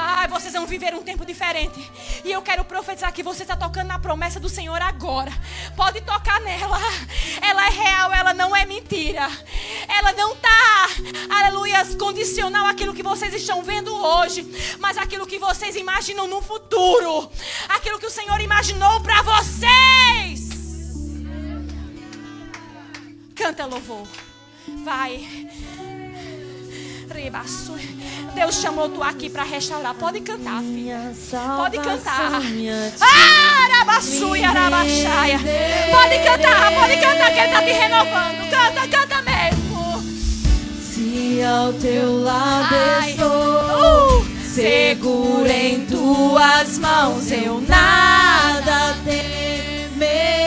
Ai, 0.00 0.28
vocês 0.28 0.52
vão 0.52 0.64
viver 0.64 0.94
um 0.94 1.02
tempo 1.02 1.26
diferente. 1.26 1.90
E 2.24 2.30
eu 2.30 2.40
quero 2.40 2.64
profetizar 2.64 3.12
que 3.12 3.20
você 3.20 3.42
está 3.42 3.56
tocando 3.56 3.88
na 3.88 3.98
promessa 3.98 4.38
do 4.38 4.48
Senhor 4.48 4.80
agora. 4.80 5.32
Pode 5.74 6.00
tocar 6.02 6.40
nela. 6.40 6.78
Ela 7.42 7.66
é 7.66 7.70
real, 7.70 8.12
ela 8.12 8.32
não 8.32 8.54
é 8.54 8.64
mentira. 8.64 9.28
Ela 9.88 10.12
não 10.12 10.34
está, 10.34 10.88
aleluia, 11.30 11.84
condicional 11.96 12.66
àquilo 12.66 12.94
que 12.94 13.02
vocês 13.02 13.34
estão 13.34 13.62
vendo 13.62 13.92
hoje. 13.92 14.76
Mas 14.78 14.96
aquilo 14.98 15.26
que 15.26 15.38
vocês 15.38 15.74
imaginam 15.74 16.28
no 16.28 16.40
futuro. 16.40 17.28
Aquilo 17.68 17.98
que 17.98 18.06
o 18.06 18.10
Senhor 18.10 18.40
imaginou 18.40 19.00
para 19.00 19.22
vocês. 19.22 20.48
Canta 23.34 23.66
louvor. 23.66 24.06
Vai. 24.84 25.48
Deus 28.34 28.60
chamou 28.60 28.88
tu 28.88 29.02
aqui 29.02 29.28
para 29.28 29.42
restaurar. 29.42 29.92
Pode 29.94 30.20
cantar, 30.20 30.62
filha. 30.62 31.12
Pode 31.56 31.78
cantar. 31.78 32.30
Arabaçuia, 33.64 34.48
arabaxaia. 34.48 35.40
Pode 35.90 36.18
cantar, 36.24 36.72
pode 36.74 36.96
cantar, 36.96 37.32
que 37.32 37.38
ele 37.40 37.46
está 37.48 37.62
te 37.62 37.72
renovando. 37.72 38.50
Canta, 38.50 38.88
canta 38.88 39.22
mesmo. 39.22 40.02
Se 40.80 41.42
ao 41.42 41.72
teu 41.72 42.22
lado 42.22 42.74
Ai. 43.00 43.10
estou, 43.10 43.58
Uh, 44.18 44.24
seguro 44.54 45.46
em 45.50 45.84
tuas 45.86 46.78
mãos, 46.78 47.30
eu 47.32 47.60
nada 47.60 48.96
temerei. 49.04 50.37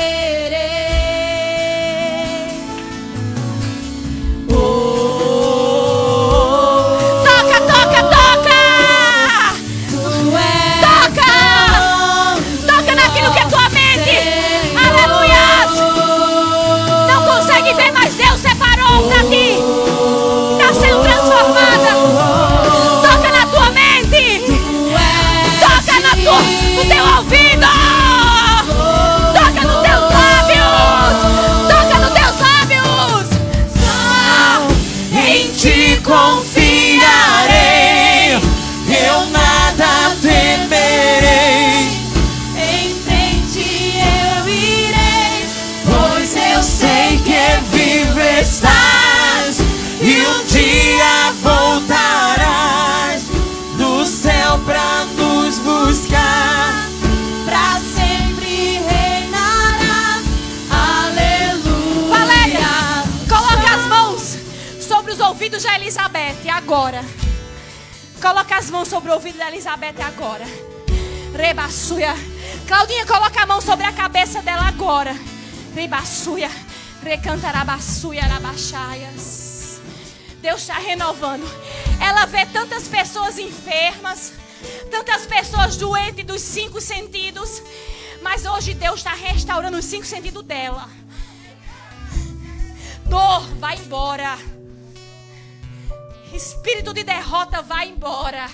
Agora. 66.72 67.04
Coloca 68.22 68.56
as 68.56 68.70
mãos 68.70 68.88
sobre 68.88 69.12
o 69.12 69.14
ouvido 69.14 69.38
de 69.38 69.44
Elizabeth 69.44 70.02
agora. 70.02 70.46
Rebaçuia. 71.36 72.14
Claudinha, 72.66 73.06
coloca 73.06 73.44
a 73.44 73.46
mão 73.46 73.60
sobre 73.60 73.86
a 73.86 73.92
cabeça 73.92 74.42
dela 74.42 74.70
agora. 74.70 75.14
Rebaçuia. 75.76 76.50
Recantarabaçuia, 77.04 78.24
arabaxaias. 78.24 79.82
Deus 80.42 80.62
está 80.62 80.76
renovando. 80.76 81.44
Ela 82.00 82.26
vê 82.26 82.46
tantas 82.46 82.88
pessoas 82.88 83.38
enfermas, 83.38 84.32
tantas 84.90 85.26
pessoas 85.26 85.76
doentes 85.76 86.24
dos 86.24 86.42
cinco 86.42 86.80
sentidos. 86.80 87.62
Mas 88.22 88.46
hoje 88.46 88.76
Deus 88.76 89.00
está 89.02 89.14
restaurando 89.14 89.78
os 89.78 89.84
cinco 89.84 90.06
sentidos 90.06 90.46
dela. 90.46 90.88
Dor, 93.08 93.42
vai 93.58 93.76
embora. 93.76 94.38
Espírito 96.34 96.94
de 96.94 97.04
derrota, 97.04 97.62
vai 97.62 97.90
embora. 97.90 98.48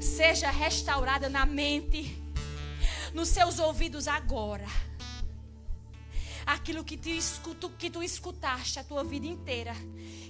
Seja 0.00 0.50
restaurada 0.50 1.28
na 1.28 1.46
mente, 1.46 2.16
nos 3.14 3.28
seus 3.28 3.58
ouvidos 3.58 4.06
agora. 4.06 4.66
Aquilo 6.44 6.84
que, 6.84 6.98
te 6.98 7.16
escuto, 7.16 7.70
que 7.70 7.88
tu 7.88 8.02
escutaste 8.02 8.78
a 8.78 8.84
tua 8.84 9.02
vida 9.02 9.26
inteira, 9.26 9.74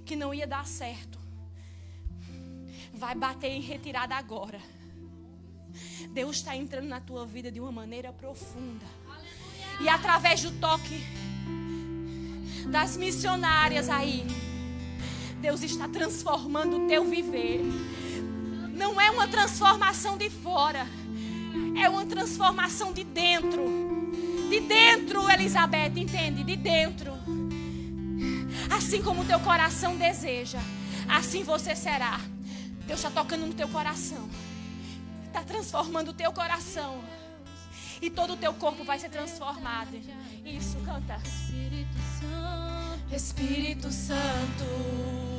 que 0.05 0.14
não 0.14 0.32
ia 0.32 0.46
dar 0.46 0.66
certo, 0.66 1.18
vai 2.94 3.14
bater 3.14 3.50
em 3.50 3.61
retirada 3.61 4.14
agora. 4.14 4.61
Deus 6.11 6.36
está 6.36 6.55
entrando 6.55 6.86
na 6.86 7.00
tua 7.00 7.26
vida 7.26 7.50
de 7.50 7.59
uma 7.59 7.72
maneira 7.72 8.12
profunda. 8.12 8.86
E 9.80 9.88
através 9.88 10.42
do 10.42 10.53
toque 10.61 11.00
das 12.70 12.96
missionárias 12.96 13.88
aí, 13.88 14.24
Deus 15.43 15.61
está 15.64 15.88
transformando 15.88 16.84
o 16.84 16.86
teu 16.86 17.05
viver. 17.05 17.62
Não 18.72 19.01
é 19.01 19.11
uma 19.11 19.26
transformação 19.26 20.16
de 20.16 20.30
fora, 20.30 20.86
é 21.76 21.88
uma 21.90 22.07
transformação 22.07 22.93
de 22.93 23.03
dentro. 23.03 23.61
De 24.49 24.61
dentro, 24.61 25.28
Elizabeth, 25.28 25.99
entende? 25.99 26.45
De 26.45 26.55
dentro. 26.55 27.12
Assim 28.70 29.03
como 29.03 29.22
o 29.22 29.24
teu 29.24 29.40
coração 29.40 29.97
deseja, 29.97 30.61
assim 31.09 31.43
você 31.43 31.74
será. 31.74 32.20
Deus 32.86 33.01
está 33.01 33.11
tocando 33.11 33.45
no 33.45 33.53
teu 33.53 33.66
coração, 33.66 34.30
está 35.26 35.43
transformando 35.43 36.12
o 36.12 36.14
teu 36.14 36.32
coração. 36.32 37.03
E 38.01 38.09
todo 38.11 38.34
o 38.34 38.36
teu 38.36 38.55
corpo 38.55 38.84
vai 38.84 38.99
ser 38.99 39.09
transformado. 39.09 39.90
Isso, 40.45 40.76
canta. 40.84 41.16
Espírito 41.24 41.99
Santo, 42.20 43.14
Espírito 43.14 43.93
Santo. 43.93 45.31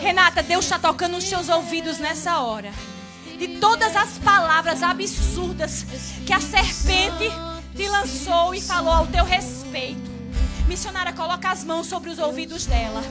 Renata, 0.00 0.42
Deus 0.42 0.64
está 0.64 0.78
tocando 0.78 1.12
nos 1.12 1.24
seus 1.24 1.48
ouvidos 1.48 1.98
nessa 1.98 2.40
hora. 2.40 2.72
De 3.38 3.58
todas 3.60 3.94
as 3.96 4.18
palavras 4.18 4.82
absurdas 4.82 5.84
que 6.26 6.32
a 6.32 6.40
serpente 6.40 7.30
te 7.76 7.88
lançou 7.88 8.54
e 8.54 8.60
falou 8.60 8.92
ao 8.92 9.06
teu 9.06 9.24
respeito. 9.24 10.08
Missionária, 10.66 11.12
coloca 11.12 11.48
as 11.50 11.64
mãos 11.64 11.86
sobre 11.86 12.10
os 12.10 12.18
ouvidos 12.18 12.66
dela. 12.66 13.02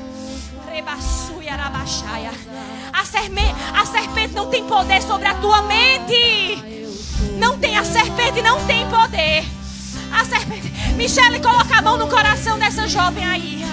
A, 2.94 3.06
serme- 3.06 3.42
a 3.74 3.86
serpente 3.86 4.34
não 4.34 4.50
tem 4.50 4.66
poder 4.66 5.02
sobre 5.02 5.28
a 5.28 5.36
tua 5.36 5.62
mente. 5.64 6.62
Não 7.40 7.58
tem, 7.58 7.78
a 7.78 7.84
serpente 7.86 8.42
não 8.42 8.66
tem 8.68 8.86
poder. 8.90 9.46
A 10.12 10.26
serpente. 10.26 10.72
Michele, 10.96 11.40
coloca 11.40 11.78
a 11.78 11.82
mão 11.82 11.98
no 11.98 12.08
coração 12.08 12.58
dessa 12.58 12.88
jovem 12.88 13.24
aí. 13.26 13.66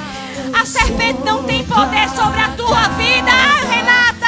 A 0.52 0.64
serpente 0.64 1.20
não 1.24 1.42
tem 1.44 1.64
poder 1.64 2.08
sobre 2.10 2.40
a 2.40 2.48
tua 2.50 2.88
vida, 2.88 3.32
Renata. 3.68 4.26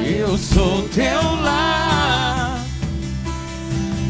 É! 0.00 0.20
Eu 0.20 0.36
sou 0.36 0.88
teu 0.88 1.22
lar. 1.40 2.58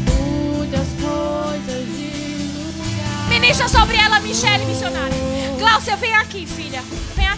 Mude 0.05 0.75
as 0.75 0.87
coisas 1.01 1.85
de. 1.95 3.29
Ministra 3.29 3.67
sobre 3.67 3.97
ela, 3.97 4.19
Michele, 4.19 4.65
missionária. 4.65 5.15
Gláucia, 5.57 5.95
vem 5.95 6.15
aqui, 6.15 6.45
filha. 6.45 6.83
Vem 7.15 7.27
aqui. 7.27 7.34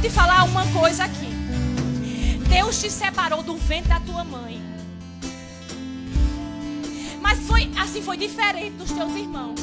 Te 0.00 0.08
falar 0.08 0.44
uma 0.44 0.66
coisa 0.68 1.04
aqui. 1.04 1.28
Deus 2.48 2.80
te 2.80 2.90
separou 2.90 3.42
do 3.42 3.56
ventre 3.56 3.90
da 3.90 4.00
tua 4.00 4.24
mãe. 4.24 4.62
Mas 7.20 7.38
foi 7.40 7.70
assim 7.78 8.00
foi 8.02 8.16
diferente 8.16 8.76
dos 8.76 8.90
teus 8.90 9.14
irmãos. 9.14 9.60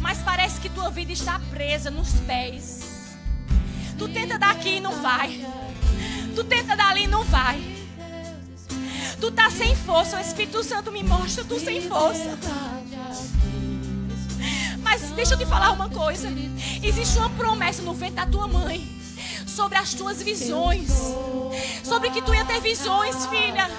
Mas 0.00 0.18
parece 0.18 0.60
que 0.60 0.68
tua 0.68 0.90
vida 0.90 1.10
está 1.10 1.40
presa 1.50 1.90
nos 1.90 2.12
pés. 2.20 3.16
Tu 3.98 4.08
tenta 4.08 4.38
daqui 4.38 4.76
e 4.76 4.80
não 4.80 4.92
vai. 5.02 5.44
Tu 6.34 6.44
tenta 6.44 6.76
dali 6.76 7.04
e 7.04 7.06
não 7.08 7.24
vai. 7.24 7.60
Tu 9.20 9.30
tá 9.32 9.50
sem 9.50 9.74
força. 9.74 10.18
O 10.18 10.20
Espírito 10.20 10.62
Santo 10.62 10.92
me 10.92 11.02
mostra 11.02 11.44
tu 11.44 11.58
sem 11.58 11.80
força. 11.80 12.38
Mas 14.92 15.10
deixa 15.12 15.32
eu 15.32 15.38
te 15.38 15.46
falar 15.46 15.72
uma 15.72 15.88
coisa. 15.88 16.28
Existe 16.82 17.16
uma 17.16 17.30
promessa 17.30 17.80
no 17.80 17.94
ventre 17.94 18.16
da 18.16 18.26
tua 18.26 18.46
mãe 18.46 18.86
sobre 19.46 19.78
as 19.78 19.94
tuas 19.94 20.22
visões. 20.22 21.14
Sobre 21.82 22.10
que 22.10 22.20
tu 22.20 22.34
ia 22.34 22.44
ter 22.44 22.60
visões, 22.60 23.24
filha. 23.24 23.70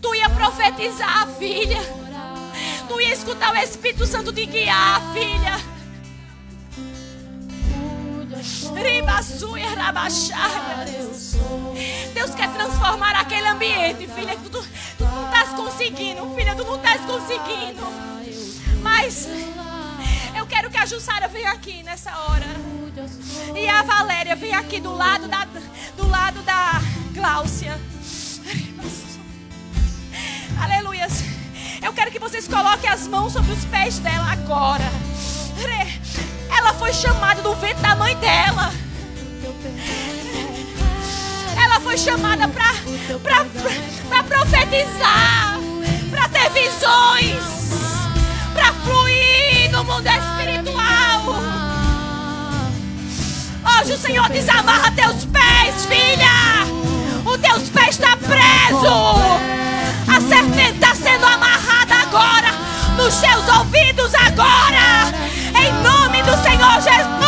Tu 0.00 0.14
ia 0.14 0.30
profetizar, 0.30 1.28
filha. 1.38 1.78
Tu 2.88 3.00
ia 3.02 3.12
escutar 3.12 3.52
o 3.52 3.56
Espírito 3.56 4.06
Santo 4.06 4.32
te 4.32 4.46
guiar, 4.46 5.02
filha. 5.12 5.60
Deus 12.14 12.34
quer 12.34 12.50
transformar 12.54 13.14
aquele 13.14 13.46
ambiente, 13.46 14.08
filha. 14.08 14.34
Que 14.34 14.48
tu, 14.48 14.66
tu 14.96 15.04
não 15.04 15.26
estás 15.26 15.50
conseguindo, 15.50 16.34
filha. 16.34 16.54
Tu 16.54 16.64
não 16.64 16.76
estás 16.76 17.02
conseguindo. 17.02 17.82
Mas 18.82 19.28
a 20.86 20.88
Jussara 20.88 21.26
venha 21.26 21.50
aqui 21.50 21.82
nessa 21.82 22.16
hora. 22.16 22.46
E 23.56 23.68
a 23.68 23.82
Valéria 23.82 24.36
venha 24.36 24.60
aqui 24.60 24.80
do 24.80 24.94
lado 24.94 25.26
da, 25.26 25.44
do 25.96 26.08
lado 26.08 26.40
da 26.42 26.80
Gláucia. 27.12 27.76
Aleluia. 30.62 31.08
Eu 31.82 31.92
quero 31.92 32.12
que 32.12 32.20
vocês 32.20 32.46
coloquem 32.46 32.88
as 32.88 33.08
mãos 33.08 33.32
sobre 33.32 33.50
os 33.50 33.64
pés 33.64 33.98
dela 33.98 34.30
agora. 34.30 34.84
Ela 36.56 36.72
foi 36.74 36.92
chamada 36.92 37.42
do 37.42 37.52
ventre 37.56 37.82
da 37.82 37.96
mãe 37.96 38.16
dela. 38.18 38.72
Ela 41.64 41.80
foi 41.80 41.98
chamada 41.98 42.46
para 42.46 44.22
profetizar, 44.22 45.58
para 46.12 46.28
ter 46.28 46.48
visões, 46.50 47.95
no 49.76 49.84
mundo 49.84 50.08
espiritual. 50.08 51.22
Hoje 53.62 53.92
o 53.92 53.98
Senhor 53.98 54.26
desamarra 54.30 54.90
teus 54.92 55.26
pés, 55.26 55.84
filha. 55.84 56.64
O 57.26 57.36
teus 57.36 57.68
pés 57.68 57.90
está 57.90 58.16
preso. 58.16 58.86
A 60.08 60.20
serpente 60.26 60.76
está 60.76 60.94
sendo 60.94 61.26
amarrada 61.26 61.94
agora 61.94 62.54
nos 62.96 63.12
seus 63.12 63.46
ouvidos 63.58 64.14
agora. 64.14 65.12
Em 65.54 65.70
nome 65.82 66.22
do 66.22 66.42
Senhor 66.42 66.80
Jesus. 66.80 67.26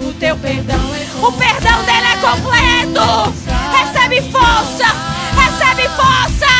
O 0.00 0.12
teu 0.14 0.36
perdão, 0.38 0.80
o 1.22 1.32
perdão 1.32 1.82
dele 1.84 2.06
é 2.06 2.16
completo. 2.16 3.34
Recebe 3.76 4.22
força, 4.30 4.86
recebe 5.36 5.88
força, 5.90 6.51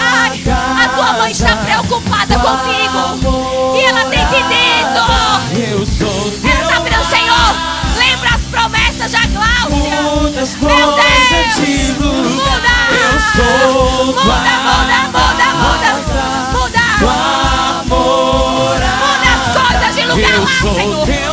Ai, 0.00 0.42
a 0.84 0.88
tua 0.88 1.12
mãe 1.14 1.30
está 1.32 1.56
preocupada 1.56 2.38
comigo. 2.38 3.76
E 3.76 3.84
ela 3.84 4.04
tem 4.06 4.26
pedido. 4.26 5.02
Eu 5.70 5.86
sou 5.86 6.30
tá 6.30 6.38
teu 6.40 6.50
Ela 6.50 6.62
está 6.62 6.80
pedindo, 6.80 7.04
Senhor, 7.04 7.54
lembra 7.98 8.30
as 8.30 8.42
promessas 8.42 9.10
de 9.10 9.28
Cláudia. 9.28 10.02
Meu 10.02 10.32
Deus, 10.32 11.66
muda. 11.98 12.76
Eu 12.90 13.20
sou 13.20 14.06
muda, 14.06 14.54
muda, 14.68 14.98
muda, 15.12 15.48
muda, 15.62 15.90
muda. 16.52 16.84
Muda 17.88 18.90
as 19.34 19.44
coisas 19.56 19.94
de 19.94 20.02
lugar 20.06 20.36
lá, 20.40 20.74
Senhor. 20.74 21.31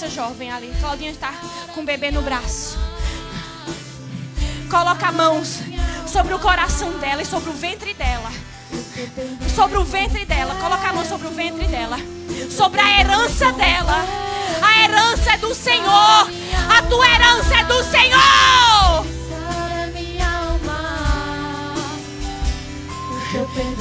Nessa 0.00 0.08
jovem 0.08 0.50
ali. 0.50 0.72
Claudinha 0.80 1.10
está 1.10 1.30
com 1.74 1.82
o 1.82 1.84
bebê 1.84 2.10
no 2.10 2.22
braço. 2.22 2.78
Coloca 4.70 5.08
a 5.08 5.12
mão 5.12 5.42
sobre 6.06 6.32
o 6.32 6.38
coração 6.38 6.92
dela 6.98 7.20
e 7.20 7.26
sobre 7.26 7.50
o 7.50 7.52
ventre 7.52 7.92
dela. 7.92 8.30
Sobre 9.54 9.76
o 9.76 9.84
ventre 9.84 10.24
dela. 10.24 10.54
Coloca 10.54 10.88
a 10.88 10.92
mão 10.92 11.04
sobre 11.04 11.26
o 11.26 11.30
ventre 11.30 11.66
dela. 11.66 11.98
Sobre 12.50 12.80
a 12.80 13.00
herança 13.00 13.52
dela. 13.52 14.04
A 14.62 14.84
herança 14.84 15.32
é 15.32 15.36
do 15.36 15.54
Senhor. 15.54 16.30
A 16.70 16.82
tua 16.88 17.06
herança 17.06 17.58
é 17.58 17.64
do 17.64 17.84
Senhor. 17.84 19.06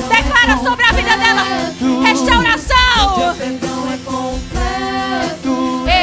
Declara 0.10 0.58
sobre 0.64 0.86
a 0.86 0.92
vida 0.92 1.18
dela 1.18 1.44
restauração. 2.04 2.80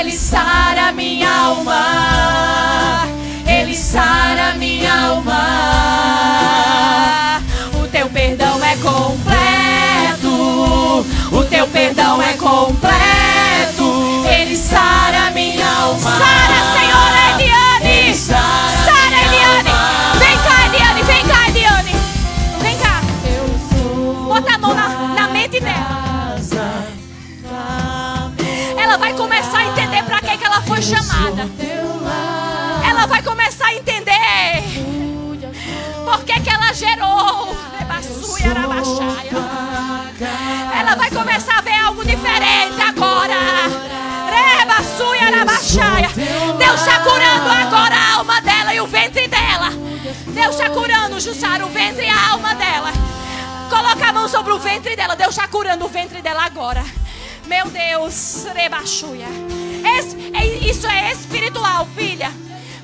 Ele 0.07 0.17
sara 0.17 0.93
minha 0.93 1.29
alma. 1.29 3.09
Ele 3.45 3.75
sara 3.75 4.55
minha 4.55 5.09
alma. 5.09 5.43
O 7.75 7.89
teu 7.89 8.09
perdão 8.11 8.65
é 8.65 8.77
completo. 8.77 10.29
O 11.33 11.45
teu 11.51 11.67
perdão 11.67 12.23
é 12.23 12.35
completo. 12.35 14.25
Ele 14.31 14.57
sara 14.57 15.33
minha 15.33 15.67
alma. 15.69 15.99
Sara, 15.99 16.79
Senhor, 16.79 16.96
Deus 46.17 46.81
está 46.81 47.01
curando 47.01 47.51
agora 47.51 47.95
a 47.95 48.15
alma 48.15 48.41
dela 48.41 48.75
e 48.75 48.81
o 48.81 48.87
ventre 48.87 49.29
dela. 49.29 49.71
Deus 50.29 50.55
está 50.59 50.71
curando, 50.71 51.21
Jussara, 51.21 51.65
o 51.67 51.69
ventre 51.69 52.07
e 52.07 52.09
a 52.09 52.31
alma 52.31 52.55
dela. 52.55 52.91
Coloca 53.69 54.09
a 54.09 54.13
mão 54.13 54.27
sobre 54.29 54.53
o 54.53 54.59
ventre 54.59 54.97
dela. 54.97 55.15
Deus 55.15 55.31
está 55.37 55.47
curando 55.47 55.85
o 55.85 55.89
ventre 55.89 56.23
dela 56.23 56.45
agora. 56.45 56.83
Meu 57.47 57.67
Deus, 57.69 58.47
rebaixuia. 58.55 59.27
É- 59.85 60.47
Isso 60.71 60.87
é 60.87 61.13
espiritual, 61.13 61.87
filha. 61.95 62.33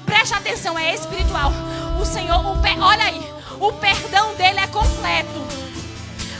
Preste 0.05 0.35
atenção, 0.35 0.79
é 0.79 0.95
espiritual. 0.95 1.53
O 2.01 2.05
Senhor, 2.05 2.39
o 2.39 2.61
olha 2.85 3.05
aí, 3.05 3.33
o 3.59 3.73
perdão 3.73 4.35
dele 4.35 4.61
é 4.61 4.67
completo. 4.67 5.43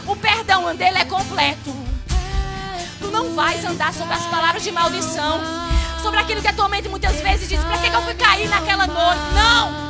O 0.07 0.15
perdão 0.17 0.75
dele 0.77 0.99
é 0.99 1.05
completo. 1.05 1.75
Tu 3.01 3.11
não 3.11 3.35
vais 3.35 3.65
andar 3.65 3.93
sobre 3.95 4.15
as 4.15 4.25
palavras 4.27 4.63
de 4.63 4.71
maldição, 4.71 5.41
sobre 6.03 6.19
aquilo 6.19 6.43
que 6.43 6.49
a 6.49 6.53
tua 6.53 6.69
mente 6.69 6.89
muitas 6.89 7.21
vezes 7.21 7.49
diz: 7.49 7.61
Pra 7.61 7.79
que, 7.79 7.89
que 7.89 7.97
eu 7.97 8.03
fui 8.03 8.15
cair 8.15 8.49
naquela 8.49 8.87
noite? 8.87 9.21
Não! 9.35 9.83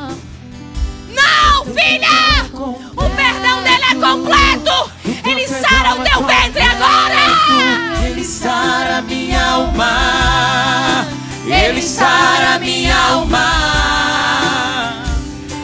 Não, 1.14 1.64
filha! 1.64 2.44
O 2.52 3.10
perdão 3.16 3.62
dele 3.62 3.84
é 3.90 3.94
completo! 3.94 4.92
Ele 5.24 5.48
sara 5.48 5.94
o 5.94 6.04
teu 6.04 6.24
ventre 6.24 6.62
agora! 6.62 8.06
Ele 8.06 8.24
sara 8.24 9.02
minha 9.02 9.44
alma. 9.44 11.06
Ele 11.46 11.82
sara 11.82 12.58
minha 12.58 12.96
alma. 12.96 14.94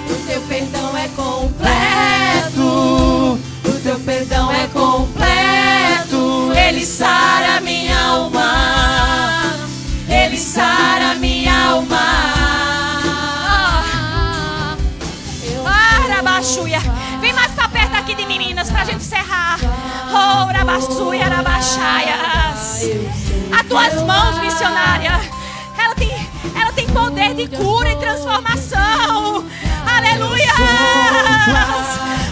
O 0.09 0.15
teu 0.27 0.41
perdão 0.43 0.97
é 0.97 1.09
completo. 1.09 2.63
O 3.65 3.81
teu 3.83 4.01
perdão 4.01 4.53
é 4.53 4.67
completo. 4.69 6.53
Ele 6.55 6.85
sara 6.85 7.61
minha 7.61 7.99
alma. 7.99 8.58
Aqui 18.09 18.15
de 18.15 18.27
meninas 18.27 18.71
pra 18.71 18.85
gente 18.85 19.05
encerrar. 19.05 19.59
Oh, 20.11 20.49
Arabaxuia, 20.49 21.27
Arabaxaias. 21.27 22.89
As 23.53 23.67
tuas 23.69 24.03
mãos, 24.03 24.39
missionária. 24.39 25.21
Ela 25.77 25.95
tem, 25.95 26.11
ela 26.59 26.73
tem 26.73 26.87
poder 26.87 27.35
de 27.35 27.49
cura 27.49 27.91
e 27.91 27.97
transformação. 27.97 29.45
Aleluia. 29.87 30.53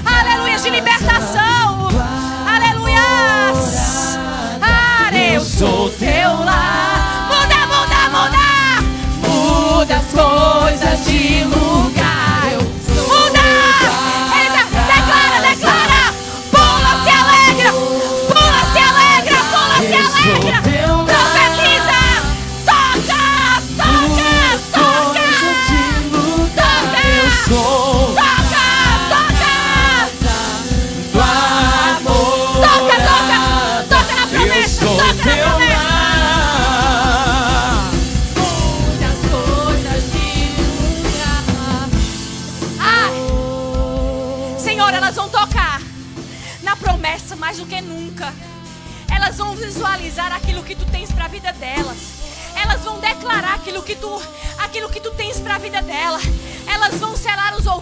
Aleluia 0.06 0.58
de 0.58 0.70
libertação. 0.70 1.88
Aleluia. 2.46 2.96
Eu 5.34 5.44
sou 5.44 5.90
teu 5.90 6.42
lar. 6.42 7.28
Muda, 7.28 7.66
muda, 7.66 8.00
muda. 8.16 8.46
Muda 9.28 9.96
as 9.96 10.06
coisas 10.06 11.04
de 11.04 11.44
lugar. 11.44 11.65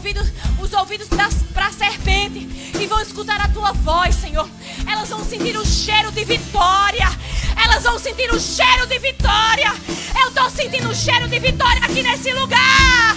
Ouvidos, 0.05 0.29
os 0.61 0.73
ouvidos 0.75 1.09
para 1.55 1.67
a 1.67 1.73
serpente 1.73 2.47
e 2.79 2.87
vão 2.87 3.01
escutar 3.01 3.41
a 3.41 3.49
tua 3.49 3.73
voz, 3.73 4.15
Senhor. 4.15 4.47
Elas 4.87 5.09
vão 5.09 5.25
sentir 5.25 5.57
o 5.57 5.65
cheiro 5.65 6.13
de 6.13 6.25
vitória. 6.27 7.09
Elas 7.65 7.85
vão 7.85 7.99
sentir 7.99 8.31
o 8.31 8.39
cheiro 8.39 8.87
de 8.87 8.99
vitória. 8.99 9.73
Eu 10.21 10.29
estou 10.29 10.51
sentindo 10.51 10.91
o 10.91 10.95
cheiro 10.95 11.27
de 11.27 11.39
vitória 11.39 11.83
aqui 11.83 12.03
nesse 12.03 12.33
lugar. 12.35 13.17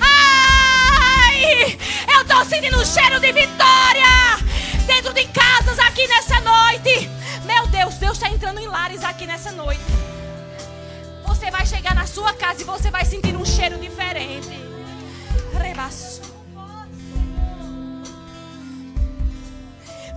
Ai! 0.00 1.76
Eu 2.14 2.24
tô 2.24 2.44
sentindo 2.44 2.78
o 2.78 2.86
cheiro 2.86 3.18
de 3.18 3.32
vitória 3.32 4.38
dentro 4.86 5.12
de 5.12 5.24
casas 5.26 5.78
aqui 5.80 6.06
nessa 6.06 6.40
noite. 6.40 7.10
Meu 7.46 7.66
Deus, 7.66 7.94
Deus 7.96 8.12
está 8.12 8.30
entrando 8.30 8.60
em 8.60 8.68
lares 8.68 9.02
aqui 9.02 9.26
nessa 9.26 9.50
noite. 9.50 9.82
você 11.26 11.50
vai 11.50 11.66
chegar 11.66 11.96
na 11.96 12.06
sua 12.06 12.32
casa 12.32 12.62
e 12.62 12.64
você 12.64 12.92
vai 12.92 13.04
sentir 13.04 13.34
um 13.34 13.44
cheiro 13.44 13.76
diferente. 13.78 14.56
Rebaço. 15.78 16.27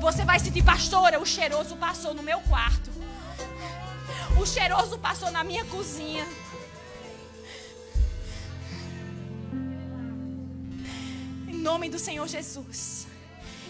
Você 0.01 0.25
vai 0.25 0.39
sentir, 0.39 0.63
pastora, 0.63 1.19
o 1.19 1.25
cheiroso 1.27 1.75
passou 1.75 2.11
no 2.15 2.23
meu 2.23 2.39
quarto. 2.41 2.89
O 4.41 4.45
cheiroso 4.47 4.97
passou 4.97 5.29
na 5.29 5.43
minha 5.43 5.63
cozinha. 5.65 6.25
Em 11.47 11.53
nome 11.53 11.87
do 11.87 11.99
Senhor 11.99 12.27
Jesus. 12.27 13.05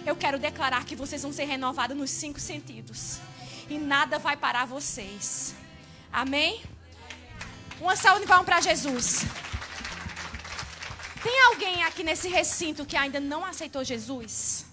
Eu 0.05 0.15
quero 0.15 0.39
declarar 0.39 0.85
que 0.85 0.95
vocês 0.95 1.21
vão 1.21 1.33
ser 1.33 1.43
renovados 1.43 1.97
nos 1.97 2.09
cinco 2.09 2.39
sentidos. 2.39 3.19
E 3.69 3.77
nada 3.77 4.17
vai 4.17 4.37
parar 4.37 4.65
vocês. 4.65 5.53
Amém? 6.13 6.63
Uma 7.81 7.97
salva 7.97 8.21
de 8.21 8.25
palmas 8.25 8.45
para 8.45 8.61
Jesus. 8.61 9.25
Tem 11.21 11.41
alguém 11.47 11.83
aqui 11.83 12.05
nesse 12.05 12.29
recinto 12.29 12.85
que 12.85 12.95
ainda 12.95 13.19
não 13.19 13.43
aceitou 13.43 13.83
Jesus? 13.83 14.70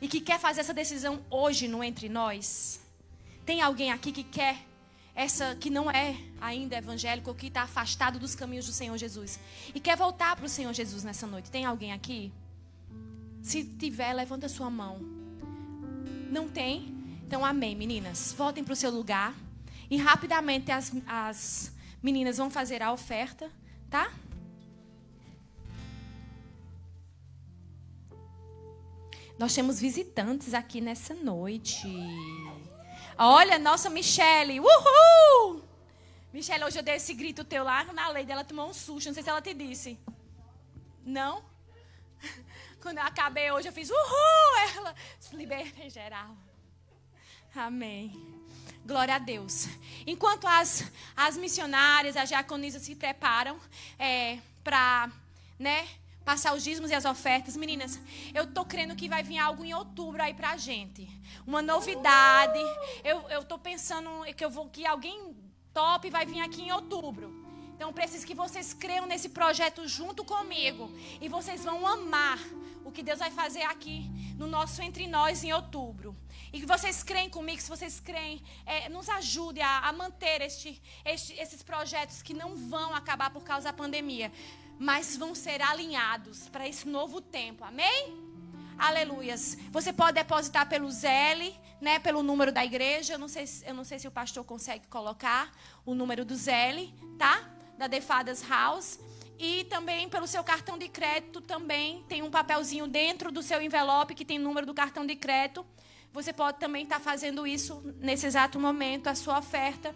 E 0.00 0.08
que 0.08 0.20
quer 0.20 0.38
fazer 0.38 0.60
essa 0.60 0.74
decisão 0.74 1.24
hoje 1.30 1.68
no 1.68 1.82
entre 1.82 2.08
nós? 2.08 2.80
Tem 3.44 3.60
alguém 3.60 3.92
aqui 3.92 4.12
que 4.12 4.24
quer 4.24 4.66
essa 5.14 5.56
que 5.56 5.70
não 5.70 5.90
é 5.90 6.14
ainda 6.40 6.76
evangélico 6.76 7.34
que 7.34 7.46
está 7.46 7.62
afastado 7.62 8.18
dos 8.18 8.34
caminhos 8.34 8.66
do 8.66 8.72
Senhor 8.72 8.96
Jesus 8.98 9.40
e 9.74 9.80
quer 9.80 9.96
voltar 9.96 10.36
para 10.36 10.44
o 10.44 10.48
Senhor 10.48 10.72
Jesus 10.74 11.02
nessa 11.04 11.26
noite? 11.26 11.50
Tem 11.50 11.64
alguém 11.64 11.92
aqui? 11.92 12.30
Se 13.42 13.64
tiver, 13.64 14.12
levanta 14.12 14.48
sua 14.48 14.68
mão. 14.68 14.98
Não 16.30 16.48
tem? 16.48 16.94
Então, 17.26 17.44
amém, 17.44 17.74
meninas. 17.74 18.34
Voltem 18.36 18.62
para 18.62 18.72
o 18.72 18.76
seu 18.76 18.90
lugar. 18.90 19.34
E 19.88 19.96
rapidamente 19.96 20.70
as, 20.70 20.92
as 21.06 21.72
meninas 22.02 22.36
vão 22.36 22.50
fazer 22.50 22.82
a 22.82 22.92
oferta, 22.92 23.50
tá? 23.88 24.12
Nós 29.38 29.54
temos 29.54 29.78
visitantes 29.78 30.54
aqui 30.54 30.80
nessa 30.80 31.12
noite. 31.14 31.86
Olha, 33.18 33.58
nossa 33.58 33.90
Michele. 33.90 34.60
Uhul! 34.60 35.62
Michele, 36.32 36.64
hoje 36.64 36.78
eu 36.78 36.82
dei 36.82 36.94
esse 36.94 37.12
grito 37.12 37.44
teu 37.44 37.62
lá 37.62 37.84
na 37.92 38.08
lei 38.08 38.24
dela 38.24 38.44
tomou 38.44 38.70
um 38.70 38.72
susto. 38.72 39.08
Não 39.08 39.14
sei 39.14 39.22
se 39.22 39.28
ela 39.28 39.42
te 39.42 39.52
disse. 39.52 39.98
Não? 41.04 41.44
Quando 42.80 42.96
eu 42.96 43.04
acabei 43.04 43.50
hoje, 43.52 43.68
eu 43.68 43.72
fiz 43.72 43.90
uhul! 43.90 44.76
Ela 44.76 44.94
se 45.20 45.36
liberta 45.36 45.82
em 45.82 45.90
geral. 45.90 46.34
Amém. 47.54 48.12
Glória 48.86 49.16
a 49.16 49.18
Deus. 49.18 49.66
Enquanto 50.06 50.46
as, 50.46 50.90
as 51.14 51.36
missionárias, 51.36 52.16
as 52.16 52.28
diaconisas 52.28 52.82
se 52.82 52.94
preparam 52.94 53.60
é, 53.98 54.38
para, 54.64 55.10
né? 55.58 55.86
Passar 56.26 56.56
os 56.56 56.64
dízimos 56.64 56.90
e 56.90 56.94
as 56.94 57.04
ofertas. 57.04 57.56
Meninas, 57.56 58.00
eu 58.34 58.44
tô 58.52 58.64
crendo 58.64 58.96
que 58.96 59.08
vai 59.08 59.22
vir 59.22 59.38
algo 59.38 59.64
em 59.64 59.72
outubro 59.72 60.20
aí 60.20 60.34
pra 60.34 60.56
gente. 60.56 61.08
Uma 61.46 61.62
novidade. 61.62 62.58
Eu, 63.04 63.20
eu 63.30 63.44
tô 63.44 63.56
pensando 63.56 64.10
que 64.36 64.44
eu 64.44 64.50
vou 64.50 64.68
que 64.68 64.84
alguém 64.84 65.36
top 65.72 66.10
vai 66.10 66.26
vir 66.26 66.40
aqui 66.40 66.62
em 66.62 66.72
outubro. 66.72 67.32
Então 67.76 67.92
preciso 67.92 68.26
que 68.26 68.34
vocês 68.34 68.74
creiam 68.74 69.06
nesse 69.06 69.28
projeto 69.28 69.86
junto 69.86 70.24
comigo 70.24 70.90
e 71.20 71.28
vocês 71.28 71.62
vão 71.62 71.86
amar 71.86 72.40
o 72.84 72.90
que 72.90 73.04
Deus 73.04 73.20
vai 73.20 73.30
fazer 73.30 73.62
aqui 73.62 74.10
no 74.36 74.48
nosso 74.48 74.82
entre 74.82 75.06
nós 75.06 75.44
em 75.44 75.52
outubro. 75.52 76.16
E 76.52 76.58
que 76.58 76.66
vocês 76.66 77.04
creem 77.04 77.30
comigo, 77.30 77.60
se 77.60 77.68
vocês 77.68 78.00
creem, 78.00 78.42
é, 78.64 78.88
nos 78.88 79.08
ajude 79.08 79.60
a, 79.60 79.78
a 79.80 79.92
manter 79.92 80.40
este, 80.40 80.82
este, 81.04 81.34
esses 81.34 81.62
projetos 81.62 82.20
que 82.20 82.34
não 82.34 82.56
vão 82.56 82.94
acabar 82.94 83.30
por 83.30 83.44
causa 83.44 83.64
da 83.64 83.72
pandemia 83.72 84.32
mas 84.78 85.16
vão 85.16 85.34
ser 85.34 85.62
alinhados 85.62 86.48
para 86.48 86.68
esse 86.68 86.88
novo 86.88 87.20
tempo. 87.20 87.64
Amém? 87.64 88.26
Aleluias. 88.78 89.56
Você 89.70 89.92
pode 89.92 90.14
depositar 90.14 90.68
pelo 90.68 90.90
Zelle, 90.90 91.54
né, 91.80 91.98
pelo 91.98 92.22
número 92.22 92.52
da 92.52 92.64
igreja. 92.64 93.14
Eu 93.14 93.18
não 93.18 93.28
sei, 93.28 93.44
eu 93.66 93.74
não 93.74 93.84
sei 93.84 93.98
se 93.98 94.06
o 94.06 94.10
pastor 94.10 94.44
consegue 94.44 94.86
colocar 94.88 95.50
o 95.84 95.94
número 95.94 96.24
do 96.24 96.36
Zelle, 96.36 96.94
tá? 97.18 97.42
Da 97.78 97.86
Defadas 97.86 98.46
House. 98.48 99.00
E 99.38 99.64
também 99.64 100.08
pelo 100.08 100.26
seu 100.26 100.42
cartão 100.42 100.78
de 100.78 100.88
crédito 100.88 101.40
também 101.40 102.02
tem 102.08 102.22
um 102.22 102.30
papelzinho 102.30 102.86
dentro 102.86 103.30
do 103.30 103.42
seu 103.42 103.60
envelope 103.62 104.14
que 104.14 104.24
tem 104.24 104.38
o 104.38 104.42
número 104.42 104.66
do 104.66 104.74
cartão 104.74 105.06
de 105.06 105.16
crédito. 105.16 105.64
Você 106.12 106.32
pode 106.32 106.58
também 106.58 106.84
estar 106.84 106.96
tá 106.96 107.00
fazendo 107.00 107.46
isso 107.46 107.82
nesse 107.98 108.26
exato 108.26 108.58
momento, 108.58 109.08
a 109.08 109.14
sua 109.14 109.38
oferta. 109.38 109.94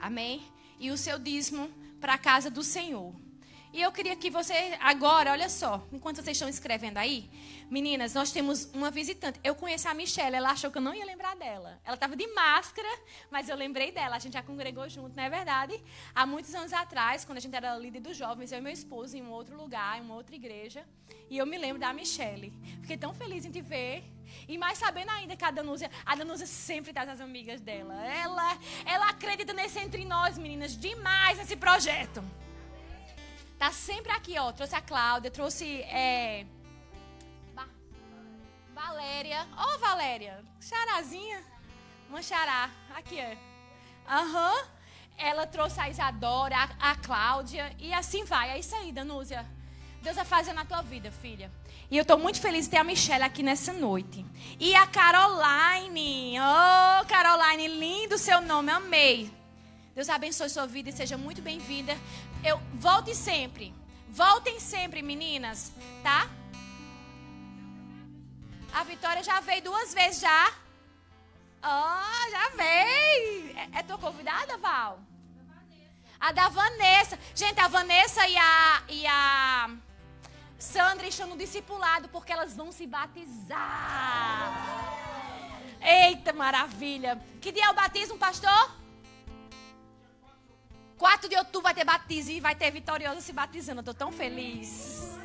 Amém? 0.00 0.42
E 0.78 0.90
o 0.90 0.98
seu 0.98 1.18
dízimo 1.18 1.70
para 2.00 2.14
a 2.14 2.18
casa 2.18 2.50
do 2.50 2.62
Senhor. 2.62 3.14
E 3.78 3.82
eu 3.82 3.92
queria 3.92 4.16
que 4.16 4.28
você, 4.28 4.76
agora, 4.80 5.30
olha 5.30 5.48
só, 5.48 5.86
enquanto 5.92 6.16
vocês 6.16 6.36
estão 6.36 6.48
escrevendo 6.48 6.96
aí, 6.96 7.30
meninas, 7.70 8.12
nós 8.12 8.32
temos 8.32 8.64
uma 8.74 8.90
visitante. 8.90 9.38
Eu 9.44 9.54
conheço 9.54 9.88
a 9.88 9.94
Michelle, 9.94 10.34
ela 10.34 10.50
achou 10.50 10.68
que 10.68 10.78
eu 10.78 10.82
não 10.82 10.92
ia 10.92 11.04
lembrar 11.04 11.36
dela. 11.36 11.80
Ela 11.84 11.94
estava 11.94 12.16
de 12.16 12.26
máscara, 12.34 12.88
mas 13.30 13.48
eu 13.48 13.54
lembrei 13.54 13.92
dela. 13.92 14.16
A 14.16 14.18
gente 14.18 14.32
já 14.32 14.42
congregou 14.42 14.88
junto, 14.88 15.14
não 15.14 15.22
é 15.22 15.30
verdade? 15.30 15.80
Há 16.12 16.26
muitos 16.26 16.52
anos 16.56 16.72
atrás, 16.72 17.24
quando 17.24 17.38
a 17.38 17.40
gente 17.40 17.54
era 17.54 17.78
líder 17.78 18.00
dos 18.00 18.16
jovens, 18.16 18.50
eu 18.50 18.58
e 18.58 18.60
meu 18.60 18.72
esposo, 18.72 19.16
em 19.16 19.22
um 19.22 19.30
outro 19.30 19.56
lugar, 19.56 19.96
em 19.96 20.00
uma 20.00 20.16
outra 20.16 20.34
igreja. 20.34 20.84
E 21.30 21.38
eu 21.38 21.46
me 21.46 21.56
lembro 21.56 21.78
da 21.78 21.92
Michelle. 21.92 22.52
Fiquei 22.80 22.96
tão 22.96 23.14
feliz 23.14 23.44
em 23.44 23.52
te 23.52 23.60
ver. 23.60 24.02
E 24.48 24.58
mais 24.58 24.78
sabendo 24.78 25.10
ainda 25.10 25.36
que 25.36 25.44
a 25.44 25.52
Danúzia, 25.52 25.88
a 26.04 26.16
Danúzia 26.16 26.48
sempre 26.48 26.92
traz 26.92 27.08
as 27.08 27.20
amigas 27.20 27.60
dela. 27.60 27.94
Ela, 28.06 28.58
ela 28.84 29.08
acredita 29.10 29.52
nesse 29.52 29.78
entre 29.78 30.04
nós, 30.04 30.36
meninas, 30.36 30.76
demais 30.76 31.38
nesse 31.38 31.54
projeto. 31.54 32.24
Tá 33.58 33.72
sempre 33.72 34.12
aqui, 34.12 34.38
ó. 34.38 34.52
Trouxe 34.52 34.74
a 34.74 34.80
Cláudia, 34.80 35.30
trouxe 35.30 35.82
é, 35.82 36.46
Valéria. 38.78 39.46
Ó, 39.56 39.74
oh, 39.74 39.78
Valéria. 39.78 40.44
Charazinha. 40.60 41.42
Uma 42.08 42.22
chará. 42.22 42.70
Aqui, 42.94 43.18
é. 43.18 43.36
Aham. 44.08 44.52
Uhum. 44.52 44.66
Ela 45.18 45.46
trouxe 45.46 45.80
a 45.80 45.90
Isadora, 45.90 46.54
a, 46.56 46.92
a 46.92 46.94
Cláudia. 46.94 47.74
E 47.78 47.92
assim 47.92 48.24
vai. 48.24 48.50
É 48.50 48.58
isso 48.58 48.76
aí, 48.76 48.92
Danúzia. 48.92 49.44
Deus 50.00 50.14
vai 50.14 50.24
fazer 50.24 50.52
na 50.52 50.64
tua 50.64 50.80
vida, 50.80 51.10
filha. 51.10 51.50
E 51.90 51.96
eu 51.96 52.02
estou 52.02 52.16
muito 52.16 52.40
feliz 52.40 52.66
de 52.66 52.70
ter 52.70 52.76
a 52.76 52.84
Michelle 52.84 53.24
aqui 53.24 53.42
nessa 53.42 53.72
noite. 53.72 54.24
E 54.60 54.76
a 54.76 54.86
Caroline. 54.86 56.36
Oh, 56.38 57.04
Caroline, 57.06 57.66
lindo 57.66 58.16
seu 58.16 58.40
nome. 58.40 58.70
Amei. 58.70 59.28
Deus 59.92 60.08
abençoe 60.08 60.48
sua 60.48 60.66
vida 60.68 60.90
e 60.90 60.92
seja 60.92 61.18
muito 61.18 61.42
bem-vinda. 61.42 61.98
Eu 62.44 62.60
volte 62.74 63.14
sempre. 63.14 63.74
Voltem 64.08 64.58
sempre, 64.58 65.02
meninas, 65.02 65.72
tá? 66.02 66.28
A 68.72 68.84
Vitória 68.84 69.22
já 69.22 69.40
veio 69.40 69.62
duas 69.62 69.92
vezes 69.92 70.20
já. 70.20 70.52
Oh, 71.62 72.30
já 72.30 72.50
veio. 72.56 73.56
É, 73.56 73.78
é 73.78 73.82
tua 73.82 73.98
convidada, 73.98 74.56
Val? 74.58 75.00
A 76.20 76.32
da 76.32 76.48
Vanessa. 76.48 77.18
Gente, 77.34 77.60
a 77.60 77.68
Vanessa 77.68 78.26
e 78.26 78.36
a, 78.36 78.82
e 78.88 79.06
a 79.06 79.70
Sandra 80.58 81.06
estão 81.06 81.28
no 81.28 81.36
discipulado 81.36 82.08
porque 82.08 82.32
elas 82.32 82.56
vão 82.56 82.72
se 82.72 82.86
batizar. 82.86 83.58
Eita, 85.80 86.32
maravilha. 86.32 87.20
Que 87.40 87.52
dia 87.52 87.66
é 87.66 87.70
o 87.70 87.74
batismo, 87.74 88.18
pastor? 88.18 88.77
4 90.98 91.28
de 91.28 91.36
outubro 91.36 91.62
vai 91.62 91.74
ter 91.74 91.84
batismo 91.84 92.32
e 92.32 92.40
vai 92.40 92.54
ter 92.54 92.70
vitoriosa 92.72 93.20
se 93.20 93.32
batizando. 93.32 93.78
Eu 93.78 93.82
estou 93.82 93.94
tão 93.94 94.12
feliz. 94.12 95.16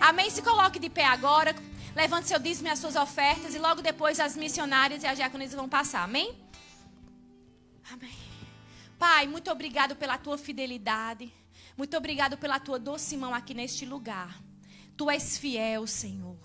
Amém? 0.00 0.30
Se 0.30 0.40
coloque 0.40 0.78
de 0.78 0.88
pé 0.88 1.04
agora. 1.04 1.54
Levante 1.94 2.28
seu 2.28 2.38
dízimo 2.38 2.68
e 2.68 2.70
as 2.70 2.78
suas 2.78 2.96
ofertas. 2.96 3.54
E 3.54 3.58
logo 3.58 3.82
depois 3.82 4.18
as 4.18 4.34
missionárias 4.34 5.02
e 5.02 5.06
as 5.06 5.16
diaconisas 5.16 5.54
vão 5.54 5.68
passar. 5.68 6.02
Amém? 6.02 6.34
Amém. 7.92 8.16
Pai, 8.98 9.26
muito 9.26 9.50
obrigado 9.50 9.94
pela 9.94 10.16
tua 10.16 10.38
fidelidade. 10.38 11.32
Muito 11.76 11.96
obrigado 11.96 12.38
pela 12.38 12.58
tua 12.58 12.78
doce 12.78 13.16
mão 13.16 13.34
aqui 13.34 13.52
neste 13.52 13.84
lugar. 13.84 14.40
Tu 14.96 15.10
és 15.10 15.36
fiel, 15.36 15.86
Senhor. 15.86 16.38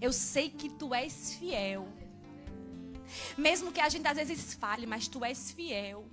Eu 0.00 0.12
sei 0.12 0.50
que 0.50 0.68
tu 0.68 0.94
és 0.94 1.34
fiel. 1.34 1.88
Mesmo 3.36 3.72
que 3.72 3.80
a 3.80 3.88
gente 3.88 4.06
às 4.06 4.16
vezes 4.16 4.54
falhe, 4.54 4.86
mas 4.86 5.08
tu 5.08 5.24
és 5.24 5.50
fiel. 5.52 6.06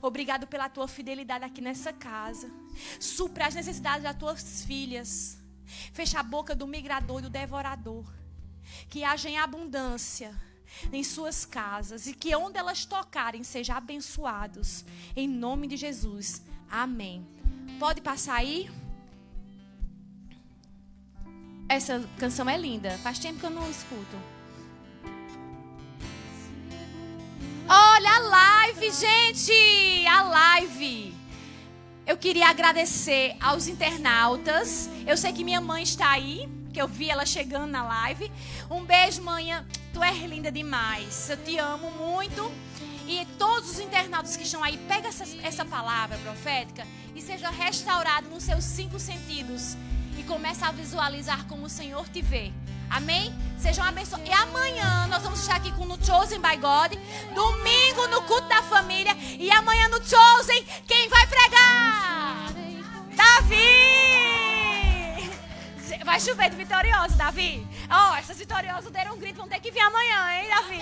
Obrigado 0.00 0.46
pela 0.46 0.68
tua 0.68 0.88
fidelidade 0.88 1.44
aqui 1.44 1.60
nessa 1.60 1.92
casa. 1.92 2.50
Supra 3.00 3.46
as 3.46 3.54
necessidades 3.54 4.02
das 4.02 4.16
tuas 4.16 4.64
filhas. 4.64 5.38
Fecha 5.92 6.20
a 6.20 6.22
boca 6.22 6.54
do 6.54 6.66
migrador 6.66 7.20
e 7.20 7.22
do 7.22 7.30
devorador. 7.30 8.04
Que 8.88 9.04
haja 9.04 9.28
em 9.28 9.38
abundância 9.38 10.34
em 10.92 11.04
suas 11.04 11.44
casas 11.44 12.06
e 12.06 12.14
que 12.14 12.34
onde 12.34 12.58
elas 12.58 12.84
tocarem 12.84 13.42
sejam 13.42 13.76
abençoados. 13.76 14.84
Em 15.14 15.28
nome 15.28 15.66
de 15.66 15.76
Jesus. 15.76 16.42
Amém. 16.70 17.26
Pode 17.78 18.00
passar 18.00 18.36
aí? 18.36 18.70
Essa 21.68 22.00
canção 22.18 22.48
é 22.48 22.56
linda. 22.56 22.98
Faz 22.98 23.18
tempo 23.18 23.40
que 23.40 23.46
eu 23.46 23.50
não 23.50 23.68
escuto. 23.70 24.33
Olha 28.06 28.16
a 28.16 28.66
live, 28.66 28.90
gente! 28.90 30.06
A 30.06 30.22
live! 30.24 31.14
eu 32.06 32.18
queria 32.18 32.48
agradecer 32.48 33.34
aos 33.40 33.66
internautas. 33.66 34.90
Eu 35.06 35.16
sei 35.16 35.32
que 35.32 35.42
minha 35.42 35.58
mãe 35.58 35.82
está 35.82 36.10
aí, 36.10 36.46
que 36.70 36.82
eu 36.82 36.86
vi 36.86 37.08
ela 37.08 37.24
chegando 37.24 37.70
na 37.70 37.82
live. 37.82 38.30
Um 38.70 38.84
beijo, 38.84 39.22
manhã. 39.22 39.64
Tu 39.94 40.02
és 40.02 40.22
linda 40.28 40.52
demais. 40.52 41.30
Eu 41.30 41.38
te 41.38 41.56
amo 41.56 41.90
muito. 41.92 42.52
E 43.06 43.26
todos 43.38 43.70
os 43.70 43.80
internautas 43.80 44.36
que 44.36 44.42
estão 44.42 44.62
aí, 44.62 44.76
pega 44.86 45.08
essa, 45.08 45.24
essa 45.42 45.64
palavra 45.64 46.18
profética 46.18 46.86
e 47.14 47.22
seja 47.22 47.48
restaurado 47.48 48.28
nos 48.28 48.42
seus 48.42 48.64
cinco 48.64 49.00
sentidos. 49.00 49.78
E 50.18 50.22
começa 50.24 50.66
a 50.66 50.72
visualizar 50.72 51.46
como 51.46 51.64
o 51.64 51.70
Senhor 51.70 52.06
te 52.10 52.20
vê. 52.20 52.52
Amém? 52.90 53.34
Sejam 53.58 53.84
abençoados. 53.84 54.28
E 54.28 54.32
amanhã 54.32 55.06
nós 55.08 55.22
vamos 55.22 55.40
estar 55.40 55.56
aqui 55.56 55.72
com 55.72 55.84
o 55.84 56.04
Chosen 56.04 56.40
by 56.40 56.56
God. 56.56 56.92
Domingo 57.34 58.08
no 58.08 58.22
culto 58.22 58.48
da 58.48 58.62
família. 58.62 59.16
E 59.38 59.50
amanhã 59.50 59.88
no 59.88 59.96
Chosen, 60.04 60.64
quem 60.86 61.08
vai 61.08 61.26
pregar? 61.26 62.52
Davi! 63.14 64.04
Vai 66.04 66.20
chover 66.20 66.50
de 66.50 66.56
vitorioso, 66.56 67.16
Davi. 67.16 67.66
Ó, 67.90 68.12
oh, 68.12 68.14
essas 68.16 68.36
vitoriosas 68.38 68.90
deram 68.92 69.14
um 69.14 69.18
grito, 69.18 69.36
vão 69.36 69.48
ter 69.48 69.58
que 69.60 69.70
vir 69.70 69.80
amanhã, 69.80 70.32
hein, 70.32 70.48
Davi? 70.48 70.80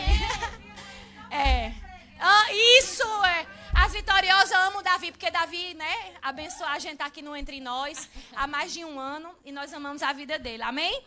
É. 1.30 1.72
Ah, 2.20 2.46
isso 2.78 3.24
é. 3.24 3.46
As 3.74 3.92
vitoriosas 3.92 4.52
amam 4.52 4.82
Davi, 4.82 5.10
porque 5.10 5.30
Davi, 5.30 5.74
né, 5.74 6.14
abençoa 6.20 6.68
a 6.68 6.78
gente 6.78 7.02
aqui 7.02 7.22
no 7.22 7.34
Entre 7.34 7.58
Nós 7.58 8.08
há 8.36 8.46
mais 8.46 8.72
de 8.72 8.84
um 8.84 9.00
ano 9.00 9.34
e 9.44 9.50
nós 9.50 9.72
amamos 9.72 10.02
a 10.02 10.12
vida 10.12 10.38
dele. 10.38 10.62
Amém? 10.62 11.02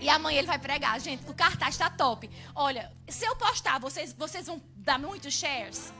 E 0.00 0.08
amanhã 0.08 0.38
ele 0.38 0.46
vai 0.46 0.58
pregar. 0.58 0.98
Gente, 1.00 1.28
o 1.28 1.34
cartaz 1.34 1.74
está 1.74 1.88
top. 1.88 2.30
Olha, 2.54 2.92
se 3.08 3.24
eu 3.24 3.34
postar, 3.36 3.78
vocês, 3.78 4.12
vocês 4.12 4.46
vão 4.46 4.60
dar 4.76 4.98
muitos 4.98 5.34
shares? 5.34 5.92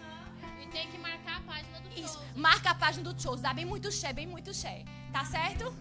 E 0.63 0.67
tem 0.69 0.89
que 0.91 0.99
marcar 0.99 1.39
a 1.39 1.41
página 1.41 1.81
do 1.81 2.01
Isso. 2.01 2.21
Marca 2.37 2.71
a 2.71 2.75
página 2.75 3.13
do 3.13 3.21
show. 3.21 3.37
Dá 3.37 3.53
bem 3.53 3.65
muito 3.65 3.91
share, 3.91 4.15
bem 4.15 4.27
muito 4.27 4.53
share. 4.53 4.85
Tá 5.13 5.25
certo? 5.25 5.75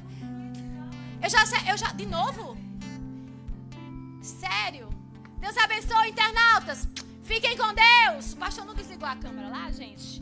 Eu 1.21 1.29
já, 1.29 1.43
eu 1.69 1.77
já, 1.77 1.87
de 1.93 2.05
novo? 2.05 2.57
Sério? 4.21 4.89
Deus 5.39 5.57
abençoe, 5.57 6.09
internautas. 6.09 6.87
Fiquem 7.23 7.57
com 7.57 7.73
Deus. 7.73 8.33
O 8.33 8.37
pastor 8.37 8.65
não 8.65 8.73
desligou 8.73 9.07
a 9.07 9.15
câmera 9.15 9.49
lá, 9.49 9.71
gente? 9.71 10.21